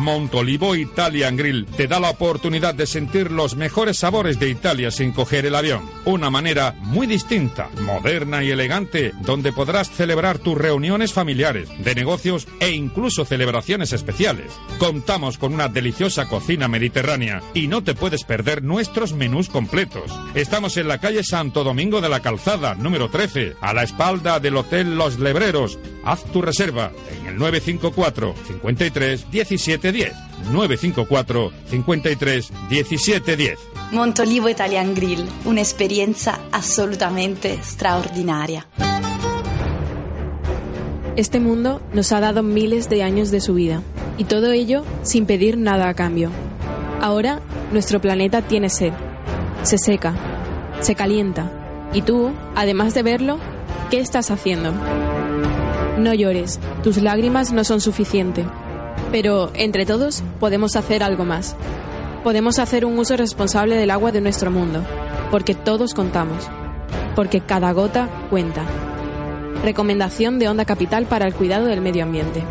Montolivo 0.06 0.76
Italian 0.76 1.36
Grill 1.36 1.66
te 1.66 1.88
da 1.88 2.00
la 2.00 2.12
oportunidad 2.12 2.76
de 2.76 2.86
sentir 2.86 3.32
los 3.32 3.56
mejores 3.56 3.98
sabores 3.98 4.40
de 4.40 4.52
Italia 4.52 4.92
sin 4.92 5.12
coger 5.12 5.48
el 5.48 5.56
avión. 5.56 5.82
Una 6.06 6.30
manera 6.30 6.76
muy 6.78 7.08
distinta, 7.08 7.70
moderna 7.82 8.44
y 8.44 8.52
elegante, 8.52 9.14
donde 9.22 9.52
podrás 9.52 9.90
celebrar 9.90 10.38
tus 10.38 10.60
reuniones 10.60 11.12
familiares, 11.12 11.70
de 11.84 11.96
negocios 11.96 12.48
e 12.60 12.70
incluso 12.70 13.26
celebraciones 13.26 13.94
especiales. 13.94 14.52
Contamos 14.78 15.40
con 15.40 15.56
una 15.56 15.70
deliciosa 15.70 16.28
cocina 16.28 16.68
mediterránea 16.68 17.42
y 17.56 17.68
no 17.68 17.84
te 17.84 17.96
puedes 17.96 18.26
perder 18.26 18.62
nuestros 18.62 19.14
menús 19.14 19.50
completos. 19.50 20.12
Estamos 20.36 20.78
en 20.78 20.88
la 20.88 21.00
calle 21.00 21.24
Santo 21.24 21.64
Domingo 21.64 22.00
de 22.00 22.10
la 22.10 22.20
Calzada, 22.20 22.76
número 22.76 23.10
13, 23.10 23.56
a 23.60 23.74
la 23.74 23.82
espalda 23.82 24.40
del 24.40 24.58
Hotel 24.58 24.98
Los 25.00 25.18
Lebreros. 25.18 25.80
Haz 26.04 26.24
tu 26.26 26.44
reserva 26.44 26.92
en 27.25 27.25
el 27.28 27.38
954 27.38 28.36
53 28.48 29.32
17 29.32 29.92
10. 29.92 30.14
954 30.52 31.52
53 31.70 32.52
17 32.70 33.38
10. 33.38 33.60
Montolivo 33.92 34.50
Italian 34.50 34.96
Grill, 34.96 35.26
un'esperienza 35.46 36.40
assolutamente 36.52 37.60
straordinaria. 37.64 38.68
Este 41.16 41.40
mundo 41.40 41.82
nos 41.94 42.12
ha 42.12 42.20
dado 42.20 42.44
miles 42.44 42.90
de 42.90 43.04
años 43.04 43.32
de 43.32 43.40
su 43.40 43.54
vida, 43.54 43.82
y 44.18 44.26
todo 44.26 44.52
ello 44.52 44.84
sin 45.04 45.26
pedir 45.26 45.58
nada 45.58 45.88
a 45.88 45.94
cambio. 45.94 46.30
Ahora, 47.00 47.40
nuestro 47.72 48.02
planeta 48.02 48.42
tiene 48.42 48.70
sed, 48.70 48.92
se 49.64 49.78
seca, 49.78 50.14
se 50.82 50.96
calienta, 50.96 51.52
y 51.94 52.02
tú, 52.02 52.32
además 52.56 52.94
de 52.94 53.04
verlo, 53.04 53.40
¿qué 53.90 54.00
estás 54.00 54.30
haciendo? 54.30 54.74
No 55.98 56.14
llores, 56.14 56.60
tus 56.84 57.02
lágrimas 57.02 57.54
no 57.54 57.64
son 57.64 57.80
suficiente. 57.80 58.46
Pero, 59.12 59.52
entre 59.54 59.86
todos, 59.86 60.24
podemos 60.40 60.76
hacer 60.76 61.04
algo 61.04 61.24
más. 61.24 61.56
Podemos 62.24 62.60
hacer 62.60 62.86
un 62.86 62.98
uso 63.00 63.16
responsable 63.16 63.76
del 63.76 63.92
agua 63.92 64.12
de 64.12 64.20
nuestro 64.20 64.52
mundo, 64.52 64.84
porque 65.32 65.56
todos 65.56 65.94
contamos, 65.94 66.50
porque 67.16 67.40
cada 67.40 67.72
gota 67.72 68.10
cuenta. 68.30 68.66
Recomendación 69.64 70.38
de 70.38 70.50
Onda 70.50 70.66
Capital 70.66 71.06
para 71.06 71.28
el 71.28 71.34
cuidado 71.34 71.66
del 71.66 71.82
medio 71.82 72.04
ambiente. 72.04 72.44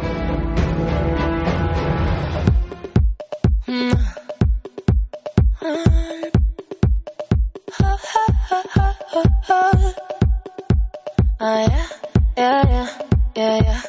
Yeah, 13.36 13.62
yeah. 13.62 13.82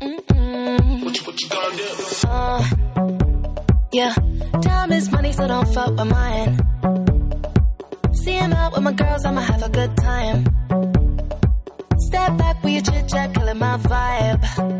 Mm-mm. 0.00 1.04
What 1.04 1.18
you, 1.18 1.24
what 1.26 1.40
you 1.40 1.48
gonna 1.48 1.76
do? 1.76 1.88
Uh, 2.26 2.64
yeah, 3.92 4.14
time 4.62 4.92
is 4.92 5.10
money, 5.10 5.32
so 5.32 5.46
don't 5.46 5.68
fuck 5.74 5.90
with 5.96 6.08
mine. 6.08 6.58
See 8.14 8.32
him 8.32 8.52
out 8.52 8.72
with 8.72 8.82
my 8.82 8.92
girls, 8.92 9.24
I'ma 9.24 9.40
have 9.40 9.62
a 9.62 9.68
good 9.68 9.96
time. 9.96 10.44
Step 11.98 12.36
back 12.38 12.62
with 12.62 12.72
your 12.72 12.82
chit 12.82 13.08
chat, 13.08 13.34
killing 13.34 13.58
my 13.58 13.76
vibe. 13.78 14.79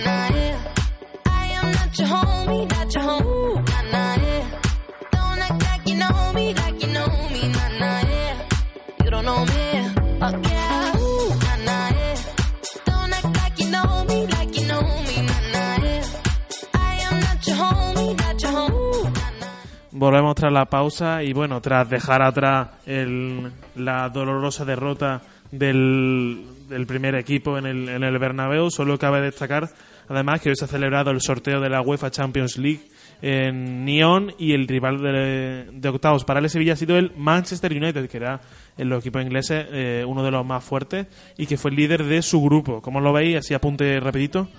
tras 20.41 20.51
la 20.53 20.65
pausa 20.65 21.23
y 21.23 21.33
bueno, 21.33 21.61
tras 21.61 21.87
dejar 21.89 22.21
atrás 22.23 22.69
el- 22.87 23.51
la 23.75 24.09
dolorosa 24.09 24.65
derrota 24.65 25.21
del, 25.51 26.45
del 26.67 26.85
primer 26.87 27.13
equipo 27.15 27.57
en 27.59 27.65
el, 27.67 27.87
en 27.89 28.03
el 28.03 28.17
Bernabéu, 28.17 28.71
solo 28.71 28.97
cabe 28.97 29.21
destacar 29.21 29.69
además 30.09 30.41
que 30.41 30.49
hoy 30.49 30.55
se 30.55 30.65
ha 30.65 30.67
celebrado 30.67 31.11
el 31.11 31.21
sorteo 31.21 31.61
de 31.61 31.69
la 31.69 31.81
UEFA 31.81 32.09
Champions 32.09 32.57
League 32.57 32.81
en 33.21 33.85
Nyon 33.85 34.33
y 34.39 34.53
el 34.53 34.67
rival 34.67 34.97
de, 34.99 35.89
octavos 35.89 36.25
para 36.25 36.39
el 36.39 36.49
Sevilla 36.49 36.73
ha 36.73 36.75
sido 36.75 36.97
el 36.97 37.11
Manchester 37.15 37.71
United, 37.71 38.09
que 38.09 38.17
era 38.17 38.41
en 38.77 38.89
los 38.89 39.01
equipos 39.01 39.21
ingleses 39.21 39.67
eh, 39.71 40.03
uno 40.07 40.23
de 40.23 40.31
los 40.31 40.43
más 40.45 40.63
fuertes 40.63 41.05
y 41.37 41.45
que 41.45 41.55
fue 41.55 41.69
el 41.71 41.77
líder 41.77 42.03
de 42.03 42.21
su 42.23 42.41
grupo. 42.41 42.81
¿Cómo 42.81 42.99
lo 42.99 43.13
veis? 43.13 43.37
Así 43.37 43.53
apunte 43.53 43.99
rapidito. 43.99 44.49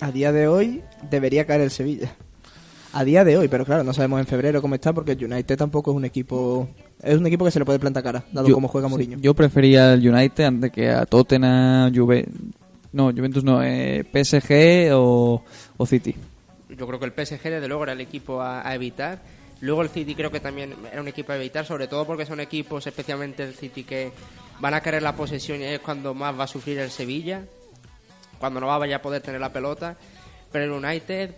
A 0.00 0.10
día 0.10 0.32
de 0.32 0.48
hoy 0.48 0.82
debería 1.10 1.46
caer 1.46 1.60
el 1.60 1.70
Sevilla. 1.70 2.16
A 2.92 3.04
día 3.04 3.22
de 3.24 3.36
hoy, 3.38 3.46
pero 3.48 3.64
claro, 3.64 3.84
no 3.84 3.92
sabemos 3.94 4.18
en 4.20 4.26
febrero 4.26 4.60
cómo 4.60 4.74
está 4.74 4.92
porque 4.92 5.12
el 5.12 5.24
United 5.24 5.56
tampoco 5.56 5.92
es 5.92 5.96
un 5.96 6.04
equipo... 6.04 6.68
Es 7.02 7.16
un 7.18 7.26
equipo 7.26 7.44
que 7.44 7.50
se 7.52 7.58
le 7.60 7.64
puede 7.64 7.78
plantar 7.78 8.02
cara, 8.02 8.24
dado 8.32 8.48
Yo- 8.48 8.54
cómo 8.54 8.66
juega 8.68 8.88
Mourinho. 8.88 9.18
Yo 9.20 9.32
prefería 9.34 9.92
al 9.92 10.06
United 10.06 10.44
antes 10.44 10.72
que 10.72 10.90
a 10.90 11.06
Tottenham, 11.06 11.94
Juve... 11.94 12.26
No, 12.92 13.12
Juventus 13.12 13.44
no, 13.44 13.62
eh, 13.62 14.04
PSG 14.04 14.92
o, 14.94 15.44
o 15.76 15.86
City. 15.86 16.16
Yo 16.70 16.86
creo 16.88 16.98
que 16.98 17.04
el 17.06 17.12
PSG 17.12 17.42
desde 17.44 17.68
luego 17.68 17.84
era 17.84 17.92
el 17.92 18.00
equipo 18.00 18.40
a, 18.42 18.68
a 18.68 18.74
evitar. 18.74 19.20
Luego 19.60 19.82
el 19.82 19.90
City 19.90 20.16
creo 20.16 20.32
que 20.32 20.40
también 20.40 20.74
era 20.90 21.00
un 21.00 21.06
equipo 21.06 21.30
a 21.30 21.36
evitar, 21.36 21.64
sobre 21.64 21.86
todo 21.86 22.04
porque 22.04 22.26
son 22.26 22.40
equipos, 22.40 22.84
especialmente 22.88 23.44
el 23.44 23.54
City, 23.54 23.84
que 23.84 24.10
van 24.58 24.74
a 24.74 24.80
querer 24.80 25.02
la 25.02 25.14
posesión 25.14 25.60
y 25.60 25.64
es 25.64 25.78
cuando 25.78 26.14
más 26.14 26.36
va 26.36 26.44
a 26.44 26.48
sufrir 26.48 26.78
el 26.80 26.90
Sevilla, 26.90 27.44
cuando 28.40 28.58
no 28.58 28.66
va 28.66 28.74
a 28.74 28.78
vaya 28.78 28.96
a 28.96 29.02
poder 29.02 29.22
tener 29.22 29.40
la 29.40 29.52
pelota. 29.52 29.96
Pero 30.50 30.64
el 30.64 30.84
United, 30.84 31.30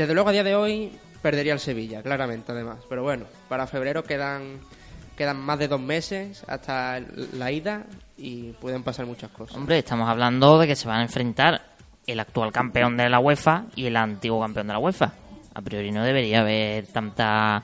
desde 0.00 0.14
luego 0.14 0.30
a 0.30 0.32
día 0.32 0.44
de 0.44 0.54
hoy, 0.54 0.92
perdería 1.20 1.52
el 1.52 1.60
Sevilla, 1.60 2.02
claramente 2.02 2.52
además. 2.52 2.78
Pero 2.88 3.02
bueno, 3.02 3.26
para 3.50 3.66
febrero 3.66 4.02
quedan, 4.02 4.58
quedan 5.14 5.38
más 5.38 5.58
de 5.58 5.68
dos 5.68 5.80
meses 5.80 6.42
hasta 6.48 7.00
la 7.34 7.52
ida 7.52 7.84
y 8.16 8.52
pueden 8.52 8.82
pasar 8.82 9.04
muchas 9.04 9.30
cosas. 9.30 9.58
Hombre, 9.58 9.78
estamos 9.78 10.08
hablando 10.08 10.58
de 10.58 10.66
que 10.66 10.74
se 10.74 10.88
van 10.88 11.00
a 11.00 11.02
enfrentar 11.02 11.60
el 12.06 12.18
actual 12.18 12.50
campeón 12.50 12.96
de 12.96 13.10
la 13.10 13.20
UEFA 13.20 13.66
y 13.76 13.84
el 13.84 13.96
antiguo 13.96 14.40
campeón 14.40 14.68
de 14.68 14.72
la 14.72 14.78
UEFA. 14.78 15.12
A 15.52 15.60
priori 15.60 15.92
no 15.92 16.02
debería 16.02 16.40
haber 16.40 16.86
tanta 16.86 17.62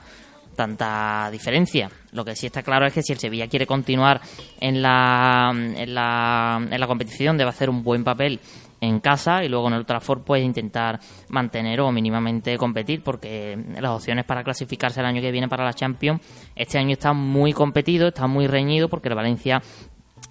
tanta 0.55 1.29
diferencia. 1.31 1.89
Lo 2.11 2.25
que 2.25 2.35
sí 2.35 2.47
está 2.47 2.63
claro 2.63 2.87
es 2.87 2.93
que 2.93 3.03
si 3.03 3.13
el 3.13 3.19
Sevilla 3.19 3.47
quiere 3.47 3.67
continuar 3.67 4.19
en 4.59 4.81
la, 4.81 5.51
en 5.53 5.93
la, 5.93 6.67
en 6.69 6.79
la 6.79 6.87
competición, 6.87 7.37
debe 7.37 7.51
hacer 7.51 7.69
un 7.69 7.83
buen 7.83 8.03
papel 8.03 8.39
en 8.81 8.99
casa 8.99 9.43
y 9.43 9.49
luego 9.49 9.67
en 9.67 9.73
el 9.73 9.85
Trafford 9.85 10.21
pues 10.21 10.43
intentar 10.43 10.99
mantener 11.29 11.81
o 11.81 11.91
mínimamente 11.91 12.57
competir 12.57 13.01
porque 13.03 13.57
las 13.79 13.91
opciones 13.91 14.25
para 14.25 14.43
clasificarse 14.43 14.99
el 14.99 15.05
año 15.05 15.21
que 15.21 15.31
viene 15.31 15.47
para 15.47 15.65
la 15.65 15.73
Champions 15.73 16.21
este 16.55 16.77
año 16.77 16.93
está 16.93 17.13
muy 17.13 17.53
competido, 17.53 18.09
está 18.09 18.27
muy 18.27 18.47
reñido 18.47 18.89
porque 18.89 19.09
el 19.09 19.15
Valencia 19.15 19.61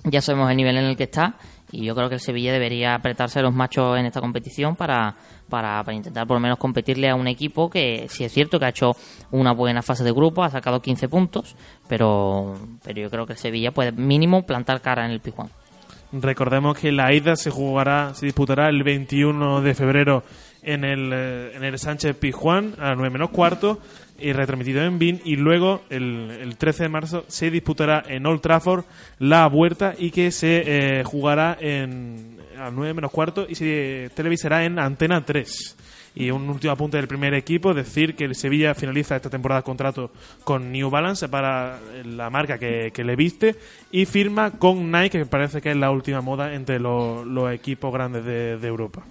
ya 0.05 0.21
sabemos 0.21 0.51
el 0.51 0.57
nivel 0.57 0.77
en 0.77 0.85
el 0.85 0.97
que 0.97 1.05
está 1.05 1.37
y 1.73 1.85
yo 1.85 1.95
creo 1.97 2.09
que 2.09 2.15
el 2.15 2.21
Sevilla 2.21 2.53
debería 2.53 2.95
apretarse 2.95 3.43
los 3.43 3.53
machos 3.53 3.99
en 3.99 4.07
esta 4.07 4.21
competición 4.21 4.77
para, 4.77 5.17
para, 5.49 5.83
para 5.83 5.97
intentar 5.97 6.27
por 6.27 6.37
lo 6.37 6.41
menos 6.41 6.59
competirle 6.59 7.11
a 7.11 7.17
un 7.17 7.27
equipo 7.27 7.69
que 7.69 8.07
sí 8.09 8.25
es 8.25 8.33
cierto 8.33 8.59
que 8.59 8.67
ha 8.67 8.71
hecho 8.71 8.93
una 9.33 9.53
buena 9.53 9.83
fase 9.83 10.05
de 10.05 10.13
grupo, 10.13 10.45
ha 10.45 10.51
sacado 10.51 10.81
15 10.81 11.09
puntos, 11.09 11.57
pero, 11.89 12.55
pero 12.85 13.01
yo 13.01 13.11
creo 13.11 13.27
que 13.27 13.33
el 13.33 13.39
Sevilla 13.39 13.73
puede 13.73 13.93
mínimo 13.93 14.47
plantar 14.47 14.81
cara 14.81 15.05
en 15.05 15.11
el 15.11 15.21
Pijuán. 15.21 15.51
Recordemos 16.13 16.79
que 16.79 16.93
la 16.93 17.13
ida 17.13 17.37
se 17.37 17.51
jugará, 17.51 18.15
se 18.15 18.27
disputará 18.27 18.69
el 18.69 18.83
21 18.83 19.61
de 19.61 19.75
febrero 19.75 20.23
en 20.63 20.85
el, 20.85 21.11
eh, 21.13 21.53
en 21.55 21.65
el 21.65 21.79
Sánchez 21.79 22.17
Pizjuán 22.17 22.75
a 22.79 22.91
las 22.91 22.97
9 22.97 23.11
menos 23.11 23.31
cuarto 23.31 23.81
y 24.19 24.33
retransmitido 24.33 24.83
en 24.83 24.99
BIN 24.99 25.21
y 25.25 25.37
luego 25.37 25.83
el, 25.91 26.31
el 26.41 26.57
13 26.57 26.85
de 26.85 26.89
marzo 26.89 27.25
se 27.29 27.51
disputará 27.51 28.03
en 28.07 28.25
Old 28.25 28.41
Trafford 28.41 28.85
la 29.19 29.47
vuelta 29.49 29.95
y 29.99 30.11
que 30.11 30.31
se 30.31 30.63
eh, 31.01 31.05
jugará 31.05 31.57
en 31.61 32.37
a 32.57 32.65
las 32.65 32.73
9 32.73 32.95
menos 32.95 33.11
cuarto 33.11 33.47
y 33.49 33.55
se 33.55 34.11
televisará 34.15 34.65
en 34.65 34.79
Antena 34.79 35.25
3. 35.25 35.77
Y 36.19 36.31
un 36.31 36.49
último 36.49 36.73
apunte 36.73 36.97
del 36.97 37.09
primer 37.09 37.35
equipo, 37.35 37.75
decir 37.75 38.17
que 38.17 38.25
el 38.25 38.35
Sevilla 38.35 38.75
finaliza 38.75 39.17
esta 39.17 39.29
temporada 39.29 39.61
contrato 39.61 40.11
con 40.45 40.73
New 40.73 40.89
Balance 40.89 41.29
para 41.29 41.79
la 42.07 42.31
marca 42.31 42.59
que, 42.59 42.91
que 42.91 43.05
le 43.05 43.17
viste 43.17 43.55
y 43.93 44.07
firma 44.07 44.53
con 44.53 44.91
Nike, 44.91 45.19
que 45.19 45.27
parece 45.27 45.61
que 45.61 45.73
es 45.73 45.77
la 45.77 45.91
última 45.91 46.23
moda 46.23 46.55
entre 46.55 46.81
los, 46.81 47.53
equipos 47.53 47.93
grandes 47.93 48.25
de, 48.25 48.57
de 48.57 48.67
Europa. 48.67 49.05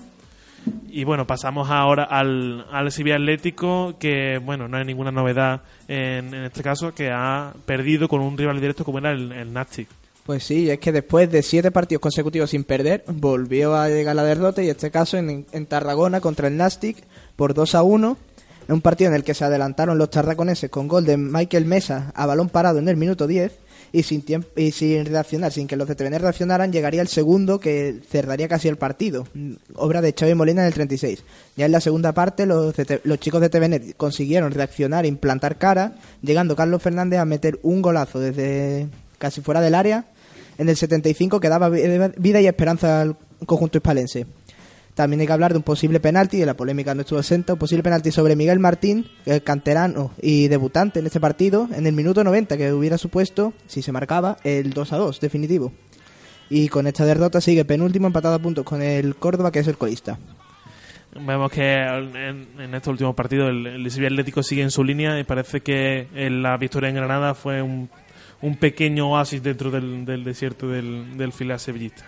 Y 0.89 1.03
bueno, 1.03 1.27
pasamos 1.27 1.69
ahora 1.69 2.05
al, 2.05 2.65
al 2.71 2.91
Sevilla 2.91 3.17
Atlético, 3.17 3.95
que 3.99 4.39
bueno, 4.39 4.67
no 4.67 4.77
hay 4.77 4.85
ninguna 4.85 5.11
novedad 5.11 5.61
en, 5.87 6.33
en 6.33 6.45
este 6.45 6.63
caso, 6.63 6.95
que 6.95 7.11
ha 7.11 7.53
perdido 7.67 8.07
con 8.07 8.21
un 8.21 8.35
rival 8.35 8.59
directo 8.59 8.83
como 8.83 8.97
era 8.97 9.11
el, 9.11 9.31
el 9.31 9.53
Nastic. 9.53 9.89
Pues 10.25 10.43
sí, 10.43 10.69
es 10.71 10.79
que 10.79 10.91
después 10.91 11.31
de 11.31 11.43
siete 11.43 11.69
partidos 11.69 12.01
consecutivos 12.01 12.49
sin 12.49 12.63
perder, 12.63 13.03
volvió 13.07 13.75
a 13.75 13.89
llegar 13.89 14.15
la 14.15 14.23
derrota 14.23 14.61
y 14.63 14.65
en 14.65 14.71
este 14.71 14.89
caso 14.89 15.17
en, 15.17 15.45
en 15.51 15.65
Tarragona 15.67 16.19
contra 16.19 16.47
el 16.47 16.57
Nastic 16.57 16.97
por 17.35 17.53
2 17.53 17.75
a 17.75 17.83
1. 17.83 18.17
En 18.67 18.73
un 18.73 18.81
partido 18.81 19.11
en 19.11 19.15
el 19.15 19.23
que 19.23 19.35
se 19.35 19.45
adelantaron 19.45 19.99
los 19.99 20.09
tarraconeses 20.09 20.71
con 20.71 20.87
gol 20.87 21.05
de 21.05 21.17
Michael 21.17 21.65
Mesa 21.65 22.11
a 22.15 22.25
balón 22.25 22.49
parado 22.49 22.79
en 22.79 22.89
el 22.89 22.97
minuto 22.97 23.27
10 23.27 23.51
y 23.91 24.01
sin, 24.01 24.25
tiemp- 24.25 24.47
y 24.55 24.71
sin 24.71 25.05
reaccionar, 25.05 25.51
sin 25.51 25.67
que 25.67 25.75
los 25.75 25.87
de 25.87 25.93
TVN 25.93 26.17
reaccionaran, 26.17 26.71
llegaría 26.73 27.03
el 27.03 27.07
segundo 27.07 27.59
que 27.59 27.99
cerraría 28.09 28.47
casi 28.47 28.67
el 28.67 28.77
partido. 28.77 29.27
Obra 29.75 30.01
de 30.01 30.15
Xavi 30.19 30.33
Molina 30.33 30.61
en 30.63 30.67
el 30.67 30.73
36. 30.73 31.23
Ya 31.55 31.67
en 31.67 31.71
la 31.71 31.79
segunda 31.81 32.13
parte 32.13 32.47
los, 32.47 32.75
de 32.75 32.99
los 33.03 33.19
chicos 33.19 33.39
de 33.41 33.49
TVN 33.49 33.93
consiguieron 33.95 34.51
reaccionar 34.51 35.05
e 35.05 35.09
implantar 35.09 35.59
cara, 35.59 35.93
llegando 36.23 36.55
Carlos 36.55 36.81
Fernández 36.81 37.19
a 37.19 37.25
meter 37.25 37.59
un 37.61 37.83
golazo 37.83 38.19
desde 38.19 38.87
casi 39.19 39.41
fuera 39.41 39.61
del 39.61 39.75
área 39.75 40.05
en 40.57 40.69
el 40.69 40.75
75 40.75 41.39
que 41.39 41.49
daba 41.49 41.69
vi- 41.69 41.81
vida 42.17 42.41
y 42.41 42.47
esperanza 42.47 43.01
al 43.01 43.17
conjunto 43.45 43.77
hispalense. 43.77 44.25
También 44.93 45.19
hay 45.19 45.27
que 45.27 45.33
hablar 45.33 45.51
de 45.51 45.57
un 45.57 45.63
posible 45.63 45.99
penalti, 45.99 46.37
de 46.37 46.45
la 46.45 46.53
polémica 46.53 46.95
no 46.95 47.01
estuvo 47.01 47.19
exenta, 47.19 47.51
un 47.53 47.59
posible 47.59 47.83
penalti 47.83 48.11
sobre 48.11 48.37
Miguel 48.37 48.59
Martín, 48.59 49.05
el 49.25 49.43
canterano 49.43 50.11
y 50.21 50.47
debutante 50.47 50.99
en 50.99 51.05
este 51.05 51.19
partido, 51.19 51.67
en 51.75 51.85
el 51.85 51.91
minuto 51.93 52.23
90, 52.23 52.55
que 52.55 52.71
hubiera 52.71 52.97
supuesto, 52.97 53.51
si 53.67 53.81
se 53.81 53.91
marcaba, 53.91 54.37
el 54.45 54.71
2 54.71 54.93
a 54.93 54.97
2 54.97 55.19
definitivo. 55.19 55.73
Y 56.49 56.69
con 56.69 56.87
esta 56.87 57.03
derrota 57.05 57.41
sigue 57.41 57.65
penúltimo 57.65 58.07
empatado 58.07 58.35
a 58.35 58.39
puntos 58.39 58.63
con 58.63 58.81
el 58.81 59.15
Córdoba, 59.17 59.51
que 59.51 59.59
es 59.59 59.67
el 59.67 59.77
colista. 59.77 60.17
Vemos 61.13 61.49
que 61.51 61.73
en, 61.73 62.47
en 62.59 62.75
este 62.75 62.89
último 62.89 63.13
partido 63.15 63.47
el, 63.47 63.65
el 63.67 63.85
Atlético 64.05 64.43
sigue 64.43 64.61
en 64.63 64.71
su 64.71 64.83
línea 64.83 65.17
y 65.19 65.23
parece 65.23 65.61
que 65.61 66.07
la 66.13 66.57
victoria 66.57 66.89
en 66.89 66.95
Granada 66.95 67.33
fue 67.33 67.61
un, 67.61 67.89
un 68.41 68.57
pequeño 68.57 69.11
oasis 69.11 69.41
dentro 69.41 69.71
del, 69.71 70.05
del 70.05 70.23
desierto 70.23 70.67
del, 70.67 71.17
del 71.17 71.31
filial 71.31 71.59
sevillista. 71.59 72.05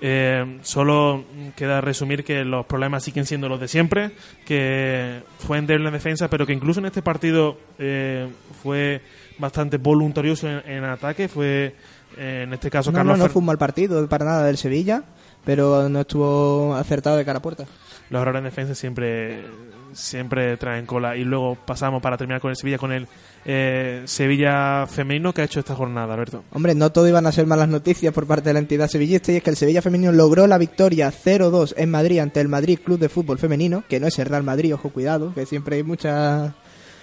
Eh, 0.00 0.58
solo 0.62 1.24
queda 1.56 1.80
resumir 1.80 2.22
que 2.22 2.44
los 2.44 2.66
problemas 2.66 3.02
siguen 3.02 3.24
siendo 3.24 3.48
los 3.48 3.58
de 3.58 3.68
siempre, 3.68 4.10
que 4.44 5.22
fue 5.38 5.56
endeble 5.58 5.86
en 5.86 5.94
defensa, 5.94 6.28
pero 6.28 6.46
que 6.46 6.52
incluso 6.52 6.80
en 6.80 6.86
este 6.86 7.00
partido 7.00 7.58
eh, 7.78 8.28
fue 8.62 9.00
bastante 9.38 9.78
voluntarioso 9.78 10.48
en, 10.48 10.70
en 10.70 10.84
ataque. 10.84 11.28
Fue 11.28 11.74
eh, 12.16 12.42
en 12.44 12.52
este 12.52 12.70
caso 12.70 12.90
No, 12.90 12.98
Carlos 12.98 13.18
no, 13.18 13.24
no 13.24 13.30
fue 13.30 13.40
un 13.40 13.46
mal 13.46 13.58
partido 13.58 14.06
para 14.08 14.24
nada 14.24 14.44
del 14.44 14.58
Sevilla, 14.58 15.02
pero 15.44 15.88
no 15.88 16.00
estuvo 16.00 16.74
acertado 16.74 17.16
de 17.16 17.24
cara 17.24 17.38
a 17.38 17.42
puerta. 17.42 17.64
los 18.10 18.20
errores 18.20 18.40
en 18.40 18.44
defensa 18.44 18.74
siempre 18.74 19.44
siempre 19.92 20.58
traen 20.58 20.84
cola 20.84 21.16
y 21.16 21.24
luego 21.24 21.54
pasamos 21.54 22.02
para 22.02 22.18
terminar 22.18 22.40
con 22.42 22.50
el 22.50 22.56
Sevilla 22.56 22.76
con 22.76 22.92
el 22.92 23.08
eh, 23.48 24.02
Sevilla 24.06 24.86
femenino 24.88 25.32
que 25.32 25.42
ha 25.42 25.44
hecho 25.44 25.60
esta 25.60 25.76
jornada 25.76 26.12
Alberto 26.14 26.42
Hombre, 26.52 26.74
no 26.74 26.90
todo 26.90 27.08
iban 27.08 27.26
a 27.26 27.32
ser 27.32 27.46
malas 27.46 27.68
noticias 27.68 28.12
por 28.12 28.26
parte 28.26 28.48
de 28.48 28.54
la 28.54 28.58
entidad 28.58 28.88
sevillista 28.88 29.30
y 29.30 29.36
es 29.36 29.42
que 29.42 29.50
el 29.50 29.56
Sevilla 29.56 29.82
femenino 29.82 30.10
logró 30.10 30.46
la 30.46 30.58
victoria 30.58 31.12
0-2 31.12 31.74
en 31.76 31.90
Madrid 31.90 32.18
ante 32.18 32.40
el 32.40 32.48
Madrid 32.48 32.80
Club 32.84 32.98
de 32.98 33.08
Fútbol 33.08 33.38
Femenino, 33.38 33.84
que 33.88 34.00
no 34.00 34.08
es 34.08 34.18
el 34.18 34.26
Real 34.26 34.42
Madrid, 34.42 34.74
ojo 34.74 34.90
cuidado, 34.90 35.32
que 35.32 35.46
siempre 35.46 35.76
hay 35.76 35.82
muchas 35.84 36.52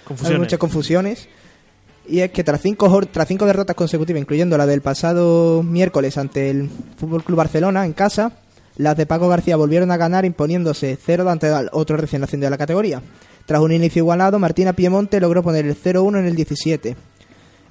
Confusiones. 0.04 0.34
hay 0.34 0.40
muchas 0.40 0.58
confusiones. 0.58 1.28
Y 2.06 2.20
es 2.20 2.30
que 2.30 2.44
tras 2.44 2.60
cinco, 2.60 3.00
tras 3.10 3.26
cinco 3.26 3.46
derrotas 3.46 3.74
consecutivas, 3.74 4.20
incluyendo 4.20 4.58
la 4.58 4.66
del 4.66 4.82
pasado 4.82 5.62
miércoles 5.62 6.18
ante 6.18 6.50
el 6.50 6.68
Fútbol 6.98 7.24
Club 7.24 7.38
Barcelona 7.38 7.86
en 7.86 7.94
casa, 7.94 8.32
las 8.76 8.96
de 8.96 9.06
Paco 9.06 9.28
García 9.28 9.56
volvieron 9.56 9.90
a 9.90 9.96
ganar 9.96 10.24
imponiéndose 10.24 10.98
0 11.00 11.30
ante 11.30 11.50
otro 11.72 11.96
recién 11.96 12.22
ascendido 12.22 12.48
de 12.48 12.50
la 12.50 12.58
categoría. 12.58 13.00
Tras 13.46 13.60
un 13.60 13.72
inicio 13.72 14.00
igualado, 14.00 14.38
Martina 14.38 14.72
Piemonte 14.72 15.20
logró 15.20 15.42
poner 15.42 15.66
el 15.66 15.76
0-1 15.76 16.18
en 16.18 16.26
el 16.26 16.34
17. 16.34 16.96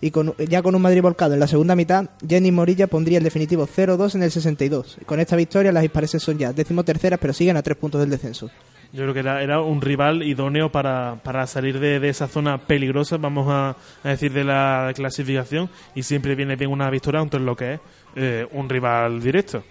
Y 0.02 0.12
con, 0.12 0.36
ya 0.38 0.62
con 0.62 0.76
un 0.76 0.82
Madrid 0.82 1.02
volcado 1.02 1.34
en 1.34 1.40
la 1.40 1.48
segunda 1.48 1.76
mitad, 1.76 2.10
Jenny 2.28 2.52
Morilla 2.52 2.88
pondría 2.88 3.18
el 3.18 3.24
definitivo 3.24 3.66
0-2 3.66 4.16
en 4.16 4.24
el 4.24 4.32
62. 4.32 4.98
Con 5.06 5.20
esta 5.20 5.36
victoria, 5.36 5.72
las 5.72 5.84
hispareses 5.84 6.22
son 6.22 6.38
ya 6.38 6.52
decimoterceras, 6.54 7.20
pero 7.20 7.34
siguen 7.34 7.58
a 7.58 7.64
tres 7.64 7.78
puntos 7.78 8.02
del 8.02 8.10
descenso. 8.10 8.52
yo 8.92 9.02
creo 9.04 9.14
que 9.14 9.22
era, 9.22 9.42
era 9.42 9.62
un 9.62 9.82
rival 9.82 10.22
idóneo 10.22 10.72
para, 10.72 11.16
para 11.24 11.48
salir 11.48 11.80
de, 11.80 12.00
de 12.00 12.10
esa 12.10 12.28
zona 12.28 12.60
peligrosa 12.60 13.18
vamos 13.18 13.48
a, 13.50 13.78
a 14.04 14.10
decir 14.10 14.34
de 14.34 14.44
la 14.44 14.92
clasificación 14.94 15.70
y 15.96 16.04
siempre 16.04 16.36
viene 16.36 16.58
bien 16.58 16.70
una 16.70 16.90
victoria 16.90 17.22
ante 17.22 17.40
lo 17.40 17.56
que 17.56 17.76
es 17.76 17.80
eh, 18.16 18.46
un 18.52 18.70
rival 18.70 19.22
directo 19.22 19.64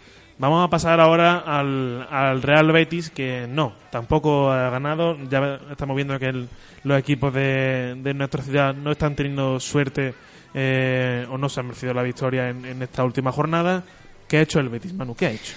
Vamos 0.43 0.66
a 0.66 0.68
pasar 0.68 0.99
ahora 0.99 1.38
al, 1.47 2.05
al 2.11 2.43
Real 2.43 2.72
Betis, 2.72 3.11
que 3.11 3.47
no, 3.49 3.74
tampoco 3.93 4.51
ha 4.51 4.70
ganado. 4.70 5.16
Ya 5.30 5.61
estamos 5.70 5.95
viendo 5.95 6.18
que 6.18 6.26
el- 6.26 6.49
los 6.82 6.99
equipos 6.99 7.32
de, 7.32 7.95
de 8.03 8.12
nuestra 8.12 8.43
ciudad 8.43 8.74
no 8.74 8.90
están 8.90 9.14
teniendo 9.14 9.61
suerte 9.61 10.14
eh, 10.53 11.24
o 11.30 11.38
no 11.38 11.49
se 11.49 11.61
han 11.61 11.66
merecido 11.66 11.95
la 11.95 12.03
victoria 12.03 12.49
en, 12.49 12.64
en 12.64 12.82
esta 12.82 13.05
última 13.05 13.30
jornada. 13.30 13.84
¿Qué 14.26 14.38
ha 14.38 14.40
hecho 14.43 14.59
el 14.59 14.68
Betis, 14.68 14.93
Manu? 14.95 15.14
¿Qué 15.14 15.26
ha 15.26 15.30
hecho? 15.30 15.55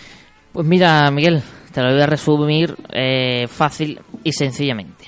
Pues 0.54 0.68
mira, 0.68 1.10
Miguel, 1.10 1.42
te 1.74 1.82
lo 1.82 1.92
voy 1.92 2.02
a 2.02 2.06
resumir 2.06 2.76
eh, 2.94 3.48
fácil 3.48 4.00
y 4.24 4.34
sencillamente. 4.34 5.06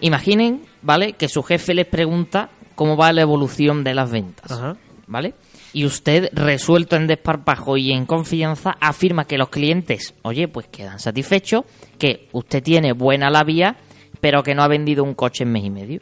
Imaginen, 0.00 0.62
¿vale? 0.82 1.12
Que 1.12 1.28
su 1.28 1.44
jefe 1.44 1.72
les 1.72 1.86
pregunta 1.86 2.50
cómo 2.74 2.96
va 2.96 3.12
la 3.12 3.20
evolución 3.22 3.84
de 3.84 3.94
las 3.94 4.10
ventas, 4.10 4.60
¿vale? 5.06 5.34
Y 5.72 5.84
usted, 5.84 6.30
resuelto 6.32 6.96
en 6.96 7.06
desparpajo 7.06 7.76
y 7.76 7.92
en 7.92 8.06
confianza, 8.06 8.76
afirma 8.80 9.26
que 9.26 9.38
los 9.38 9.50
clientes, 9.50 10.14
oye, 10.22 10.48
pues 10.48 10.66
quedan 10.66 10.98
satisfechos, 10.98 11.64
que 11.98 12.28
usted 12.32 12.62
tiene 12.62 12.92
buena 12.92 13.30
la 13.30 13.44
vía, 13.44 13.76
pero 14.20 14.42
que 14.42 14.54
no 14.54 14.62
ha 14.62 14.68
vendido 14.68 15.04
un 15.04 15.14
coche 15.14 15.44
en 15.44 15.52
mes 15.52 15.64
y 15.64 15.70
medio. 15.70 16.00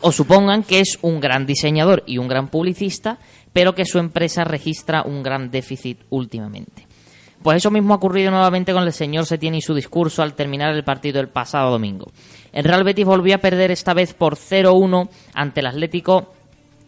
O 0.00 0.12
supongan 0.12 0.62
que 0.62 0.80
es 0.80 0.98
un 1.02 1.18
gran 1.18 1.44
diseñador 1.44 2.04
y 2.06 2.18
un 2.18 2.28
gran 2.28 2.48
publicista, 2.48 3.18
pero 3.52 3.74
que 3.74 3.84
su 3.84 3.98
empresa 3.98 4.44
registra 4.44 5.02
un 5.02 5.24
gran 5.24 5.50
déficit 5.50 6.02
últimamente. 6.10 6.86
Pues 7.42 7.58
eso 7.58 7.70
mismo 7.70 7.94
ha 7.94 7.96
ocurrido 7.96 8.30
nuevamente 8.30 8.72
con 8.72 8.82
el 8.82 8.92
señor 8.92 9.26
Setién 9.26 9.54
y 9.54 9.62
su 9.62 9.74
discurso 9.74 10.22
al 10.22 10.34
terminar 10.34 10.74
el 10.74 10.84
partido 10.84 11.20
el 11.20 11.28
pasado 11.28 11.70
domingo. 11.70 12.10
El 12.52 12.64
Real 12.64 12.84
Betis 12.84 13.04
volvió 13.04 13.34
a 13.34 13.38
perder 13.38 13.70
esta 13.70 13.94
vez 13.94 14.14
por 14.14 14.36
0-1 14.36 15.08
ante 15.34 15.60
el 15.60 15.66
Atlético 15.66 16.32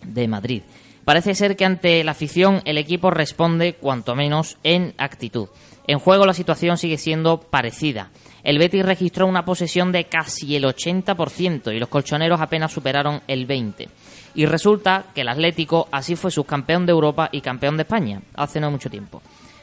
de 0.05 0.29
Madrid. 0.29 0.63
Parece 1.09 1.35
ser 1.35 1.57
que 1.57 1.65
ante 1.65 2.05
la 2.05 2.11
afición 2.11 2.61
el 2.67 2.77
equipo 2.77 3.11
responde 3.11 3.77
cuanto 3.77 4.15
menos 4.15 4.59
en 4.63 4.93
actitud. 4.99 5.49
En 5.87 5.99
juego 5.99 6.27
la 6.27 6.35
situación 6.35 6.77
sigue 6.77 6.99
siendo 6.99 7.41
parecida. 7.41 8.11
El 8.45 8.59
Betis 8.59 8.85
registró 8.85 9.27
una 9.27 9.47
posesión 9.47 9.91
de 9.91 10.05
casi 10.05 10.55
el 10.55 10.65
80% 10.65 11.75
y 11.75 11.79
los 11.79 11.89
colchoneros 11.89 12.43
apenas 12.43 12.73
superaron 12.73 13.23
el 13.27 13.49
20%. 13.49 13.89
Y 14.35 14.45
resulta 14.45 15.07
que 15.15 15.23
el 15.23 15.31
Atlético 15.31 15.89
así 15.93 16.15
fue 16.15 16.31
subcampeón 16.31 16.85
de 16.85 16.93
Europa 16.93 17.31
y 17.33 17.41
campeón 17.41 17.79
de 17.79 17.85
España 17.85 18.21
hace 18.35 18.61
no 18.61 18.71
mucho 18.71 18.91
tiempo. 18.91 19.23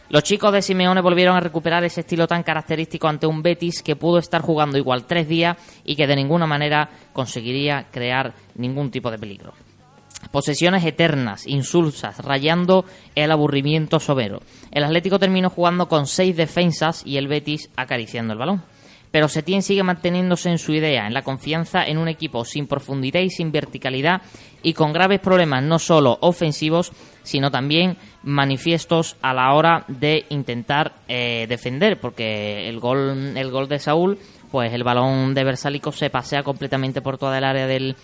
Los 0.10 0.24
chicos 0.24 0.52
de 0.52 0.64
Simeone 0.64 1.02
volvieron 1.02 1.38
a 1.38 1.42
recuperar 1.42 1.84
ese 1.84 2.02
estilo 2.02 2.28
tan 2.28 2.42
característico 2.42 3.08
ante 3.08 3.28
un 3.28 3.44
Betis 3.44 3.84
que 3.84 3.96
pudo 3.96 4.18
estar 4.18 4.42
jugando 4.42 4.80
igual 4.80 5.06
tres 5.06 5.30
días 5.30 5.56
y 5.84 5.96
que 5.96 6.08
de 6.08 6.16
ninguna 6.16 6.48
manera 6.48 6.90
conseguiría 7.14 7.86
crear 7.92 8.34
ningún 8.56 8.90
tipo 8.90 9.12
de 9.12 9.20
peligro. 9.20 9.54
Posesiones 10.32 10.84
eternas, 10.84 11.46
insulsas, 11.48 12.20
rayando 12.20 12.86
el 13.16 13.32
aburrimiento 13.32 14.00
sobero. 14.00 14.42
El 14.72 14.84
Atlético 14.84 15.20
terminó 15.20 15.50
jugando 15.50 15.88
con 15.88 16.08
seis 16.08 16.36
defensas 16.36 17.04
y 17.06 17.18
el 17.18 17.28
Betis 17.28 17.70
acariciando 17.76 18.34
el 18.34 18.40
balón. 18.40 18.64
Pero 19.16 19.30
Setién 19.30 19.62
sigue 19.62 19.82
manteniéndose 19.82 20.50
en 20.50 20.58
su 20.58 20.74
idea, 20.74 21.08
en 21.08 21.14
la 21.14 21.22
confianza 21.22 21.86
en 21.86 21.98
un 21.98 22.10
equipo 22.10 22.44
sin 22.44 22.68
profundidad 22.68 23.22
y 23.22 23.30
sin 23.30 23.50
verticalidad 23.50 24.22
y 24.62 24.74
con 24.74 24.92
graves 24.92 25.22
problemas 25.22 25.64
no 25.64 25.80
solo 25.80 26.18
ofensivos, 26.20 26.92
sino 27.24 27.50
también 27.50 27.96
manifiestos 28.24 29.16
a 29.22 29.34
la 29.34 29.54
hora 29.54 29.86
de 29.88 30.26
intentar 30.32 30.96
eh, 31.08 31.46
defender, 31.48 31.98
porque 31.98 32.68
el 32.68 32.82
gol, 32.82 33.38
el 33.38 33.52
gol 33.52 33.70
de 33.70 33.80
Saúl, 33.80 34.18
pues 34.52 34.74
el 34.74 34.84
balón 34.84 35.34
de 35.34 35.46
Versálico 35.46 35.94
se 35.94 36.10
pasea 36.10 36.44
completamente 36.44 37.02
por 37.02 37.18
toda 37.18 37.38
el 37.38 37.46
área 37.46 37.68
del, 37.68 37.96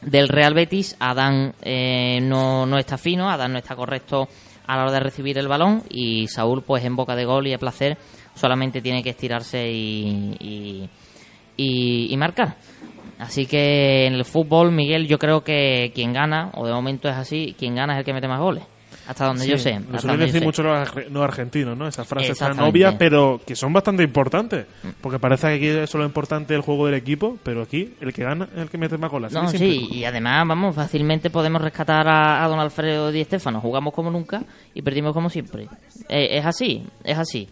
del 0.00 0.28
Real 0.28 0.54
Betis. 0.54 0.96
Adán 0.98 1.54
eh, 1.62 2.20
no, 2.22 2.66
no 2.66 2.78
está 2.78 2.98
fino, 2.98 3.30
Adán 3.30 3.52
no 3.52 3.58
está 3.58 3.76
correcto 3.76 4.28
a 4.66 4.76
la 4.76 4.82
hora 4.82 4.92
de 4.92 5.00
recibir 5.00 5.38
el 5.38 5.48
balón 5.48 5.82
y 5.90 6.26
Saúl 6.28 6.62
pues 6.62 6.84
en 6.84 6.96
boca 6.96 7.14
de 7.14 7.24
gol 7.24 7.46
y 7.46 7.52
a 7.52 7.58
placer 7.58 7.98
solamente 8.34 8.80
tiene 8.80 9.02
que 9.02 9.10
estirarse 9.10 9.70
y, 9.70 10.88
y, 11.56 12.16
marcar. 12.16 12.56
Así 13.18 13.46
que 13.46 14.06
en 14.06 14.14
el 14.14 14.24
fútbol, 14.24 14.72
Miguel, 14.72 15.06
yo 15.06 15.18
creo 15.18 15.44
que 15.44 15.92
quien 15.94 16.12
gana, 16.12 16.50
o 16.54 16.66
de 16.66 16.72
momento 16.72 17.08
es 17.08 17.14
así, 17.14 17.54
quien 17.56 17.74
gana 17.74 17.94
es 17.94 18.00
el 18.00 18.04
que 18.04 18.12
mete 18.12 18.26
más 18.26 18.40
goles. 18.40 18.64
Hasta 19.06 19.26
donde 19.26 19.44
Sí, 19.44 19.50
yo 19.50 19.58
sé. 19.58 19.72
Lo 19.72 19.78
hasta 19.96 19.98
suelen 20.00 20.20
decir 20.20 20.42
mucho 20.42 20.62
los, 20.62 20.76
arge- 20.88 21.08
los 21.08 21.22
argentinos, 21.22 21.76
¿no? 21.76 21.86
Esas 21.86 22.06
frases 22.06 22.38
tan 22.38 22.58
obvias, 22.60 22.94
pero 22.98 23.40
que 23.46 23.54
son 23.54 23.72
bastante 23.72 24.02
importantes. 24.02 24.66
Porque 25.00 25.18
parece 25.18 25.46
que 25.48 25.54
aquí 25.54 25.66
es 25.66 25.90
solo 25.90 26.04
importante 26.04 26.54
el 26.54 26.62
juego 26.62 26.86
del 26.86 26.94
equipo, 26.94 27.38
pero 27.42 27.62
aquí 27.62 27.94
el 28.00 28.12
que 28.12 28.22
gana 28.24 28.48
es 28.54 28.62
el 28.62 28.70
que 28.70 28.78
mete 28.78 28.96
más 28.98 29.10
goles. 29.10 29.32
No, 29.32 29.48
sí, 29.48 29.58
simple. 29.58 29.96
y 29.98 30.04
además, 30.04 30.46
vamos, 30.48 30.74
fácilmente 30.74 31.30
podemos 31.30 31.60
rescatar 31.60 32.08
a, 32.08 32.44
a 32.44 32.48
don 32.48 32.58
Alfredo 32.60 33.10
Di 33.12 33.24
Stéfano. 33.24 33.60
Jugamos 33.60 33.92
como 33.92 34.10
nunca 34.10 34.42
y 34.74 34.82
perdimos 34.82 35.12
como 35.12 35.28
siempre. 35.28 35.68
Eh, 36.08 36.38
es 36.38 36.46
así, 36.46 36.84
es 37.04 37.18
así. 37.18 37.48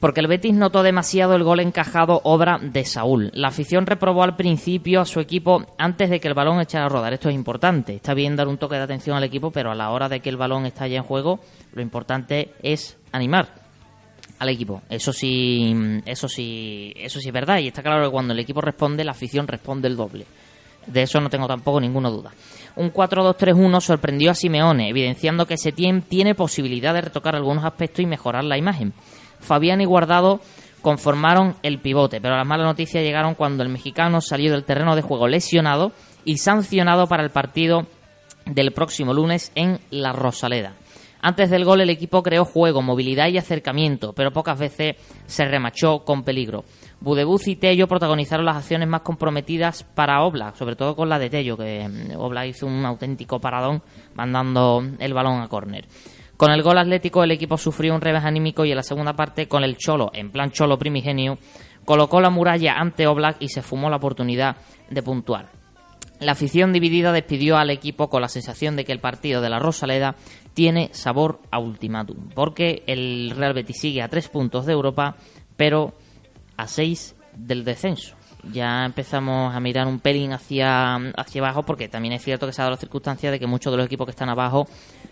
Porque 0.00 0.20
el 0.20 0.28
Betis 0.28 0.54
notó 0.54 0.82
demasiado 0.82 1.34
el 1.34 1.42
gol 1.42 1.60
encajado 1.60 2.20
obra 2.24 2.58
de 2.60 2.84
Saúl. 2.84 3.30
La 3.34 3.48
afición 3.48 3.86
reprobó 3.86 4.22
al 4.22 4.36
principio 4.36 5.00
a 5.00 5.04
su 5.04 5.20
equipo 5.20 5.64
antes 5.76 6.10
de 6.10 6.20
que 6.20 6.28
el 6.28 6.34
balón 6.34 6.60
echara 6.60 6.86
a 6.86 6.88
rodar. 6.88 7.12
Esto 7.12 7.28
es 7.28 7.34
importante. 7.34 7.94
Está 7.94 8.14
bien 8.14 8.36
dar 8.36 8.48
un 8.48 8.58
toque 8.58 8.76
de 8.76 8.82
atención 8.82 9.16
al 9.16 9.24
equipo, 9.24 9.50
pero 9.50 9.70
a 9.70 9.74
la 9.74 9.90
hora 9.90 10.08
de 10.08 10.20
que 10.20 10.28
el 10.28 10.36
balón 10.36 10.66
está 10.66 10.86
ya 10.86 10.98
en 10.98 11.02
juego, 11.02 11.40
lo 11.72 11.82
importante 11.82 12.54
es 12.62 12.96
animar 13.12 13.48
al 14.38 14.48
equipo. 14.48 14.82
Eso 14.88 15.12
sí, 15.12 16.00
eso 16.06 16.28
sí, 16.28 16.92
eso 16.96 17.20
sí 17.20 17.28
es 17.28 17.34
verdad. 17.34 17.58
Y 17.58 17.68
está 17.68 17.82
claro 17.82 18.04
que 18.04 18.10
cuando 18.10 18.32
el 18.32 18.38
equipo 18.38 18.60
responde, 18.60 19.04
la 19.04 19.12
afición 19.12 19.48
responde 19.48 19.88
el 19.88 19.96
doble. 19.96 20.26
De 20.86 21.02
eso 21.02 21.20
no 21.20 21.28
tengo 21.28 21.46
tampoco 21.46 21.80
ninguna 21.80 22.08
duda. 22.08 22.32
Un 22.76 22.92
4-2-3-1 22.92 23.80
sorprendió 23.80 24.30
a 24.30 24.34
Simeone, 24.34 24.88
evidenciando 24.88 25.46
que 25.46 25.58
Setién 25.58 26.02
tiene 26.02 26.34
posibilidad 26.34 26.94
de 26.94 27.02
retocar 27.02 27.34
algunos 27.34 27.64
aspectos 27.64 28.00
y 28.00 28.06
mejorar 28.06 28.44
la 28.44 28.56
imagen. 28.56 28.94
Fabián 29.48 29.80
y 29.80 29.86
Guardado 29.86 30.40
conformaron 30.82 31.56
el 31.62 31.80
pivote, 31.80 32.20
pero 32.20 32.36
las 32.36 32.46
malas 32.46 32.66
noticias 32.66 33.02
llegaron 33.02 33.34
cuando 33.34 33.62
el 33.62 33.70
mexicano 33.70 34.20
salió 34.20 34.52
del 34.52 34.64
terreno 34.64 34.94
de 34.94 35.02
juego 35.02 35.26
lesionado 35.26 35.92
y 36.24 36.36
sancionado 36.36 37.06
para 37.06 37.24
el 37.24 37.30
partido 37.30 37.86
del 38.44 38.72
próximo 38.72 39.14
lunes 39.14 39.50
en 39.54 39.80
La 39.90 40.12
Rosaleda. 40.12 40.74
Antes 41.20 41.50
del 41.50 41.64
gol 41.64 41.80
el 41.80 41.90
equipo 41.90 42.22
creó 42.22 42.44
juego, 42.44 42.80
movilidad 42.80 43.28
y 43.28 43.38
acercamiento, 43.38 44.12
pero 44.12 44.32
pocas 44.32 44.58
veces 44.58 44.96
se 45.26 45.44
remachó 45.46 46.04
con 46.04 46.22
peligro. 46.22 46.64
Budebuz 47.00 47.48
y 47.48 47.56
Tello 47.56 47.88
protagonizaron 47.88 48.46
las 48.46 48.58
acciones 48.58 48.88
más 48.88 49.00
comprometidas 49.00 49.82
para 49.82 50.22
Oblak, 50.22 50.56
sobre 50.56 50.76
todo 50.76 50.94
con 50.94 51.08
la 51.08 51.18
de 51.18 51.30
Tello, 51.30 51.56
que 51.56 51.88
mm, 51.88 52.20
Oblak 52.20 52.48
hizo 52.48 52.66
un 52.66 52.84
auténtico 52.84 53.40
paradón 53.40 53.82
mandando 54.14 54.84
el 54.98 55.14
balón 55.14 55.40
a 55.40 55.48
córner. 55.48 55.86
Con 56.38 56.52
el 56.52 56.62
gol 56.62 56.78
atlético 56.78 57.24
el 57.24 57.32
equipo 57.32 57.58
sufrió 57.58 57.92
un 57.96 58.00
revés 58.00 58.22
anímico 58.22 58.64
y 58.64 58.70
en 58.70 58.76
la 58.76 58.84
segunda 58.84 59.12
parte 59.14 59.48
con 59.48 59.64
el 59.64 59.76
Cholo, 59.76 60.12
en 60.14 60.30
plan 60.30 60.52
Cholo 60.52 60.78
primigenio, 60.78 61.36
colocó 61.84 62.20
la 62.20 62.30
muralla 62.30 62.74
ante 62.78 63.08
Oblak 63.08 63.38
y 63.40 63.48
se 63.48 63.60
fumó 63.60 63.90
la 63.90 63.96
oportunidad 63.96 64.56
de 64.88 65.02
puntuar. 65.02 65.48
La 66.20 66.32
afición 66.32 66.72
dividida 66.72 67.10
despidió 67.10 67.56
al 67.56 67.70
equipo 67.70 68.08
con 68.08 68.22
la 68.22 68.28
sensación 68.28 68.76
de 68.76 68.84
que 68.84 68.92
el 68.92 69.00
partido 69.00 69.40
de 69.40 69.50
la 69.50 69.58
Rosaleda 69.58 70.14
tiene 70.54 70.90
sabor 70.92 71.40
a 71.50 71.58
ultimátum, 71.58 72.28
porque 72.36 72.84
el 72.86 73.32
Real 73.36 73.52
Betis 73.52 73.80
sigue 73.80 74.00
a 74.00 74.08
tres 74.08 74.28
puntos 74.28 74.64
de 74.64 74.74
Europa, 74.74 75.16
pero 75.56 75.94
a 76.56 76.68
seis 76.68 77.16
del 77.36 77.64
descenso. 77.64 78.14
Ya 78.52 78.84
empezamos 78.84 79.52
a 79.54 79.58
mirar 79.58 79.88
un 79.88 79.98
pelín 79.98 80.32
hacia, 80.32 80.94
hacia 81.16 81.42
abajo, 81.42 81.64
porque 81.64 81.88
también 81.88 82.14
es 82.14 82.22
cierto 82.22 82.46
que 82.46 82.52
se 82.52 82.62
ha 82.62 82.64
dado 82.64 82.76
la 82.76 82.80
circunstancia 82.80 83.32
de 83.32 83.40
que 83.40 83.48
muchos 83.48 83.72
de 83.72 83.76
los 83.76 83.86
equipos 83.86 84.06
que 84.06 84.12
están 84.12 84.28
abajo 84.28 84.68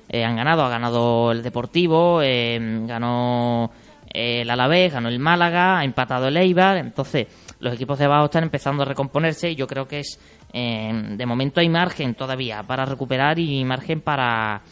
eh, 0.09 0.25
han 0.25 0.37
ganado. 0.37 0.65
Ha 0.65 0.69
ganado 0.69 1.33
el 1.33 1.43
Deportivo, 1.43 2.21
eh, 2.23 2.59
ganó 2.87 3.71
eh, 4.13 4.43
el 4.43 4.51
Alavés, 4.51 4.93
ganó 4.93 5.09
el 5.09 5.19
Málaga, 5.19 5.79
ha 5.79 5.85
empatado 5.85 6.29
el 6.29 6.37
Eibar. 6.37 6.77
Entonces, 6.77 7.27
los 7.61 7.75
equipos 7.75 7.99
de 7.99 8.05
abajo 8.05 8.27
están 8.27 8.45
empezando 8.45 8.83
a 8.83 8.87
recomponerse 8.87 9.51
y 9.51 9.57
yo 9.57 9.67
creo 9.67 9.87
que 9.89 10.01
es, 10.01 10.21
de 10.53 11.27
momento 11.27 11.61
hay 11.61 11.69
margen 11.69 12.15
todavía 12.15 12.63
para 12.63 12.87
recuperar 12.87 13.39
y 13.39 13.63
margen 13.65 14.01
para 14.01 14.63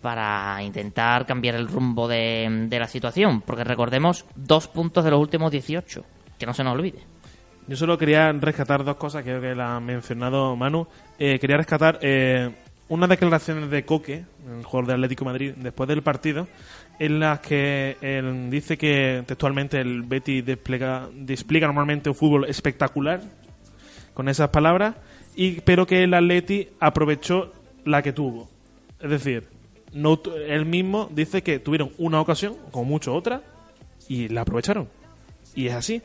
para 0.00 0.62
intentar 0.62 1.26
cambiar 1.26 1.56
el 1.56 1.68
rumbo 1.68 2.08
de, 2.08 2.66
de 2.68 2.78
la 2.78 2.86
situación, 2.86 3.42
porque 3.42 3.64
recordemos 3.64 4.24
dos 4.34 4.66
puntos 4.66 5.04
de 5.04 5.10
los 5.10 5.20
últimos 5.20 5.50
18, 5.50 6.04
que 6.38 6.46
no 6.46 6.54
se 6.54 6.64
nos 6.64 6.72
olvide. 6.72 7.00
Yo 7.70 7.76
solo 7.76 7.96
quería 7.96 8.32
rescatar 8.32 8.82
dos 8.82 8.96
cosas, 8.96 9.22
creo 9.22 9.40
que 9.40 9.54
la 9.54 9.76
ha 9.76 9.80
mencionado 9.80 10.56
Manu. 10.56 10.88
Eh, 11.18 11.38
quería 11.38 11.56
rescatar 11.56 12.00
eh, 12.02 12.50
unas 12.90 13.08
declaraciones 13.08 13.70
de 13.70 13.84
Coque, 13.84 14.24
el 14.48 14.64
jugador 14.64 14.88
de 14.88 14.94
Atlético 14.94 15.24
Madrid, 15.24 15.52
después 15.56 15.88
del 15.88 16.02
partido, 16.02 16.48
en 16.98 17.20
las 17.20 17.38
que 17.38 17.96
dice 18.50 18.76
que 18.76 19.22
textualmente 19.26 19.80
el 19.80 20.02
Betty 20.02 20.42
despliega, 20.42 21.08
despliega 21.14 21.68
normalmente 21.68 22.10
un 22.10 22.16
fútbol 22.16 22.46
espectacular, 22.46 23.22
con 24.12 24.28
esas 24.28 24.50
palabras, 24.50 24.96
y, 25.36 25.60
pero 25.60 25.86
que 25.86 26.02
el 26.02 26.12
Atleti 26.12 26.68
aprovechó 26.80 27.52
la 27.84 28.02
que 28.02 28.12
tuvo. 28.12 28.50
Es 28.98 29.08
decir, 29.08 29.46
no, 29.92 30.20
él 30.48 30.66
mismo 30.66 31.08
dice 31.12 31.42
que 31.44 31.60
tuvieron 31.60 31.92
una 31.96 32.20
ocasión, 32.20 32.56
como 32.72 32.86
mucho 32.86 33.14
otra, 33.14 33.40
y 34.08 34.28
la 34.28 34.40
aprovecharon. 34.40 34.88
Y 35.54 35.68
es 35.68 35.74
así. 35.74 36.02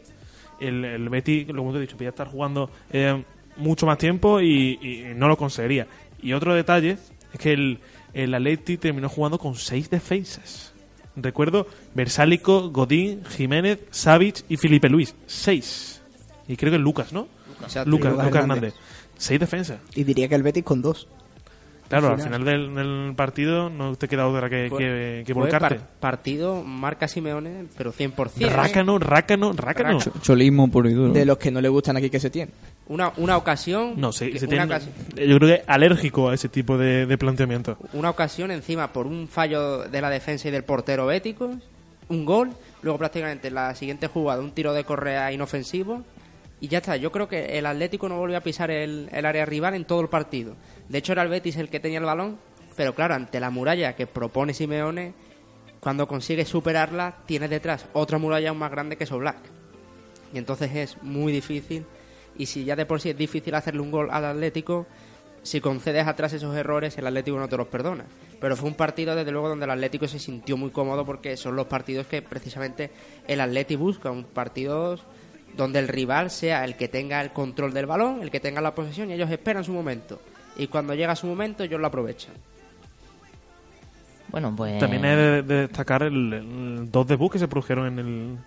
El, 0.60 0.86
el 0.86 1.10
Betty, 1.10 1.46
como 1.46 1.72
te 1.72 1.80
he 1.80 1.82
dicho, 1.82 1.98
podía 1.98 2.10
estar 2.10 2.28
jugando 2.28 2.70
eh, 2.94 3.24
mucho 3.58 3.88
más 3.88 3.98
tiempo 3.98 4.40
y 4.40 5.12
no 5.16 5.28
lo 5.28 5.36
conseguiría. 5.36 5.88
Y 6.26 6.34
otro 6.34 6.54
detalle 6.56 6.98
es 7.34 7.40
que 7.40 7.54
el, 7.54 7.80
el 8.14 8.34
Atleti 8.34 8.78
terminó 8.78 9.10
jugando 9.10 9.38
con 9.38 9.56
seis 9.56 9.90
defensas. 9.90 10.74
Recuerdo 11.16 11.68
Versálico, 11.94 12.70
Godín, 12.72 13.24
Jiménez, 13.26 13.80
Savic 13.92 14.44
y 14.50 14.58
Felipe 14.58 14.90
Luis. 14.90 15.16
Seis. 15.28 16.02
Y 16.48 16.58
creo 16.58 16.72
que 16.72 16.78
Lucas, 16.78 17.14
¿no? 17.14 17.28
Lucas, 17.62 17.88
Lucas 17.88 18.12
Lucas 18.12 18.26
Hernández. 18.26 18.36
Hernández. 18.36 18.74
Seis 19.18 19.40
defensas. 19.40 19.80
Y 19.96 20.04
diría 20.04 20.28
que 20.28 20.36
el 20.36 20.44
Betis 20.44 20.64
con 20.64 20.82
dos. 20.82 21.08
Claro, 21.88 22.08
al 22.08 22.14
Al 22.14 22.22
final 22.22 22.44
del, 22.44 22.74
del 22.74 23.14
partido 23.16 23.70
no 23.70 23.96
te 23.96 24.08
queda 24.08 24.28
otra 24.28 24.50
que, 24.50 25.24
que 25.26 25.34
fue 25.34 25.44
volcarte. 25.44 25.76
par- 25.76 25.90
partido 26.00 26.64
marca 26.64 27.08
Simeone, 27.08 27.66
pero 27.78 27.94
100%. 27.94 28.32
¿eh? 28.40 28.50
Rácano, 28.50 28.98
rácano, 28.98 29.54
rácano. 29.54 30.00
Rácano. 30.00 30.20
Cholismo 30.22 30.70
puro 30.72 30.90
y 30.90 30.94
duro. 30.94 31.14
De 31.14 31.26
los 31.26 31.38
que 31.38 31.52
no 31.52 31.62
le 31.62 31.70
gustan 31.70 31.96
aquí 31.98 32.10
que 32.10 32.20
se 32.20 32.32
tiene. 32.32 32.52
Una, 32.88 33.12
una 33.18 33.36
ocasión. 33.38 33.94
No, 33.98 34.12
se, 34.12 34.30
que- 34.30 34.40
se 34.40 34.46
una, 34.46 34.68
tiene- 34.80 35.28
yo 35.28 35.38
creo 35.40 35.58
que 35.58 35.64
alérgico 35.66 36.30
a 36.30 36.36
ese 36.36 36.50
tipo 36.50 36.78
de, 36.78 37.06
de 37.08 37.18
planteamiento. 37.18 37.78
una 37.94 38.10
ocasión 38.12 38.52
encima 38.52 38.94
por 38.94 39.08
un 39.08 39.28
fallo 39.28 39.80
de 39.84 40.02
la 40.02 40.10
defensa 40.10 40.48
y 40.48 40.52
del 40.52 40.64
portero 40.64 41.12
ético, 41.12 41.52
un 42.10 42.26
gol, 42.26 42.52
luego 42.84 43.00
prácticamente 43.00 43.48
en 43.48 43.56
la 43.56 43.74
siguiente 43.74 44.06
jugada 44.08 44.40
un 44.42 44.52
tiro 44.52 44.74
de 44.74 44.84
correa 44.84 45.32
inofensivo 45.32 46.04
y 46.62 46.68
ya 46.68 46.78
está. 46.78 46.96
Yo 46.98 47.12
creo 47.12 47.28
que 47.28 47.58
el 47.58 47.66
Atlético 47.66 48.08
no 48.08 48.20
volvió 48.20 48.38
a 48.38 48.42
pisar 48.42 48.70
el, 48.70 49.10
el 49.12 49.26
área 49.26 49.46
rival 49.46 49.74
en 49.74 49.86
todo 49.86 50.02
el 50.02 50.08
partido. 50.08 50.56
De 50.88 51.00
hecho 51.00 51.14
era 51.14 51.24
el 51.24 51.30
Betis 51.30 51.58
el 51.58 51.70
que 51.70 51.80
tenía 51.80 51.98
el 51.98 52.06
balón, 52.06 52.38
pero 52.76 52.94
claro, 52.94 53.16
ante 53.16 53.40
la 53.40 53.50
muralla 53.50 53.96
que 53.96 54.06
propone 54.06 54.54
Simeone, 54.54 55.14
cuando 55.80 56.08
consigue 56.08 56.46
superarla, 56.46 57.16
tiene 57.26 57.48
detrás 57.48 57.88
otra 57.94 58.20
muralla 58.20 58.50
aún 58.50 58.60
más 58.60 58.70
grande 58.70 58.96
que 58.96 59.06
Black. 59.06 59.38
Y 60.34 60.38
entonces 60.38 60.76
es 60.76 61.02
muy 61.02 61.32
difícil. 61.34 61.86
Y 62.38 62.46
si 62.48 62.66
ya 62.66 62.76
de 62.76 62.86
por 62.86 63.02
sí 63.02 63.10
es 63.10 63.18
difícil 63.18 63.56
hacerle 63.56 63.82
un 63.82 63.92
gol 63.92 64.10
al 64.12 64.26
Atlético, 64.26 64.86
si 65.44 65.62
concedes 65.62 66.08
atrás 66.08 66.34
esos 66.34 66.56
errores, 66.56 66.98
el 66.98 67.08
Atlético 67.08 67.38
no 67.38 67.48
te 67.48 67.56
los 67.56 67.68
perdona. 67.68 68.06
Pero 68.42 68.56
fue 68.56 68.68
un 68.68 68.76
partido, 68.76 69.16
desde 69.16 69.32
luego, 69.32 69.50
donde 69.50 69.66
el 69.66 69.72
Atlético 69.72 70.08
se 70.08 70.20
sintió 70.20 70.58
muy 70.58 70.72
cómodo 70.72 71.06
porque 71.06 71.38
son 71.38 71.56
los 71.56 71.68
partidos 71.68 72.08
que 72.08 72.22
precisamente 72.22 72.90
el 73.28 73.40
Atlético 73.40 73.84
busca. 73.84 74.12
Un 74.12 74.24
partidos 74.24 75.04
donde 75.56 75.80
el 75.80 75.88
rival 75.88 76.32
sea 76.32 76.66
el 76.66 76.76
que 76.76 76.88
tenga 76.88 77.22
el 77.22 77.32
control 77.32 77.74
del 77.74 77.86
balón, 77.86 78.22
el 78.22 78.32
que 78.32 78.40
tenga 78.40 78.60
la 78.60 78.76
posesión 78.76 79.10
y 79.10 79.14
ellos 79.14 79.30
esperan 79.32 79.64
su 79.64 79.72
momento. 79.72 80.20
Y 80.58 80.68
cuando 80.68 80.94
llega 80.94 81.16
su 81.16 81.28
momento, 81.28 81.64
ellos 81.64 81.80
lo 81.80 81.88
aprovechan. 81.88 82.34
Bueno, 84.30 84.54
pues... 84.56 84.80
También 84.80 85.06
he 85.06 85.16
de, 85.16 85.42
de 85.44 85.56
destacar 85.62 86.04
el, 86.04 86.34
el 86.34 86.92
dos 86.92 87.08
debuts 87.08 87.34
que 87.34 87.40
se 87.40 87.48
produjeron 87.48 87.88
en, 87.88 88.00
el, 88.00 88.38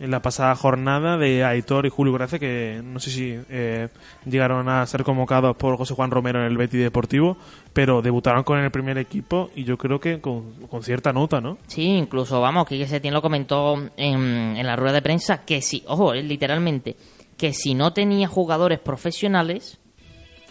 en 0.00 0.10
la 0.10 0.20
pasada 0.22 0.54
jornada 0.56 1.18
de 1.18 1.44
Aitor 1.44 1.84
y 1.84 1.90
Julio 1.90 2.12
Gracia, 2.14 2.38
que 2.38 2.80
no 2.82 2.98
sé 3.00 3.10
si 3.10 3.38
eh, 3.50 3.88
llegaron 4.24 4.68
a 4.68 4.84
ser 4.86 5.04
convocados 5.04 5.54
por 5.56 5.76
José 5.76 5.94
Juan 5.94 6.10
Romero 6.10 6.40
en 6.40 6.46
el 6.46 6.56
Betis 6.56 6.80
Deportivo, 6.80 7.36
pero 7.74 8.00
debutaron 8.02 8.42
con 8.42 8.58
el 8.58 8.70
primer 8.70 8.96
equipo 8.98 9.50
y 9.54 9.64
yo 9.64 9.76
creo 9.76 10.00
que 10.00 10.20
con, 10.20 10.52
con 10.68 10.82
cierta 10.82 11.12
nota, 11.12 11.40
¿no? 11.42 11.58
Sí, 11.66 11.82
incluso, 11.84 12.40
vamos, 12.40 12.66
Quique 12.66 12.86
Setién 12.86 13.12
lo 13.14 13.20
comentó 13.22 13.76
en, 13.96 14.56
en 14.56 14.66
la 14.66 14.74
rueda 14.74 14.94
de 14.94 15.02
prensa, 15.02 15.44
que 15.44 15.60
si, 15.60 15.84
ojo, 15.86 16.14
eh, 16.14 16.22
literalmente, 16.22 16.96
que 17.36 17.52
si 17.52 17.74
no 17.74 17.92
tenía 17.92 18.26
jugadores 18.26 18.78
profesionales, 18.78 19.78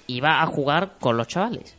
iba 0.07 0.41
a 0.41 0.45
jugar 0.45 0.93
con 0.99 1.17
los 1.17 1.27
chavales. 1.27 1.75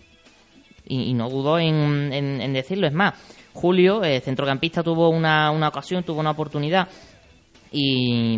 Y, 0.87 1.03
y 1.05 1.14
no 1.14 1.31
dudó 1.31 1.59
en, 1.61 2.12
en- 2.12 2.41
en 2.41 2.53
decirlo. 2.53 2.87
Es 2.89 2.93
más, 2.93 3.14
Julio, 3.53 4.03
eh, 4.03 4.21
centrocampista, 4.21 4.83
tuvo 4.83 5.09
una, 5.09 5.51
una 5.53 5.68
ocasión, 5.68 6.03
tuvo 6.03 6.18
una 6.21 6.31
oportunidad 6.33 6.89
y, 7.73 8.35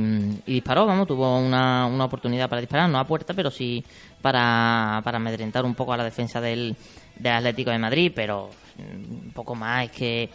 y 0.47 0.53
disparó, 0.55 0.87
vamos, 0.87 1.07
tuvo 1.07 1.39
una, 1.39 1.87
una 1.87 2.05
oportunidad 2.05 2.49
para 2.49 2.61
disparar, 2.61 2.89
no 2.89 2.99
a 2.99 3.07
puerta, 3.07 3.35
pero 3.35 3.51
sí 3.51 3.83
para, 4.21 5.01
para 5.05 5.17
amedrentar 5.17 5.65
un 5.65 5.75
poco 5.75 5.93
a 5.93 5.97
la 5.97 6.05
defensa 6.05 6.41
del, 6.41 6.77
del 7.19 7.33
Atlético 7.33 7.71
de 7.71 7.79
Madrid, 7.79 8.13
pero 8.15 8.51
mm, 8.77 9.27
un 9.27 9.33
poco 9.33 9.55
más, 9.55 9.87
es 9.87 9.91
que 9.93 10.23
eh, 10.25 10.31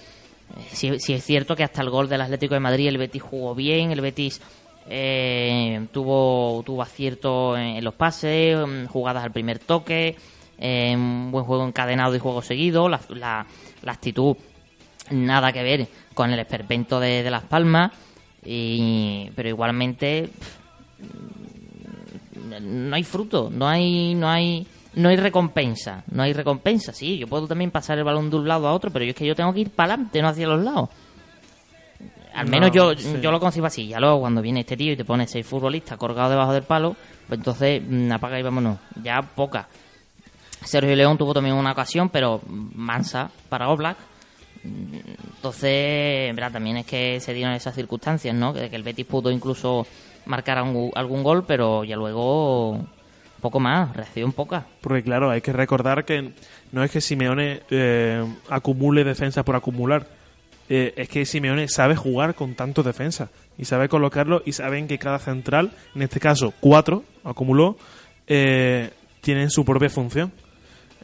sí 0.71 1.13
es 1.13 1.23
cierto 1.23 1.55
que 1.55 1.63
hasta 1.63 1.81
el 1.81 1.89
gol 1.89 2.09
del 2.09 2.21
Atlético 2.21 2.55
de 2.55 2.59
Madrid 2.59 2.87
el 2.87 2.97
Betis 2.97 3.21
jugó 3.21 3.53
bien, 3.53 3.91
el 3.91 4.01
Betis 4.01 4.41
eh, 4.89 5.85
tuvo, 5.91 6.63
tuvo 6.65 6.81
acierto 6.81 7.57
en, 7.57 7.83
los 7.83 7.93
pases, 7.93 8.57
mm, 8.57 8.85
jugadas 8.87 9.23
al 9.23 9.31
primer 9.31 9.59
toque, 9.59 10.15
eh, 10.57 10.95
un 10.95 11.31
buen 11.31 11.45
juego 11.45 11.67
encadenado 11.67 12.15
y 12.15 12.19
juego 12.19 12.41
seguido, 12.41 12.89
la 12.89 13.45
actitud 13.85 14.35
nada 15.11 15.51
que 15.51 15.63
ver 15.63 15.87
con 16.13 16.31
el 16.31 16.39
esperpento 16.39 16.99
de, 16.99 17.23
de 17.23 17.31
Las 17.31 17.43
Palmas, 17.43 17.91
y, 18.47 19.29
pero 19.35 19.49
igualmente 19.49 20.29
pff, 20.39 20.57
no 22.61 22.95
hay 22.95 23.03
fruto, 23.03 23.49
no 23.51 23.67
hay, 23.67 24.15
no 24.15 24.29
hay, 24.29 24.65
no 24.95 25.09
hay 25.09 25.17
recompensa, 25.17 26.03
no 26.11 26.23
hay 26.23 26.33
recompensa, 26.33 26.93
sí, 26.93 27.17
yo 27.17 27.27
puedo 27.27 27.47
también 27.47 27.71
pasar 27.71 27.97
el 27.97 28.03
balón 28.03 28.29
de 28.29 28.37
un 28.37 28.47
lado 28.47 28.67
a 28.67 28.73
otro, 28.73 28.89
pero 28.91 29.03
yo 29.05 29.09
es 29.11 29.15
que 29.15 29.25
yo 29.25 29.35
tengo 29.35 29.53
que 29.53 29.61
ir 29.61 29.69
para 29.69 29.93
adelante, 29.93 30.21
no 30.21 30.29
hacia 30.29 30.47
los 30.47 30.63
lados. 30.63 30.89
Al 32.33 32.47
menos 32.47 32.69
No, 32.69 32.75
yo, 32.75 32.95
sí. 32.95 33.15
yo 33.19 33.31
lo 33.31 33.39
concibo 33.39 33.65
así. 33.65 33.87
Ya 33.87 33.99
luego 33.99 34.19
cuando 34.19 34.43
viene 34.43 34.59
este 34.59 34.77
tío 34.77 34.93
y 34.93 34.95
te 34.95 35.03
pone 35.03 35.25
seis 35.27 35.43
futbolistas 35.45 35.97
colgados 35.97 36.29
debajo 36.29 36.53
del 36.53 36.61
palo, 36.61 36.95
pues 37.27 37.39
entonces 37.39 37.81
mm, 37.83 38.11
apaga 38.11 38.39
y 38.39 38.43
vámonos. 38.43 38.77
Ya 39.01 39.23
poca. 39.23 39.67
Sergio 40.63 40.95
León 40.95 41.17
tuvo 41.17 41.33
también 41.33 41.55
una 41.55 41.71
ocasión, 41.71 42.09
pero 42.09 42.41
mansa 42.47 43.31
para 43.49 43.69
Oblak. 43.69 43.97
Entonces, 44.63 46.35
también 46.51 46.77
es 46.77 46.85
que 46.85 47.19
se 47.19 47.33
dieron 47.33 47.53
esas 47.53 47.75
circunstancias, 47.75 48.35
¿no? 48.35 48.53
Que, 48.53 48.69
que 48.69 48.75
el 48.75 48.83
Betis 48.83 49.05
pudo 49.05 49.31
incluso 49.31 49.85
marcar 50.27 50.57
algún, 50.57 51.23
gol, 51.23 51.45
pero 51.45 51.83
ya 51.83 51.95
luego 51.95 52.85
poco 53.41 53.59
más, 53.59 53.95
reacción 53.95 54.33
poca. 54.33 54.65
Porque 54.81 55.03
claro, 55.03 55.29
hay 55.29 55.41
que 55.41 55.53
recordar 55.53 56.05
que 56.05 56.33
no 56.71 56.83
es 56.83 56.91
que 56.91 57.01
Simeone 57.01 57.61
eh, 57.69 58.23
acumule 58.49 59.03
defensa 59.03 59.43
por 59.43 59.55
acumular. 59.55 60.07
Eh, 60.69 60.93
es 60.97 61.07
que 61.07 61.25
Simeone 61.25 61.67
sabe 61.69 61.95
jugar 61.95 62.35
con 62.35 62.55
tanto 62.55 62.83
defensa 62.83 63.29
y 63.57 63.65
sabe 63.65 63.87
colocarlo 63.87 64.43
y 64.45 64.51
saben 64.51 64.87
que 64.87 64.97
cada 64.97 65.19
central, 65.19 65.71
en 65.95 66.01
este 66.01 66.19
caso 66.19 66.53
cuatro, 66.59 67.03
acumuló, 67.23 67.77
eh, 68.27 68.91
tienen 69.21 69.49
su 69.49 69.63
propia 69.63 69.89
función. 69.89 70.31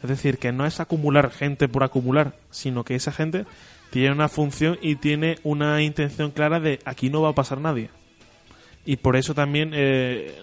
Es 0.02 0.08
decir, 0.08 0.38
que 0.38 0.52
no 0.52 0.66
es 0.66 0.80
acumular 0.80 1.30
gente 1.30 1.68
por 1.68 1.84
acumular, 1.84 2.34
sino 2.50 2.84
que 2.84 2.94
esa 2.94 3.12
gente 3.12 3.46
tiene 3.90 4.12
una 4.12 4.28
función 4.28 4.78
y 4.82 4.96
tiene 4.96 5.38
una 5.44 5.80
intención 5.82 6.30
clara 6.30 6.60
de 6.60 6.80
aquí 6.84 7.10
no 7.10 7.22
va 7.22 7.30
a 7.30 7.34
pasar 7.34 7.60
nadie. 7.60 7.90
Y 8.84 8.96
por 8.96 9.16
eso 9.16 9.34
también 9.34 9.70
eh, 9.72 10.34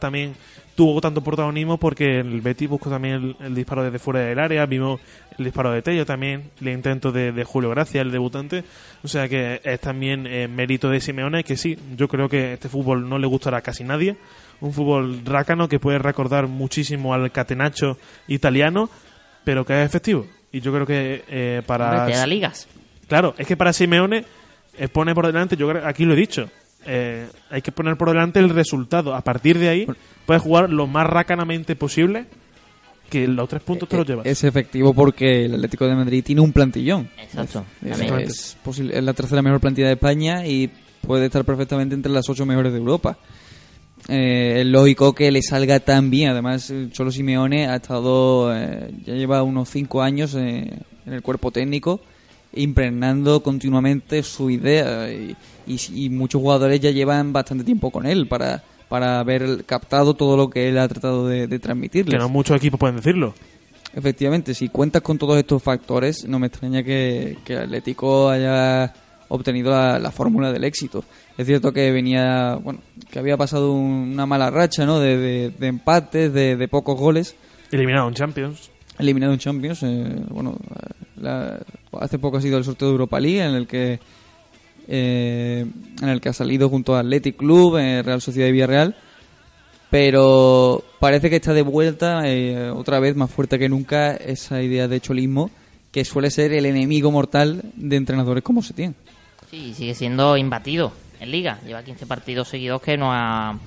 también 0.00 0.34
tuvo 0.74 1.00
tanto 1.00 1.22
protagonismo 1.22 1.78
porque 1.78 2.20
el 2.20 2.40
Betis 2.40 2.68
buscó 2.68 2.90
también 2.90 3.14
el, 3.14 3.46
el 3.46 3.54
disparo 3.54 3.84
desde 3.84 3.98
fuera 3.98 4.20
del 4.20 4.38
área, 4.38 4.66
vimos 4.66 5.00
el 5.38 5.44
disparo 5.44 5.72
de 5.72 5.82
Tello 5.82 6.04
también, 6.04 6.50
el 6.60 6.68
intento 6.68 7.12
de, 7.12 7.32
de 7.32 7.44
Julio 7.44 7.70
Gracia, 7.70 8.00
el 8.00 8.10
debutante. 8.10 8.64
O 9.02 9.08
sea 9.08 9.28
que 9.28 9.60
es 9.62 9.80
también 9.80 10.26
eh, 10.26 10.48
mérito 10.48 10.88
de 10.88 11.00
Simeone 11.00 11.44
que 11.44 11.56
sí, 11.56 11.78
yo 11.96 12.08
creo 12.08 12.28
que 12.28 12.54
este 12.54 12.68
fútbol 12.68 13.08
no 13.08 13.18
le 13.18 13.26
gustará 13.26 13.58
a 13.58 13.62
casi 13.62 13.84
nadie. 13.84 14.16
Un 14.60 14.72
fútbol 14.72 15.20
rácano 15.24 15.68
que 15.68 15.78
puede 15.78 15.98
recordar 15.98 16.46
muchísimo 16.46 17.12
al 17.14 17.30
catenacho 17.32 17.98
italiano, 18.28 18.88
pero 19.44 19.64
que 19.64 19.80
es 19.80 19.86
efectivo. 19.86 20.26
Y 20.52 20.60
yo 20.60 20.72
creo 20.72 20.86
que 20.86 21.24
eh, 21.28 21.62
para... 21.66 21.98
Hombre, 22.00 22.12
te 22.14 22.18
da 22.18 22.26
ligas. 22.26 22.66
Claro, 23.08 23.34
es 23.36 23.46
que 23.46 23.56
para 23.56 23.72
Simeone 23.72 24.24
eh, 24.78 24.88
pone 24.88 25.14
por 25.14 25.26
delante, 25.26 25.56
yo 25.56 25.68
creo, 25.68 25.86
aquí 25.86 26.04
lo 26.04 26.14
he 26.14 26.16
dicho, 26.16 26.48
eh, 26.86 27.26
hay 27.50 27.62
que 27.62 27.70
poner 27.72 27.96
por 27.96 28.08
delante 28.08 28.38
el 28.38 28.48
resultado. 28.50 29.14
A 29.14 29.20
partir 29.20 29.58
de 29.58 29.68
ahí, 29.68 29.86
puedes 30.24 30.42
jugar 30.42 30.70
lo 30.70 30.86
más 30.86 31.06
racanamente 31.06 31.76
posible, 31.76 32.26
que 33.10 33.28
los 33.28 33.48
tres 33.48 33.62
puntos 33.62 33.88
te 33.88 33.96
los 33.96 34.06
llevas. 34.06 34.26
Es 34.26 34.42
efectivo 34.42 34.92
porque 34.94 35.44
el 35.44 35.54
Atlético 35.54 35.86
de 35.86 35.94
Madrid 35.94 36.24
tiene 36.24 36.40
un 36.40 36.52
plantillón. 36.52 37.08
Exacto. 37.18 37.64
Es, 37.84 38.00
es 38.00 38.56
posible- 38.64 38.96
es 38.98 39.04
la 39.04 39.12
tercera 39.12 39.42
mejor 39.42 39.60
plantilla 39.60 39.86
de 39.88 39.92
España 39.94 40.44
y 40.46 40.68
puede 41.02 41.26
estar 41.26 41.44
perfectamente 41.44 41.94
entre 41.94 42.10
las 42.10 42.28
ocho 42.28 42.44
mejores 42.46 42.72
de 42.72 42.78
Europa. 42.78 43.16
Eh, 44.08 44.60
es 44.60 44.66
lógico 44.66 45.12
que 45.14 45.30
le 45.32 45.42
salga 45.42 45.80
tan 45.80 46.10
bien. 46.10 46.30
Además, 46.30 46.70
el 46.70 46.92
Cholo 46.92 47.10
Simeone 47.10 47.66
ha 47.66 47.76
estado, 47.76 48.54
eh, 48.56 48.90
ya 49.04 49.14
lleva 49.14 49.42
unos 49.42 49.68
cinco 49.68 50.00
años 50.02 50.34
eh, 50.36 50.70
en 51.06 51.12
el 51.12 51.22
cuerpo 51.22 51.50
técnico, 51.50 52.00
impregnando 52.54 53.42
continuamente 53.42 54.22
su 54.22 54.50
idea. 54.50 55.12
Y, 55.12 55.36
y- 55.66 56.04
y 56.06 56.10
muchos 56.10 56.40
jugadores 56.40 56.80
ya 56.80 56.90
llevan 56.90 57.32
bastante 57.32 57.64
tiempo 57.64 57.90
con 57.90 58.06
él 58.06 58.28
para, 58.28 58.62
para 58.88 59.18
haber 59.18 59.64
captado 59.64 60.14
todo 60.14 60.36
lo 60.36 60.50
que 60.50 60.68
él 60.68 60.78
ha 60.78 60.86
tratado 60.88 61.26
de, 61.26 61.46
de 61.48 61.58
transmitirles. 61.58 62.12
Que 62.14 62.18
no 62.18 62.28
muchos 62.28 62.56
equipos 62.56 62.78
pueden 62.78 62.96
decirlo. 62.96 63.34
Efectivamente, 63.94 64.54
si 64.54 64.68
cuentas 64.68 65.02
con 65.02 65.16
todos 65.18 65.38
estos 65.38 65.62
factores, 65.62 66.26
no 66.28 66.38
me 66.38 66.48
extraña 66.48 66.82
que, 66.82 67.38
que 67.44 67.56
Atlético 67.56 68.28
haya 68.28 68.92
obtenido 69.28 69.70
la, 69.70 69.98
la 69.98 70.10
fórmula 70.10 70.52
del 70.52 70.64
éxito. 70.64 71.02
Es 71.38 71.46
cierto 71.46 71.72
que 71.72 71.90
venía, 71.92 72.54
bueno, 72.62 72.80
que 73.10 73.18
había 73.18 73.36
pasado 73.36 73.72
un- 73.72 74.10
una 74.12 74.24
mala 74.26 74.50
racha, 74.50 74.86
¿no? 74.86 74.98
De, 75.00 75.16
de- 75.18 75.50
de 75.50 75.66
empates, 75.66 76.32
de, 76.32 76.56
de 76.56 76.68
pocos 76.68 76.98
goles. 76.98 77.36
Eliminado 77.70 78.08
en 78.08 78.14
Champions. 78.14 78.70
Eliminado 78.98 79.32
en 79.34 79.38
Champions, 79.38 79.82
eh, 79.82 80.16
bueno, 80.30 80.56
la- 81.16 81.60
hace 82.00 82.18
poco 82.18 82.38
ha 82.38 82.40
sido 82.40 82.56
el 82.56 82.64
sorteo 82.64 82.88
de 82.88 82.92
Europa 82.92 83.20
League 83.20 83.42
en 83.44 83.54
el 83.54 83.66
que 83.66 83.98
eh, 84.88 85.66
en 86.00 86.08
el 86.08 86.20
que 86.20 86.28
ha 86.28 86.32
salido 86.32 86.68
junto 86.68 86.94
a 86.94 87.00
Athletic 87.00 87.36
Club, 87.36 87.76
eh, 87.76 88.02
Real 88.02 88.20
Sociedad 88.22 88.48
y 88.48 88.52
Villarreal, 88.52 88.94
pero 89.90 90.82
parece 91.00 91.30
que 91.30 91.36
está 91.36 91.52
de 91.52 91.62
vuelta 91.62 92.22
eh, 92.26 92.70
otra 92.70 93.00
vez 93.00 93.16
más 93.16 93.30
fuerte 93.30 93.58
que 93.58 93.68
nunca 93.68 94.14
esa 94.14 94.62
idea 94.62 94.88
de 94.88 95.00
cholismo 95.00 95.50
que 95.92 96.04
suele 96.04 96.30
ser 96.30 96.52
el 96.52 96.66
enemigo 96.66 97.10
mortal 97.10 97.62
de 97.74 97.96
entrenadores 97.96 98.42
como 98.44 98.62
Setién. 98.62 98.94
Sí, 99.50 99.74
sigue 99.74 99.94
siendo 99.94 100.36
imbatido 100.36 100.92
en 101.20 101.30
Liga. 101.30 101.58
Lleva 101.64 101.82
15 101.82 102.06
partidos 102.06 102.48
seguidos 102.48 102.80
que 102.82 102.96
no 102.96 103.12
ha, 103.12 103.58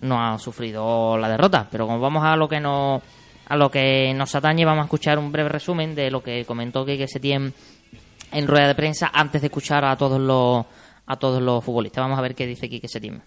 no 0.00 0.22
ha 0.24 0.38
sufrido 0.38 1.16
la 1.18 1.28
derrota. 1.28 1.68
Pero 1.70 1.86
como 1.86 2.00
vamos 2.00 2.24
a 2.24 2.36
lo 2.36 2.48
que 2.48 2.60
nos, 2.60 3.02
a 3.46 3.56
lo 3.56 3.70
que 3.70 4.12
nos 4.14 4.34
atañe, 4.34 4.64
vamos 4.64 4.82
a 4.82 4.84
escuchar 4.86 5.18
un 5.18 5.30
breve 5.32 5.48
resumen 5.48 5.94
de 5.94 6.10
lo 6.10 6.22
que 6.22 6.44
comentó 6.44 6.84
Quique 6.86 7.08
Setién 7.08 7.52
en 8.32 8.46
rueda 8.48 8.68
de 8.68 8.74
prensa 8.74 9.10
antes 9.12 9.40
de 9.42 9.46
escuchar 9.48 9.84
a 9.84 9.96
todos 9.96 10.20
los 10.20 10.64
a 11.06 11.16
todos 11.16 11.42
los 11.42 11.62
futbolistas. 11.62 12.02
Vamos 12.02 12.18
a 12.18 12.22
ver 12.22 12.34
qué 12.34 12.46
dice 12.46 12.68
Quique 12.68 12.88
Setién. 12.88 13.20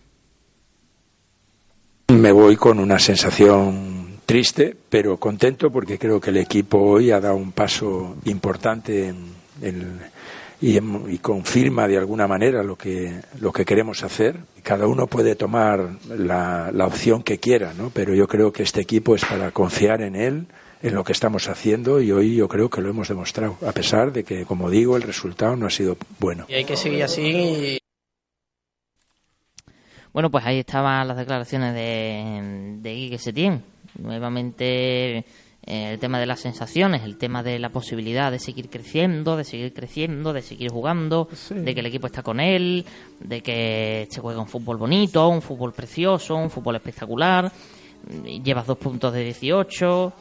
Me 2.09 2.31
voy 2.31 2.55
con 2.55 2.79
una 2.79 2.97
sensación 2.99 4.19
triste, 4.25 4.75
pero 4.89 5.17
contento 5.17 5.69
porque 5.71 5.99
creo 5.99 6.19
que 6.19 6.29
el 6.31 6.37
equipo 6.37 6.79
hoy 6.79 7.11
ha 7.11 7.19
dado 7.19 7.35
un 7.35 7.51
paso 7.51 8.15
importante 8.25 9.09
en- 9.09 9.33
en- 9.61 10.01
y, 10.61 10.77
y 10.77 11.17
confirma 11.19 11.87
de 11.87 11.97
alguna 11.97 12.27
manera 12.27 12.63
lo 12.63 12.75
que, 12.75 13.21
lo 13.39 13.51
que 13.51 13.65
queremos 13.65 14.03
hacer. 14.03 14.37
Cada 14.63 14.87
uno 14.87 15.07
puede 15.07 15.35
tomar 15.35 15.97
la, 16.09 16.71
la 16.71 16.85
opción 16.85 17.23
que 17.23 17.39
quiera, 17.39 17.73
¿no? 17.73 17.91
pero 17.93 18.13
yo 18.13 18.27
creo 18.27 18.51
que 18.51 18.63
este 18.63 18.81
equipo 18.81 19.15
es 19.15 19.23
para 19.25 19.51
confiar 19.51 20.01
en 20.01 20.15
él, 20.15 20.47
en 20.81 20.93
lo 20.93 21.03
que 21.03 21.11
estamos 21.11 21.47
haciendo 21.47 22.01
y 22.01 22.11
hoy 22.11 22.35
yo 22.35 22.47
creo 22.47 22.69
que 22.69 22.81
lo 22.81 22.89
hemos 22.89 23.07
demostrado, 23.07 23.57
a 23.65 23.71
pesar 23.71 24.11
de 24.11 24.23
que, 24.23 24.45
como 24.45 24.69
digo, 24.69 24.95
el 24.95 25.03
resultado 25.03 25.55
no 25.55 25.67
ha 25.67 25.71
sido 25.71 25.97
bueno. 26.19 26.45
Y 26.47 26.53
hay 26.55 26.65
que 26.65 26.75
seguir 26.77 27.03
así 27.03 27.21
y 27.21 27.77
Bueno, 30.13 30.31
pues 30.31 30.45
ahí 30.45 30.59
estaban 30.59 31.07
las 31.07 31.17
declaraciones 31.17 31.73
de, 31.73 32.77
de 32.81 32.93
Quique 32.95 33.17
Setién. 33.19 33.63
Nuevamente 33.99 35.25
eh, 35.67 35.91
el 35.93 35.99
tema 35.99 36.19
de 36.19 36.25
las 36.25 36.39
sensaciones, 36.39 37.03
el 37.03 37.17
tema 37.17 37.43
de 37.43 37.59
la 37.59 37.69
posibilidad 37.69 38.31
de 38.31 38.39
seguir 38.39 38.69
creciendo, 38.69 39.35
de 39.37 39.43
seguir 39.43 39.73
creciendo, 39.73 40.31
de 40.33 40.41
seguir 40.41 40.71
jugando, 40.71 41.27
de 41.49 41.73
que 41.73 41.79
el 41.81 41.85
equipo 41.85 42.07
está 42.07 42.23
con 42.23 42.39
él, 42.39 42.85
de 43.19 43.41
que 43.41 44.07
se 44.09 44.21
juega 44.21 44.39
un 44.39 44.47
fútbol 44.47 44.77
bonito, 44.77 45.27
un 45.27 45.41
fútbol 45.41 45.73
precioso, 45.73 46.35
un 46.35 46.49
fútbol 46.49 46.77
espectacular. 46.77 47.51
y 48.25 48.41
Llevas 48.41 48.65
dos 48.65 48.77
puntos 48.77 49.13
de 49.13 49.23
18. 49.25 50.13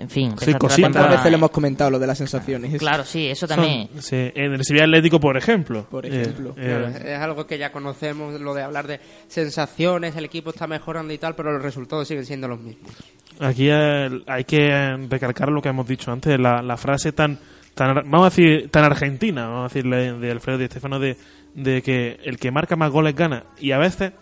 En 0.00 0.08
fin, 0.08 0.32
Sí, 0.38 0.54
cositas. 0.54 1.10
veces 1.10 1.28
lo 1.28 1.38
hemos 1.38 1.50
comentado, 1.50 1.90
lo 1.90 1.98
de 1.98 2.06
las 2.06 2.18
sensaciones. 2.18 2.78
Claro, 2.78 3.04
sí, 3.04 3.26
eso 3.26 3.48
también. 3.48 3.88
Son- 3.94 4.02
sí, 4.02 4.30
en 4.32 4.52
el 4.52 4.64
Sevilla 4.64 4.84
Atlético, 4.84 5.18
por 5.18 5.36
ejemplo. 5.36 5.86
Por 5.90 6.06
Eh, 6.06 6.20
ejemplo. 6.22 6.50
eh, 6.50 6.54
Claro, 6.54 6.86
es 6.88 7.18
algo 7.18 7.46
que 7.48 7.58
ya 7.58 7.72
conocemos, 7.72 8.40
lo 8.40 8.54
de 8.54 8.62
hablar 8.62 8.86
de 8.86 9.00
sensaciones, 9.26 10.14
el 10.14 10.24
equipo 10.26 10.50
está 10.50 10.68
mejorando 10.68 11.12
y 11.12 11.18
tal, 11.18 11.34
pero 11.34 11.50
los 11.52 11.62
resultados 11.62 12.06
siguen 12.06 12.24
siendo 12.26 12.46
los 12.46 12.60
mismos. 12.60 12.92
Aquí 13.40 13.70
hay 13.70 14.44
que 14.44 14.96
recalcar 15.08 15.50
lo 15.50 15.62
que 15.62 15.68
hemos 15.68 15.86
dicho 15.86 16.10
antes, 16.10 16.38
la, 16.40 16.76
frase 16.76 17.12
tan, 17.12 17.38
tan, 17.74 17.94
vamos 17.94 18.22
a 18.22 18.30
decir, 18.30 18.68
tan 18.70 18.84
argentina, 18.84 19.46
vamos 19.46 19.70
a 19.70 19.74
decirle 19.74 20.12
de 20.14 20.30
Alfredo 20.30 20.58
Di 20.58 20.66
Stefano, 20.66 20.98
de, 20.98 21.16
de 21.54 21.82
que 21.82 22.18
el 22.24 22.38
que 22.38 22.50
marca 22.50 22.74
más 22.74 22.90
goles 22.90 23.14
gana. 23.14 23.44
Y 23.60 23.70
a 23.70 23.78
veces 23.78 24.12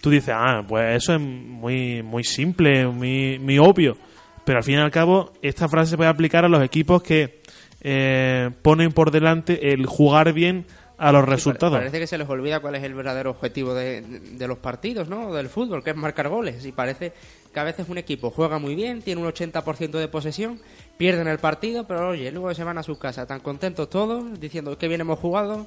tú 0.00 0.10
dices, 0.10 0.34
ah, 0.36 0.64
pues 0.66 0.96
eso 0.96 1.14
es 1.14 1.20
muy, 1.20 2.02
muy 2.02 2.24
simple, 2.24 2.86
muy, 2.86 3.38
muy 3.40 3.58
obvio. 3.58 3.96
Pero 4.44 4.58
al 4.58 4.64
fin 4.64 4.76
y 4.76 4.78
al 4.78 4.90
cabo, 4.90 5.32
esta 5.42 5.68
frase 5.68 5.92
se 5.92 5.96
puede 5.96 6.10
aplicar 6.10 6.44
a 6.44 6.48
los 6.48 6.62
equipos 6.62 7.02
que 7.02 7.40
eh, 7.80 8.50
ponen 8.62 8.92
por 8.92 9.10
delante 9.10 9.72
el 9.72 9.86
jugar 9.86 10.32
bien 10.32 10.66
a 11.02 11.10
los 11.10 11.24
resultados. 11.24 11.76
Parece 11.76 11.98
que 11.98 12.06
se 12.06 12.16
les 12.16 12.28
olvida 12.28 12.60
cuál 12.60 12.76
es 12.76 12.84
el 12.84 12.94
verdadero 12.94 13.30
objetivo 13.30 13.74
de, 13.74 14.02
de 14.02 14.46
los 14.46 14.58
partidos, 14.58 15.08
¿no? 15.08 15.34
Del 15.34 15.48
fútbol, 15.48 15.82
que 15.82 15.90
es 15.90 15.96
marcar 15.96 16.28
goles. 16.28 16.64
Y 16.64 16.70
parece 16.70 17.12
que 17.52 17.58
a 17.58 17.64
veces 17.64 17.88
un 17.88 17.98
equipo 17.98 18.30
juega 18.30 18.60
muy 18.60 18.76
bien, 18.76 19.02
tiene 19.02 19.20
un 19.20 19.26
80% 19.26 19.90
de 19.90 20.06
posesión, 20.06 20.60
pierden 20.96 21.26
el 21.26 21.38
partido, 21.38 21.88
pero 21.88 22.10
oye, 22.10 22.30
luego 22.30 22.54
se 22.54 22.62
van 22.62 22.78
a 22.78 22.84
sus 22.84 22.98
casas 22.98 23.26
tan 23.26 23.40
contentos 23.40 23.90
todos, 23.90 24.38
diciendo 24.38 24.78
que 24.78 24.86
bien 24.86 25.00
hemos 25.00 25.18
jugado 25.18 25.66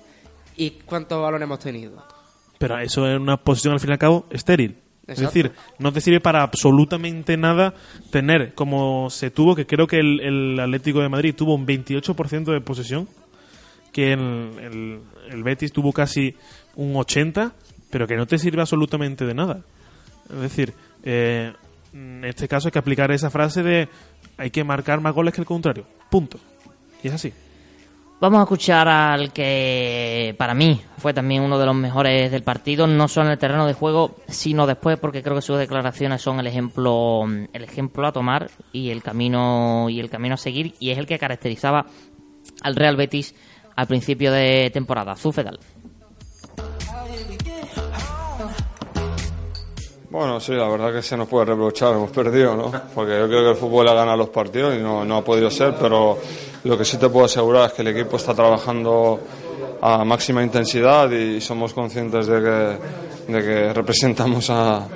y 0.56 0.72
cuánto 0.86 1.22
balón 1.22 1.44
hemos 1.44 1.60
tenido. 1.60 2.02
Pero 2.58 2.80
eso 2.80 3.06
es 3.06 3.20
una 3.20 3.36
posición 3.36 3.74
al 3.74 3.82
fin 3.82 3.90
y 3.90 3.94
al 3.94 4.00
cabo 4.00 4.26
estéril. 4.30 4.78
Es 5.06 5.20
decir, 5.20 5.52
no 5.78 5.92
te 5.94 6.02
sirve 6.02 6.20
para 6.20 6.42
absolutamente 6.42 7.38
nada 7.38 7.76
tener 8.10 8.56
como 8.56 9.12
se 9.12 9.30
tuvo, 9.30 9.56
que 9.56 9.68
creo 9.68 9.86
que 9.86 10.00
el, 10.00 10.20
el 10.20 10.60
Atlético 10.60 11.02
de 11.02 11.10
Madrid 11.10 11.36
tuvo 11.36 11.54
un 11.54 11.68
28% 11.68 12.46
de 12.46 12.62
posesión, 12.62 13.08
que 13.96 14.12
el, 14.12 15.00
el, 15.32 15.44
Betis 15.44 15.72
tuvo 15.72 15.94
casi 15.94 16.36
un 16.76 16.96
80%, 16.96 17.54
pero 17.90 18.06
que 18.06 18.18
no 18.18 18.26
te 18.26 18.38
sirve 18.38 18.60
absolutamente 18.60 19.26
de 19.26 19.34
nada. 19.34 19.62
Es 20.30 20.42
decir, 20.42 20.74
eh, 21.02 21.54
en 21.94 22.26
este 22.26 22.50
caso 22.50 22.68
hay 22.68 22.74
que 22.74 22.80
aplicar 22.80 23.10
esa 23.12 23.30
frase 23.30 23.64
de 23.64 23.88
hay 24.38 24.50
que 24.50 24.66
marcar 24.66 25.00
más 25.00 25.16
goles 25.16 25.34
que 25.34 25.40
el 25.40 25.48
contrario. 25.48 25.86
Punto. 26.10 26.38
Y 27.04 27.08
es 27.08 27.14
así. 27.14 27.32
Vamos 28.20 28.40
a 28.40 28.44
escuchar 28.44 28.86
al 28.90 29.32
que 29.32 30.36
para 30.38 30.54
mí 30.54 30.82
fue 30.98 31.14
también 31.14 31.44
uno 31.44 31.58
de 31.58 31.66
los 31.66 31.76
mejores 31.76 32.30
del 32.30 32.44
partido, 32.44 32.88
no 32.88 33.08
solo 33.08 33.28
en 33.28 33.32
el 33.32 33.40
terreno 33.40 33.66
de 33.66 33.74
juego, 33.74 34.18
sino 34.28 34.68
después, 34.68 35.00
porque 35.00 35.24
creo 35.24 35.38
que 35.38 35.42
sus 35.42 35.58
declaraciones 35.58 36.22
son 36.22 36.42
el 36.42 36.48
ejemplo, 36.48 37.24
el 37.54 37.64
ejemplo 37.64 38.06
a 38.06 38.12
tomar 38.12 38.52
y 38.74 38.90
el 38.90 39.02
camino 39.02 39.90
y 39.90 40.02
el 40.02 40.10
camino 40.10 40.34
a 40.36 40.38
seguir, 40.38 40.76
y 40.80 40.90
es 40.90 40.98
el 40.98 41.06
que 41.06 41.18
caracterizaba 41.18 41.86
al 42.62 42.76
Real 42.76 42.98
Betis 42.98 43.36
al 43.76 43.88
principio 43.88 44.32
de 44.32 44.70
temporada. 44.74 45.16
Zufedal. 45.16 45.60
Bueno, 50.10 50.40
sí, 50.40 50.54
la 50.54 50.70
verdad 50.70 50.94
que 50.94 51.02
se 51.02 51.18
nos 51.18 51.28
puede 51.28 51.46
reprochar, 51.46 51.94
hemos 51.94 52.10
perdido, 52.10 52.56
¿no? 52.56 52.72
Porque 52.94 53.20
yo 53.20 53.28
creo 53.28 53.44
que 53.44 53.50
el 53.50 53.56
fútbol 53.58 53.88
ha 53.90 53.94
ganado 53.94 54.16
los 54.16 54.30
partidos 54.30 54.74
y 54.74 54.80
no, 54.80 55.02
ha 55.02 55.24
podido 55.24 55.52
ser, 55.52 55.76
pero 55.78 56.18
lo 56.64 56.78
que 56.78 56.86
sí 56.86 56.98
te 56.98 57.10
puedo 57.10 57.26
asegurar 57.26 57.68
es 57.68 57.74
que 57.74 57.82
el 57.82 57.90
equipo 57.90 58.16
está 58.16 58.34
trabajando 58.34 59.20
a 59.82 60.06
máxima 60.06 60.42
intensidad 60.42 61.12
y 61.12 61.42
somos 61.42 61.74
conscientes 61.74 62.28
de 62.28 62.80
que 63.28 63.74
representamos 63.74 64.50
a, 64.50 64.88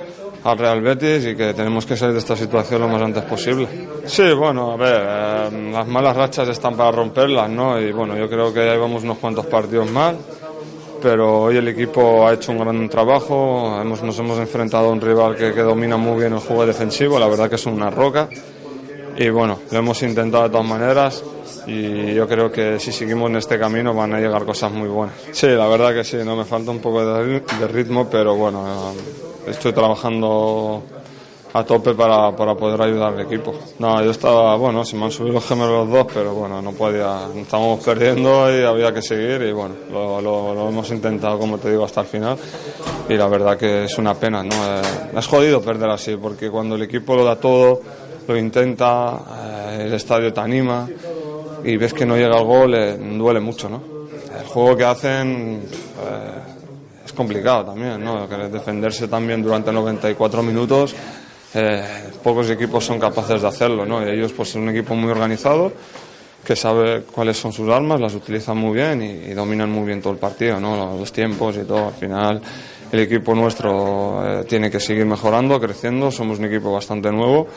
al 0.44 0.58
Real 0.58 0.80
Betis 0.80 1.26
y 1.26 1.36
que 1.36 1.54
tenemos 1.54 1.86
que 1.86 1.96
salir 1.96 2.14
de 2.14 2.20
esta 2.20 2.36
situación 2.36 2.80
lo 2.80 2.88
más 2.88 3.02
antes 3.02 3.22
posible. 3.24 3.68
Sí, 4.06 4.32
bueno, 4.32 4.72
a 4.72 4.76
ver, 4.76 5.02
eh, 5.04 5.70
las 5.72 5.86
malas 5.86 6.16
rachas 6.16 6.48
están 6.48 6.76
para 6.76 6.90
romperlas, 6.92 7.50
¿no? 7.50 7.78
Y 7.80 7.92
bueno, 7.92 8.16
yo 8.16 8.28
creo 8.28 8.52
que 8.52 8.64
ya 8.64 8.72
llevamos 8.72 9.02
unos 9.02 9.18
cuantos 9.18 9.46
partidos 9.46 9.90
mal 9.90 10.16
pero 11.02 11.44
hoy 11.44 11.56
el 11.56 11.66
equipo 11.68 12.26
ha 12.26 12.34
hecho 12.34 12.52
un 12.52 12.58
gran 12.58 12.86
trabajo, 12.90 13.80
hemos, 13.80 14.02
nos 14.02 14.18
hemos 14.18 14.38
enfrentado 14.38 14.88
a 14.88 14.92
un 14.92 15.00
rival 15.00 15.34
que, 15.34 15.54
que, 15.54 15.62
domina 15.62 15.96
muy 15.96 16.20
bien 16.20 16.34
el 16.34 16.40
juego 16.40 16.66
defensivo, 16.66 17.18
la 17.18 17.26
verdad 17.26 17.48
que 17.48 17.54
es 17.54 17.64
una 17.64 17.88
roca 17.88 18.28
y 19.16 19.28
bueno, 19.30 19.58
lo 19.70 19.78
hemos 19.78 20.02
intentado 20.02 20.44
de 20.44 20.50
todas 20.50 20.66
maneras 20.66 21.24
y 21.66 22.14
yo 22.14 22.26
creo 22.26 22.50
que 22.50 22.78
si 22.78 22.92
seguimos 22.92 23.30
en 23.30 23.36
este 23.36 23.58
camino 23.58 23.94
van 23.94 24.14
a 24.14 24.20
llegar 24.20 24.44
cosas 24.44 24.72
muy 24.72 24.88
buenas. 24.88 25.14
Sí, 25.32 25.48
la 25.48 25.66
verdad 25.66 25.94
que 25.94 26.04
sí, 26.04 26.18
no 26.24 26.36
me 26.36 26.44
falta 26.44 26.70
un 26.70 26.80
poco 26.80 27.04
de, 27.04 27.40
de 27.40 27.68
ritmo, 27.68 28.08
pero 28.10 28.34
bueno, 28.36 28.92
estoy 29.46 29.72
trabajando 29.72 30.82
a 31.52 31.64
tope 31.64 31.94
para, 31.94 32.34
para, 32.36 32.54
poder 32.54 32.80
ayudar 32.82 33.14
al 33.14 33.20
equipo. 33.20 33.54
No, 33.78 34.02
yo 34.02 34.10
estaba, 34.10 34.56
bueno, 34.56 34.84
se 34.84 34.96
me 34.96 35.04
han 35.04 35.10
subido 35.10 35.34
los 35.34 35.46
gemelos 35.46 35.86
los 35.86 35.90
dos, 35.90 36.12
pero 36.12 36.34
bueno, 36.34 36.62
no 36.62 36.72
podía, 36.72 37.26
estábamos 37.36 37.82
perdiendo 37.84 38.56
y 38.56 38.62
había 38.62 38.94
que 38.94 39.02
seguir 39.02 39.42
y 39.42 39.52
bueno, 39.52 39.74
lo, 39.90 40.68
hemos 40.68 40.90
intentado, 40.90 41.38
como 41.38 41.58
te 41.58 41.70
digo, 41.70 41.84
hasta 41.84 42.02
el 42.02 42.06
final 42.06 42.38
y 43.08 43.14
la 43.14 43.26
verdad 43.26 43.56
que 43.58 43.84
es 43.84 43.98
una 43.98 44.14
pena, 44.14 44.42
¿no? 44.44 44.54
Eh, 44.54 44.82
es 45.18 45.26
jodido 45.26 45.60
perder 45.60 45.90
así, 45.90 46.16
porque 46.16 46.50
cuando 46.50 46.76
el 46.76 46.82
equipo 46.82 47.16
lo 47.16 47.24
da 47.24 47.36
todo, 47.36 47.80
lo 48.32 48.38
intenta, 48.38 49.18
eh, 49.42 49.82
el 49.86 49.94
estadio 49.94 50.32
te 50.32 50.40
anima 50.40 50.88
y 51.64 51.76
ves 51.76 51.92
que 51.92 52.06
no 52.06 52.16
llega 52.16 52.38
el 52.38 52.44
gol, 52.44 52.74
eh, 52.74 52.96
duele 52.96 53.40
mucho, 53.40 53.68
¿no? 53.68 53.82
El 54.38 54.46
juego 54.46 54.76
que 54.76 54.84
hacen 54.84 55.62
es 57.04 57.12
complicado 57.12 57.66
también, 57.66 58.02
¿no? 58.02 58.26
Defenderse 58.26 59.08
también 59.08 59.42
durante 59.42 59.72
94 59.72 60.42
minutos 60.42 60.94
eh, 61.52 62.10
pocos 62.22 62.48
equipos 62.50 62.84
son 62.84 63.00
capaces 63.00 63.42
de 63.42 63.48
hacerlo, 63.48 63.84
¿no? 63.84 64.06
Y 64.06 64.10
ellos 64.10 64.32
pues 64.32 64.50
son 64.50 64.62
un 64.62 64.68
equipo 64.68 64.94
muy 64.94 65.10
organizado 65.10 65.72
que 66.44 66.54
sabe 66.54 67.02
cuáles 67.02 67.36
son 67.36 67.52
sus 67.52 67.68
armas, 67.68 68.00
las 68.00 68.14
utilizan 68.14 68.56
muy 68.56 68.74
bien 68.74 69.02
y, 69.02 69.30
y 69.30 69.34
dominan 69.34 69.70
muy 69.70 69.84
bien 69.84 70.00
todo 70.00 70.12
el 70.12 70.18
partido, 70.18 70.60
¿no? 70.60 70.96
Los, 70.96 71.12
tiempos 71.12 71.56
y 71.56 71.64
todo. 71.64 71.88
Al 71.88 71.94
final 71.94 72.40
el 72.92 73.00
equipo 73.00 73.34
nuestro 73.34 74.40
eh, 74.40 74.44
tiene 74.44 74.70
que 74.70 74.78
seguir 74.78 75.06
mejorando, 75.06 75.60
creciendo. 75.60 76.10
Somos 76.10 76.38
un 76.38 76.44
equipo 76.44 76.72
bastante 76.72 77.10
nuevo 77.10 77.48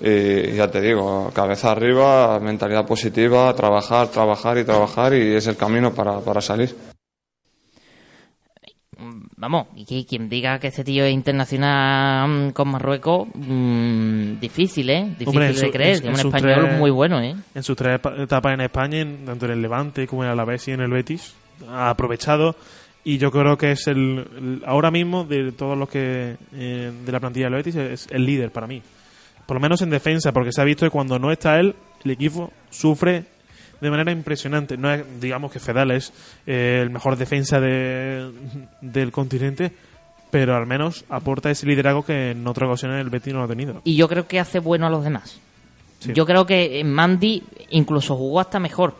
y, 0.00 0.54
ya 0.54 0.70
te 0.70 0.80
digo, 0.80 1.30
cabeza 1.34 1.72
arriba, 1.72 2.38
mentalidad 2.40 2.86
positiva, 2.86 3.54
trabajar, 3.54 4.08
trabajar 4.08 4.58
y 4.58 4.64
trabajar 4.64 5.14
y 5.14 5.34
es 5.34 5.46
el 5.46 5.56
camino 5.56 5.92
para, 5.94 6.20
para 6.20 6.40
salir 6.40 6.74
vamos, 9.38 9.68
y 9.76 9.84
que 9.84 10.04
quien 10.04 10.28
diga 10.28 10.58
que 10.58 10.68
este 10.68 10.84
tío 10.84 11.04
es 11.04 11.12
internacional 11.12 12.52
con 12.52 12.68
Marruecos, 12.68 13.28
mmm, 13.34 14.38
difícil, 14.40 14.90
¿eh? 14.90 15.04
Difícil 15.18 15.28
Hombre, 15.28 15.48
de 15.48 15.54
su, 15.54 15.70
creer. 15.70 15.92
Es 15.92 16.02
un 16.02 16.14
español 16.14 16.66
tres, 16.66 16.78
muy 16.78 16.90
bueno, 16.90 17.20
¿eh? 17.20 17.34
En 17.54 17.62
sus 17.62 17.76
tres 17.76 18.00
etapas 18.18 18.54
en 18.54 18.60
España, 18.60 19.00
en, 19.00 19.24
tanto 19.24 19.46
en 19.46 19.52
el 19.52 19.62
Levante 19.62 20.06
como 20.06 20.22
en 20.22 20.28
el 20.28 20.32
Alavés 20.32 20.66
y 20.68 20.72
en 20.72 20.80
el 20.80 20.90
Betis, 20.90 21.34
ha 21.68 21.90
aprovechado. 21.90 22.56
Y 23.04 23.16
yo 23.18 23.30
creo 23.30 23.56
que 23.56 23.72
es 23.72 23.86
el, 23.86 24.26
el 24.36 24.62
ahora 24.66 24.90
mismo 24.90 25.24
de 25.24 25.52
todos 25.52 25.78
los 25.78 25.88
que 25.88 26.36
eh, 26.52 26.92
de 27.04 27.12
la 27.12 27.20
plantilla 27.20 27.46
del 27.46 27.54
Betis 27.54 27.76
es 27.76 28.08
el 28.10 28.26
líder 28.26 28.50
para 28.50 28.66
mí. 28.66 28.82
Por 29.48 29.54
lo 29.54 29.62
menos 29.62 29.80
en 29.80 29.88
defensa, 29.88 30.30
porque 30.30 30.52
se 30.52 30.60
ha 30.60 30.64
visto 30.64 30.84
que 30.84 30.90
cuando 30.90 31.18
no 31.18 31.32
está 31.32 31.58
él, 31.58 31.74
el 32.04 32.10
equipo 32.10 32.52
sufre 32.68 33.24
de 33.80 33.90
manera 33.90 34.12
impresionante. 34.12 34.76
No 34.76 34.92
es, 34.92 35.02
digamos 35.22 35.50
que 35.50 35.58
Fedal 35.58 35.90
es 35.90 36.12
eh, 36.46 36.80
el 36.82 36.90
mejor 36.90 37.16
defensa 37.16 37.58
de, 37.58 38.30
del 38.82 39.10
continente, 39.10 39.72
pero 40.30 40.54
al 40.54 40.66
menos 40.66 41.06
aporta 41.08 41.50
ese 41.50 41.64
liderazgo 41.64 42.04
que 42.04 42.32
en 42.32 42.46
otras 42.46 42.68
ocasiones 42.68 43.00
el 43.00 43.08
Betis 43.08 43.32
no 43.32 43.38
lo 43.38 43.46
ha 43.46 43.48
tenido. 43.48 43.80
Y 43.84 43.96
yo 43.96 44.06
creo 44.06 44.28
que 44.28 44.38
hace 44.38 44.58
bueno 44.58 44.86
a 44.86 44.90
los 44.90 45.02
demás. 45.02 45.40
Sí. 46.00 46.12
Yo 46.12 46.26
creo 46.26 46.44
que 46.44 46.84
Mandy 46.84 47.42
incluso 47.70 48.16
jugó 48.16 48.40
hasta 48.40 48.60
mejor. 48.60 48.96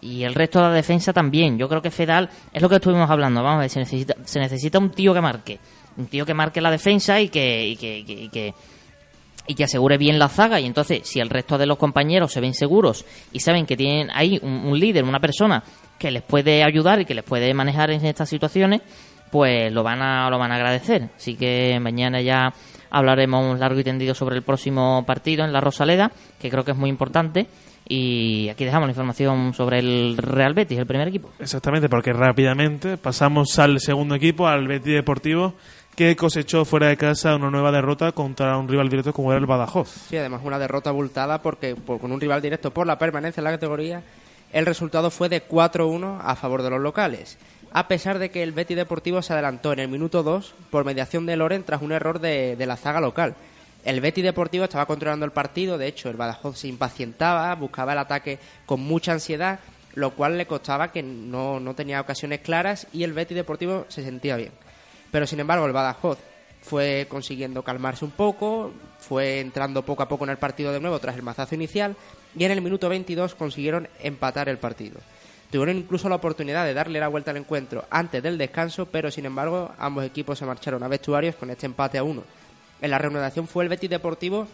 Y 0.00 0.22
el 0.22 0.34
resto 0.34 0.58
de 0.60 0.68
la 0.68 0.72
defensa 0.72 1.12
también. 1.12 1.58
Yo 1.58 1.68
creo 1.68 1.82
que 1.82 1.90
Fedal 1.90 2.30
es 2.50 2.62
lo 2.62 2.70
que 2.70 2.76
estuvimos 2.76 3.10
hablando. 3.10 3.42
Vamos 3.42 3.58
a 3.58 3.60
ver, 3.60 3.68
se 3.68 3.80
necesita, 3.80 4.16
se 4.24 4.40
necesita 4.40 4.78
un 4.78 4.88
tío 4.88 5.12
que 5.12 5.20
marque. 5.20 5.58
Un 5.98 6.06
tío 6.06 6.24
que 6.24 6.32
marque 6.32 6.62
la 6.62 6.70
defensa 6.70 7.20
y 7.20 7.28
que, 7.28 7.68
y 7.68 7.76
que, 7.76 7.98
y 7.98 8.04
que, 8.04 8.12
y 8.14 8.28
que 8.30 8.54
y 9.46 9.54
que 9.54 9.64
asegure 9.64 9.98
bien 9.98 10.18
la 10.18 10.28
zaga 10.28 10.60
y 10.60 10.66
entonces 10.66 11.00
si 11.04 11.20
el 11.20 11.30
resto 11.30 11.58
de 11.58 11.66
los 11.66 11.78
compañeros 11.78 12.32
se 12.32 12.40
ven 12.40 12.54
seguros 12.54 13.04
y 13.32 13.40
saben 13.40 13.66
que 13.66 13.76
tienen 13.76 14.10
ahí 14.12 14.38
un, 14.42 14.78
líder, 14.78 15.04
una 15.04 15.20
persona 15.20 15.62
que 15.98 16.10
les 16.10 16.22
puede 16.22 16.62
ayudar 16.62 17.00
y 17.00 17.04
que 17.04 17.14
les 17.14 17.24
puede 17.24 17.52
manejar 17.54 17.90
en 17.90 18.04
estas 18.04 18.28
situaciones, 18.28 18.82
pues 19.30 19.72
lo 19.72 19.82
van 19.82 20.02
a 20.02 20.28
lo 20.30 20.38
van 20.38 20.52
a 20.52 20.56
agradecer. 20.56 21.10
Así 21.16 21.36
que 21.36 21.78
mañana 21.80 22.20
ya 22.20 22.52
hablaremos 22.90 23.58
largo 23.58 23.80
y 23.80 23.84
tendido 23.84 24.14
sobre 24.14 24.36
el 24.36 24.42
próximo 24.42 25.04
partido 25.06 25.44
en 25.44 25.52
la 25.52 25.60
Rosaleda, 25.60 26.12
que 26.40 26.50
creo 26.50 26.64
que 26.64 26.72
es 26.72 26.76
muy 26.76 26.90
importante. 26.90 27.46
Y 27.88 28.48
aquí 28.48 28.64
dejamos 28.64 28.86
la 28.86 28.92
información 28.92 29.54
sobre 29.54 29.80
el 29.80 30.16
Real 30.16 30.54
Betis, 30.54 30.78
el 30.78 30.86
primer 30.86 31.08
equipo. 31.08 31.30
Exactamente, 31.40 31.88
porque 31.88 32.12
rápidamente 32.12 32.96
pasamos 32.96 33.58
al 33.58 33.80
segundo 33.80 34.14
equipo, 34.14 34.46
al 34.46 34.68
Betis 34.68 34.94
Deportivo, 34.94 35.54
que 35.94 36.16
cosechó 36.16 36.64
fuera 36.64 36.88
de 36.88 36.96
casa 36.96 37.36
una 37.36 37.50
nueva 37.50 37.70
derrota 37.70 38.12
contra 38.12 38.56
un 38.56 38.68
rival 38.68 38.88
directo 38.88 39.12
como 39.12 39.30
era 39.30 39.40
el 39.40 39.46
Badajoz. 39.46 39.88
Sí, 40.08 40.16
además 40.16 40.40
una 40.44 40.58
derrota 40.58 40.90
abultada 40.90 41.42
porque 41.42 41.76
por, 41.76 42.00
con 42.00 42.12
un 42.12 42.20
rival 42.20 42.40
directo 42.40 42.70
por 42.70 42.86
la 42.86 42.98
permanencia 42.98 43.40
en 43.40 43.44
la 43.44 43.50
categoría, 43.50 44.02
el 44.52 44.66
resultado 44.66 45.10
fue 45.10 45.28
de 45.28 45.46
4-1 45.46 46.18
a 46.22 46.34
favor 46.36 46.62
de 46.62 46.70
los 46.70 46.80
locales. 46.80 47.38
A 47.72 47.88
pesar 47.88 48.18
de 48.18 48.30
que 48.30 48.42
el 48.42 48.52
Betis 48.52 48.76
Deportivo 48.76 49.22
se 49.22 49.32
adelantó 49.32 49.72
en 49.72 49.80
el 49.80 49.88
minuto 49.88 50.22
2 50.22 50.54
por 50.70 50.84
mediación 50.84 51.26
de 51.26 51.36
Loren 51.36 51.64
tras 51.64 51.82
un 51.82 51.92
error 51.92 52.20
de, 52.20 52.56
de 52.56 52.66
la 52.66 52.76
zaga 52.76 53.00
local. 53.00 53.34
El 53.84 54.00
Betis 54.00 54.24
Deportivo 54.24 54.64
estaba 54.64 54.86
controlando 54.86 55.26
el 55.26 55.32
partido, 55.32 55.76
de 55.76 55.88
hecho 55.88 56.08
el 56.08 56.16
Badajoz 56.16 56.58
se 56.58 56.68
impacientaba, 56.68 57.54
buscaba 57.54 57.92
el 57.92 57.98
ataque 57.98 58.38
con 58.64 58.80
mucha 58.80 59.12
ansiedad, 59.12 59.60
lo 59.94 60.10
cual 60.12 60.38
le 60.38 60.46
costaba 60.46 60.92
que 60.92 61.02
no, 61.02 61.60
no 61.60 61.74
tenía 61.74 62.00
ocasiones 62.00 62.40
claras 62.40 62.86
y 62.92 63.02
el 63.02 63.12
Betis 63.12 63.36
Deportivo 63.36 63.86
se 63.88 64.02
sentía 64.02 64.36
bien. 64.36 64.52
Pero 65.12 65.26
sin 65.28 65.38
embargo 65.38 65.66
el 65.66 65.72
Badajoz 65.72 66.18
fue 66.62 67.06
consiguiendo 67.08 67.62
calmarse 67.62 68.04
un 68.04 68.10
poco, 68.10 68.72
fue 68.98 69.40
entrando 69.40 69.82
poco 69.82 70.02
a 70.02 70.08
poco 70.08 70.24
en 70.24 70.30
el 70.30 70.38
partido 70.38 70.72
de 70.72 70.80
nuevo 70.80 70.98
tras 70.98 71.14
el 71.14 71.22
mazazo 71.22 71.54
inicial 71.54 71.94
y 72.36 72.44
en 72.44 72.50
el 72.50 72.62
minuto 72.62 72.88
22 72.88 73.34
consiguieron 73.36 73.88
empatar 74.00 74.48
el 74.48 74.58
partido. 74.58 74.98
Tuvieron 75.50 75.76
incluso 75.76 76.08
la 76.08 76.14
oportunidad 76.14 76.64
de 76.64 76.72
darle 76.72 76.98
la 76.98 77.08
vuelta 77.08 77.30
al 77.30 77.36
encuentro 77.36 77.84
antes 77.90 78.22
del 78.22 78.38
descanso, 78.38 78.86
pero 78.86 79.10
sin 79.10 79.26
embargo 79.26 79.70
ambos 79.78 80.04
equipos 80.04 80.38
se 80.38 80.46
marcharon 80.46 80.82
a 80.82 80.88
vestuarios 80.88 81.36
con 81.36 81.50
este 81.50 81.66
empate 81.66 81.98
a 81.98 82.04
uno. 82.04 82.24
En 82.80 82.90
la 82.90 82.98
reanudación 82.98 83.46
fue 83.46 83.64
el 83.64 83.68
Betis 83.68 83.90
Deportivo 83.90 84.48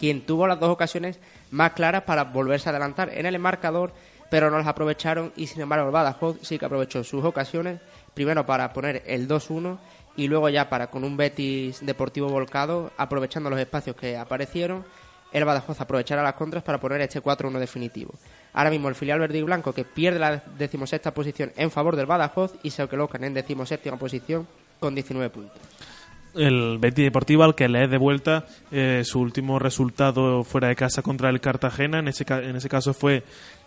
quien 0.00 0.22
tuvo 0.22 0.46
las 0.46 0.58
dos 0.58 0.70
ocasiones 0.70 1.20
más 1.50 1.72
claras 1.72 2.02
para 2.02 2.24
volverse 2.24 2.68
a 2.68 2.70
adelantar 2.70 3.10
en 3.10 3.26
el 3.26 3.38
marcador, 3.38 3.92
pero 4.30 4.50
no 4.50 4.58
las 4.58 4.66
aprovecharon 4.66 5.32
y 5.36 5.46
sin 5.46 5.60
embargo 5.60 5.86
el 5.86 5.92
Badajoz 5.92 6.38
sí 6.42 6.58
que 6.58 6.64
aprovechó 6.64 7.04
sus 7.04 7.24
ocasiones 7.24 7.80
primero 8.14 8.46
para 8.46 8.72
poner 8.72 9.02
el 9.06 9.28
2-1 9.28 9.78
y 10.16 10.28
luego 10.28 10.48
ya 10.48 10.68
para 10.68 10.86
con 10.88 11.04
un 11.04 11.16
Betis 11.16 11.84
Deportivo 11.84 12.28
volcado, 12.28 12.92
aprovechando 12.96 13.50
los 13.50 13.58
espacios 13.58 13.96
que 13.96 14.16
aparecieron, 14.16 14.84
el 15.32 15.44
Badajoz 15.44 15.80
aprovechará 15.80 16.22
las 16.22 16.34
contras 16.34 16.62
para 16.62 16.78
poner 16.78 17.00
este 17.00 17.20
4-1 17.20 17.58
definitivo. 17.58 18.14
Ahora 18.52 18.70
mismo 18.70 18.88
el 18.88 18.94
filial 18.94 19.18
verde 19.18 19.38
y 19.38 19.42
blanco 19.42 19.72
que 19.72 19.84
pierde 19.84 20.20
la 20.20 20.36
decimosexta 20.56 21.12
posición 21.12 21.52
en 21.56 21.72
favor 21.72 21.96
del 21.96 22.06
Badajoz 22.06 22.54
y 22.62 22.70
se 22.70 22.86
colocan 22.86 23.24
en 23.24 23.34
decimoséptima 23.34 23.96
posición 23.96 24.46
con 24.78 24.94
19 24.94 25.30
puntos. 25.30 25.58
El 26.34 26.78
Betis 26.78 27.04
Deportivo 27.04 27.44
al 27.44 27.54
que 27.54 27.68
le 27.68 27.84
es 27.84 27.90
de 27.90 27.98
vuelta 27.98 28.46
eh, 28.72 29.02
su 29.04 29.20
último 29.20 29.58
resultado 29.58 30.42
fuera 30.44 30.68
de 30.68 30.76
casa 30.76 31.02
contra 31.02 31.30
el 31.30 31.40
Cartagena, 31.40 32.00
en 32.00 32.08
ese, 32.08 32.24
en 32.28 32.56
ese 32.56 32.68
caso 32.68 32.92
fue 32.92 33.22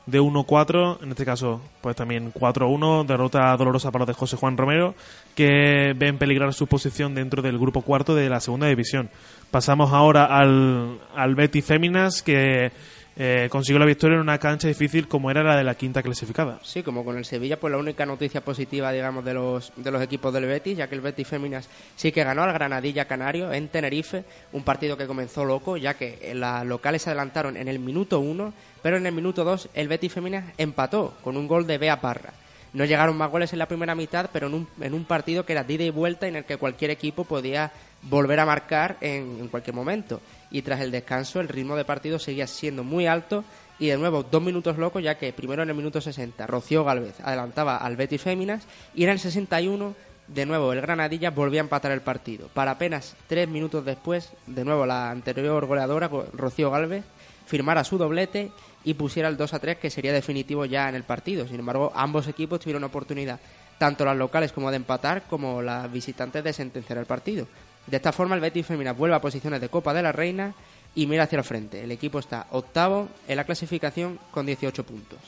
de 0.06 0.22
1-4, 0.22 1.04
en 1.04 1.10
este 1.12 1.26
caso 1.26 1.62
pues 1.82 1.96
también 1.96 2.34
4-1, 2.34 3.06
derrota 3.06 3.56
dolorosa 3.58 3.92
para 3.92 4.04
los 4.04 4.08
de 4.08 4.14
José 4.14 4.38
Juan 4.38 4.58
Romero, 4.58 4.96
que 5.36 5.94
ven 5.96 6.18
peligrar 6.18 6.54
su 6.54 6.68
posición 6.68 7.14
dentro 7.14 7.42
del 7.42 7.60
grupo 7.60 7.82
cuarto 7.82 8.16
de 8.16 8.30
la 8.30 8.40
segunda 8.40 8.68
división. 8.68 9.10
Pasamos 9.52 9.94
ahora 9.94 10.26
al, 10.26 11.00
al 11.16 11.36
Betis 11.36 11.66
Féminas, 11.66 12.22
que 12.22 12.72
eh, 13.20 13.48
consiguió 13.50 13.80
la 13.80 13.86
victoria 13.86 14.16
en 14.16 14.22
una 14.22 14.38
cancha 14.38 14.68
difícil 14.68 15.08
como 15.08 15.32
era 15.32 15.42
la 15.42 15.58
de 15.58 15.64
la 15.64 15.76
quinta 15.76 16.04
clasificada. 16.04 16.60
Sí, 16.64 16.84
como 16.84 17.04
con 17.04 17.18
el 17.18 17.26
Sevilla, 17.26 17.60
pues 17.60 17.72
la 17.72 17.80
única 17.80 18.06
noticia 18.06 18.42
positiva, 18.42 18.92
digamos, 18.92 19.26
de 19.26 19.34
los, 19.34 19.74
de 19.76 19.90
los 19.92 20.02
equipos 20.02 20.32
del 20.34 20.46
Betis, 20.46 20.78
ya 20.78 20.88
que 20.88 20.96
el 20.96 21.02
Betis 21.02 21.28
Féminas 21.28 21.68
sí 21.96 22.12
que 22.12 22.24
ganó 22.24 22.44
al 22.44 22.54
Granadilla 22.54 23.06
Canario 23.06 23.52
en 23.52 23.70
Tenerife, 23.70 24.24
un 24.52 24.64
partido 24.64 24.98
que 24.98 25.08
comenzó 25.08 25.46
loco, 25.46 25.78
ya 25.78 25.96
que 25.96 26.32
las 26.36 26.66
locales 26.66 27.02
se 27.02 27.10
adelantaron 27.10 27.58
en 27.58 27.68
el 27.68 27.80
minuto 27.80 28.20
uno, 28.20 28.54
pero 28.84 28.98
en 28.98 29.06
el 29.08 29.14
minuto 29.14 29.44
dos 29.44 29.68
el 29.74 29.88
Betis 29.88 30.14
Féminas 30.14 30.54
empató 30.58 31.16
con 31.24 31.38
un 31.38 31.48
gol 31.48 31.66
de 31.66 31.80
Bea 31.80 32.00
Parra. 32.00 32.34
No 32.74 32.86
llegaron 32.86 33.18
más 33.18 33.32
goles 33.32 33.54
en 33.54 33.60
la 33.60 33.68
primera 33.68 33.96
mitad, 33.96 34.30
pero 34.32 34.48
en 34.48 34.54
un, 34.54 34.68
en 34.82 34.94
un 34.94 35.06
partido 35.06 35.46
que 35.46 35.54
era 35.54 35.64
de 35.64 35.74
ida 35.74 35.84
y 35.84 35.90
vuelta 35.90 36.28
en 36.28 36.36
el 36.36 36.46
que 36.46 36.58
cualquier 36.58 36.92
equipo 36.92 37.24
podía 37.24 37.72
volver 38.04 38.40
a 38.40 38.46
marcar 38.46 38.98
en, 39.02 39.38
en 39.40 39.48
cualquier 39.48 39.76
momento. 39.76 40.22
Y 40.52 40.62
tras 40.62 40.82
el 40.82 40.92
descanso, 40.92 41.40
el 41.40 41.48
ritmo 41.48 41.76
de 41.76 41.86
partido 41.86 42.20
seguía 42.20 42.48
siendo 42.48 42.84
muy 42.84 43.08
alto 43.08 43.44
y 43.80 43.88
de 43.88 43.98
nuevo 43.98 44.24
dos 44.24 44.42
minutos 44.42 44.78
locos, 44.78 45.04
ya 45.04 45.18
que 45.18 45.34
primero 45.34 45.64
en 45.64 45.70
el 45.70 45.76
minuto 45.76 46.02
60 46.02 46.48
Rocío 46.48 46.84
Galvez 46.84 47.20
adelantaba 47.22 47.78
al 47.78 47.96
Betis 47.96 48.22
Féminas 48.22 48.66
y 48.96 49.04
en 49.04 49.10
el 49.12 49.20
61 49.20 49.96
de 50.28 50.46
nuevo 50.46 50.74
el 50.74 50.82
Granadilla 50.82 51.32
volvía 51.32 51.62
a 51.62 51.64
empatar 51.64 51.92
el 51.92 52.02
partido. 52.02 52.50
Para 52.54 52.72
apenas 52.72 53.16
tres 53.28 53.48
minutos 53.48 53.86
después, 53.86 54.32
de 54.46 54.66
nuevo 54.66 54.86
la 54.86 55.10
anterior 55.10 55.66
goleadora, 55.66 56.10
Rocío 56.34 56.72
Galvez, 56.72 57.06
firmara 57.46 57.84
su 57.84 57.98
doblete 57.98 58.52
y 58.88 58.94
pusiera 58.94 59.28
el 59.28 59.36
2 59.36 59.54
a 59.54 59.60
3 59.60 59.80
que 59.80 59.90
sería 59.90 60.14
definitivo 60.14 60.64
ya 60.64 60.88
en 60.88 60.96
el 60.96 61.04
partido. 61.04 61.46
Sin 61.46 61.60
embargo, 61.60 61.92
ambos 61.94 62.26
equipos 62.30 62.62
tuvieron 62.62 62.86
oportunidad, 62.86 63.38
tanto 63.78 64.06
las 64.06 64.16
locales 64.16 64.54
como 64.54 64.72
de 64.72 64.78
empatar, 64.78 65.24
como 65.24 65.62
las 65.62 65.92
visitantes 65.92 66.42
de 66.42 66.54
sentenciar 66.54 66.98
el 66.98 67.06
partido. 67.06 67.48
De 67.86 67.98
esta 67.98 68.14
forma, 68.14 68.36
el 68.36 68.40
Betis 68.40 68.66
Femina 68.66 68.94
vuelve 68.94 69.18
a 69.18 69.20
posiciones 69.20 69.60
de 69.60 69.68
Copa 69.68 69.94
de 69.94 70.04
la 70.04 70.14
Reina 70.14 70.54
y 70.96 71.06
mira 71.06 71.24
hacia 71.24 71.40
el 71.40 71.44
frente. 71.44 71.84
El 71.84 71.92
equipo 71.92 72.20
está 72.20 72.48
octavo 72.52 73.10
en 73.28 73.36
la 73.36 73.44
clasificación 73.44 74.20
con 74.32 74.46
18 74.46 74.86
puntos. 74.86 75.20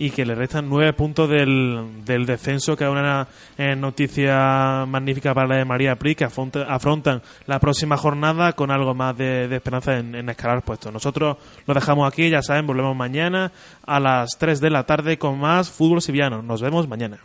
Y 0.00 0.10
que 0.10 0.24
le 0.24 0.34
restan 0.36 0.68
nueve 0.68 0.92
puntos 0.92 1.28
del, 1.28 2.04
del 2.04 2.24
descenso, 2.24 2.76
que 2.76 2.84
es 2.84 2.90
una 2.90 3.26
eh, 3.56 3.74
noticia 3.74 4.84
magnífica 4.86 5.34
para 5.34 5.48
la 5.48 5.56
de 5.56 5.64
María 5.64 5.96
Pri, 5.96 6.14
que 6.14 6.24
afronta- 6.24 6.66
afrontan 6.68 7.20
la 7.46 7.58
próxima 7.58 7.96
jornada 7.96 8.52
con 8.52 8.70
algo 8.70 8.94
más 8.94 9.16
de, 9.18 9.48
de 9.48 9.56
esperanza 9.56 9.98
en, 9.98 10.28
escalar 10.28 10.62
puestos. 10.62 10.92
Nosotros 10.92 11.36
lo 11.66 11.74
dejamos 11.74 12.06
aquí, 12.06 12.30
ya 12.30 12.42
saben, 12.42 12.66
volvemos 12.66 12.94
mañana 12.96 13.50
a 13.86 13.98
las 13.98 14.30
3 14.38 14.60
de 14.60 14.70
la 14.70 14.84
tarde 14.84 15.18
con 15.18 15.38
más 15.38 15.68
fútbol 15.70 16.00
sevillano. 16.00 16.42
Nos 16.42 16.62
vemos 16.62 16.86
mañana. 16.86 17.18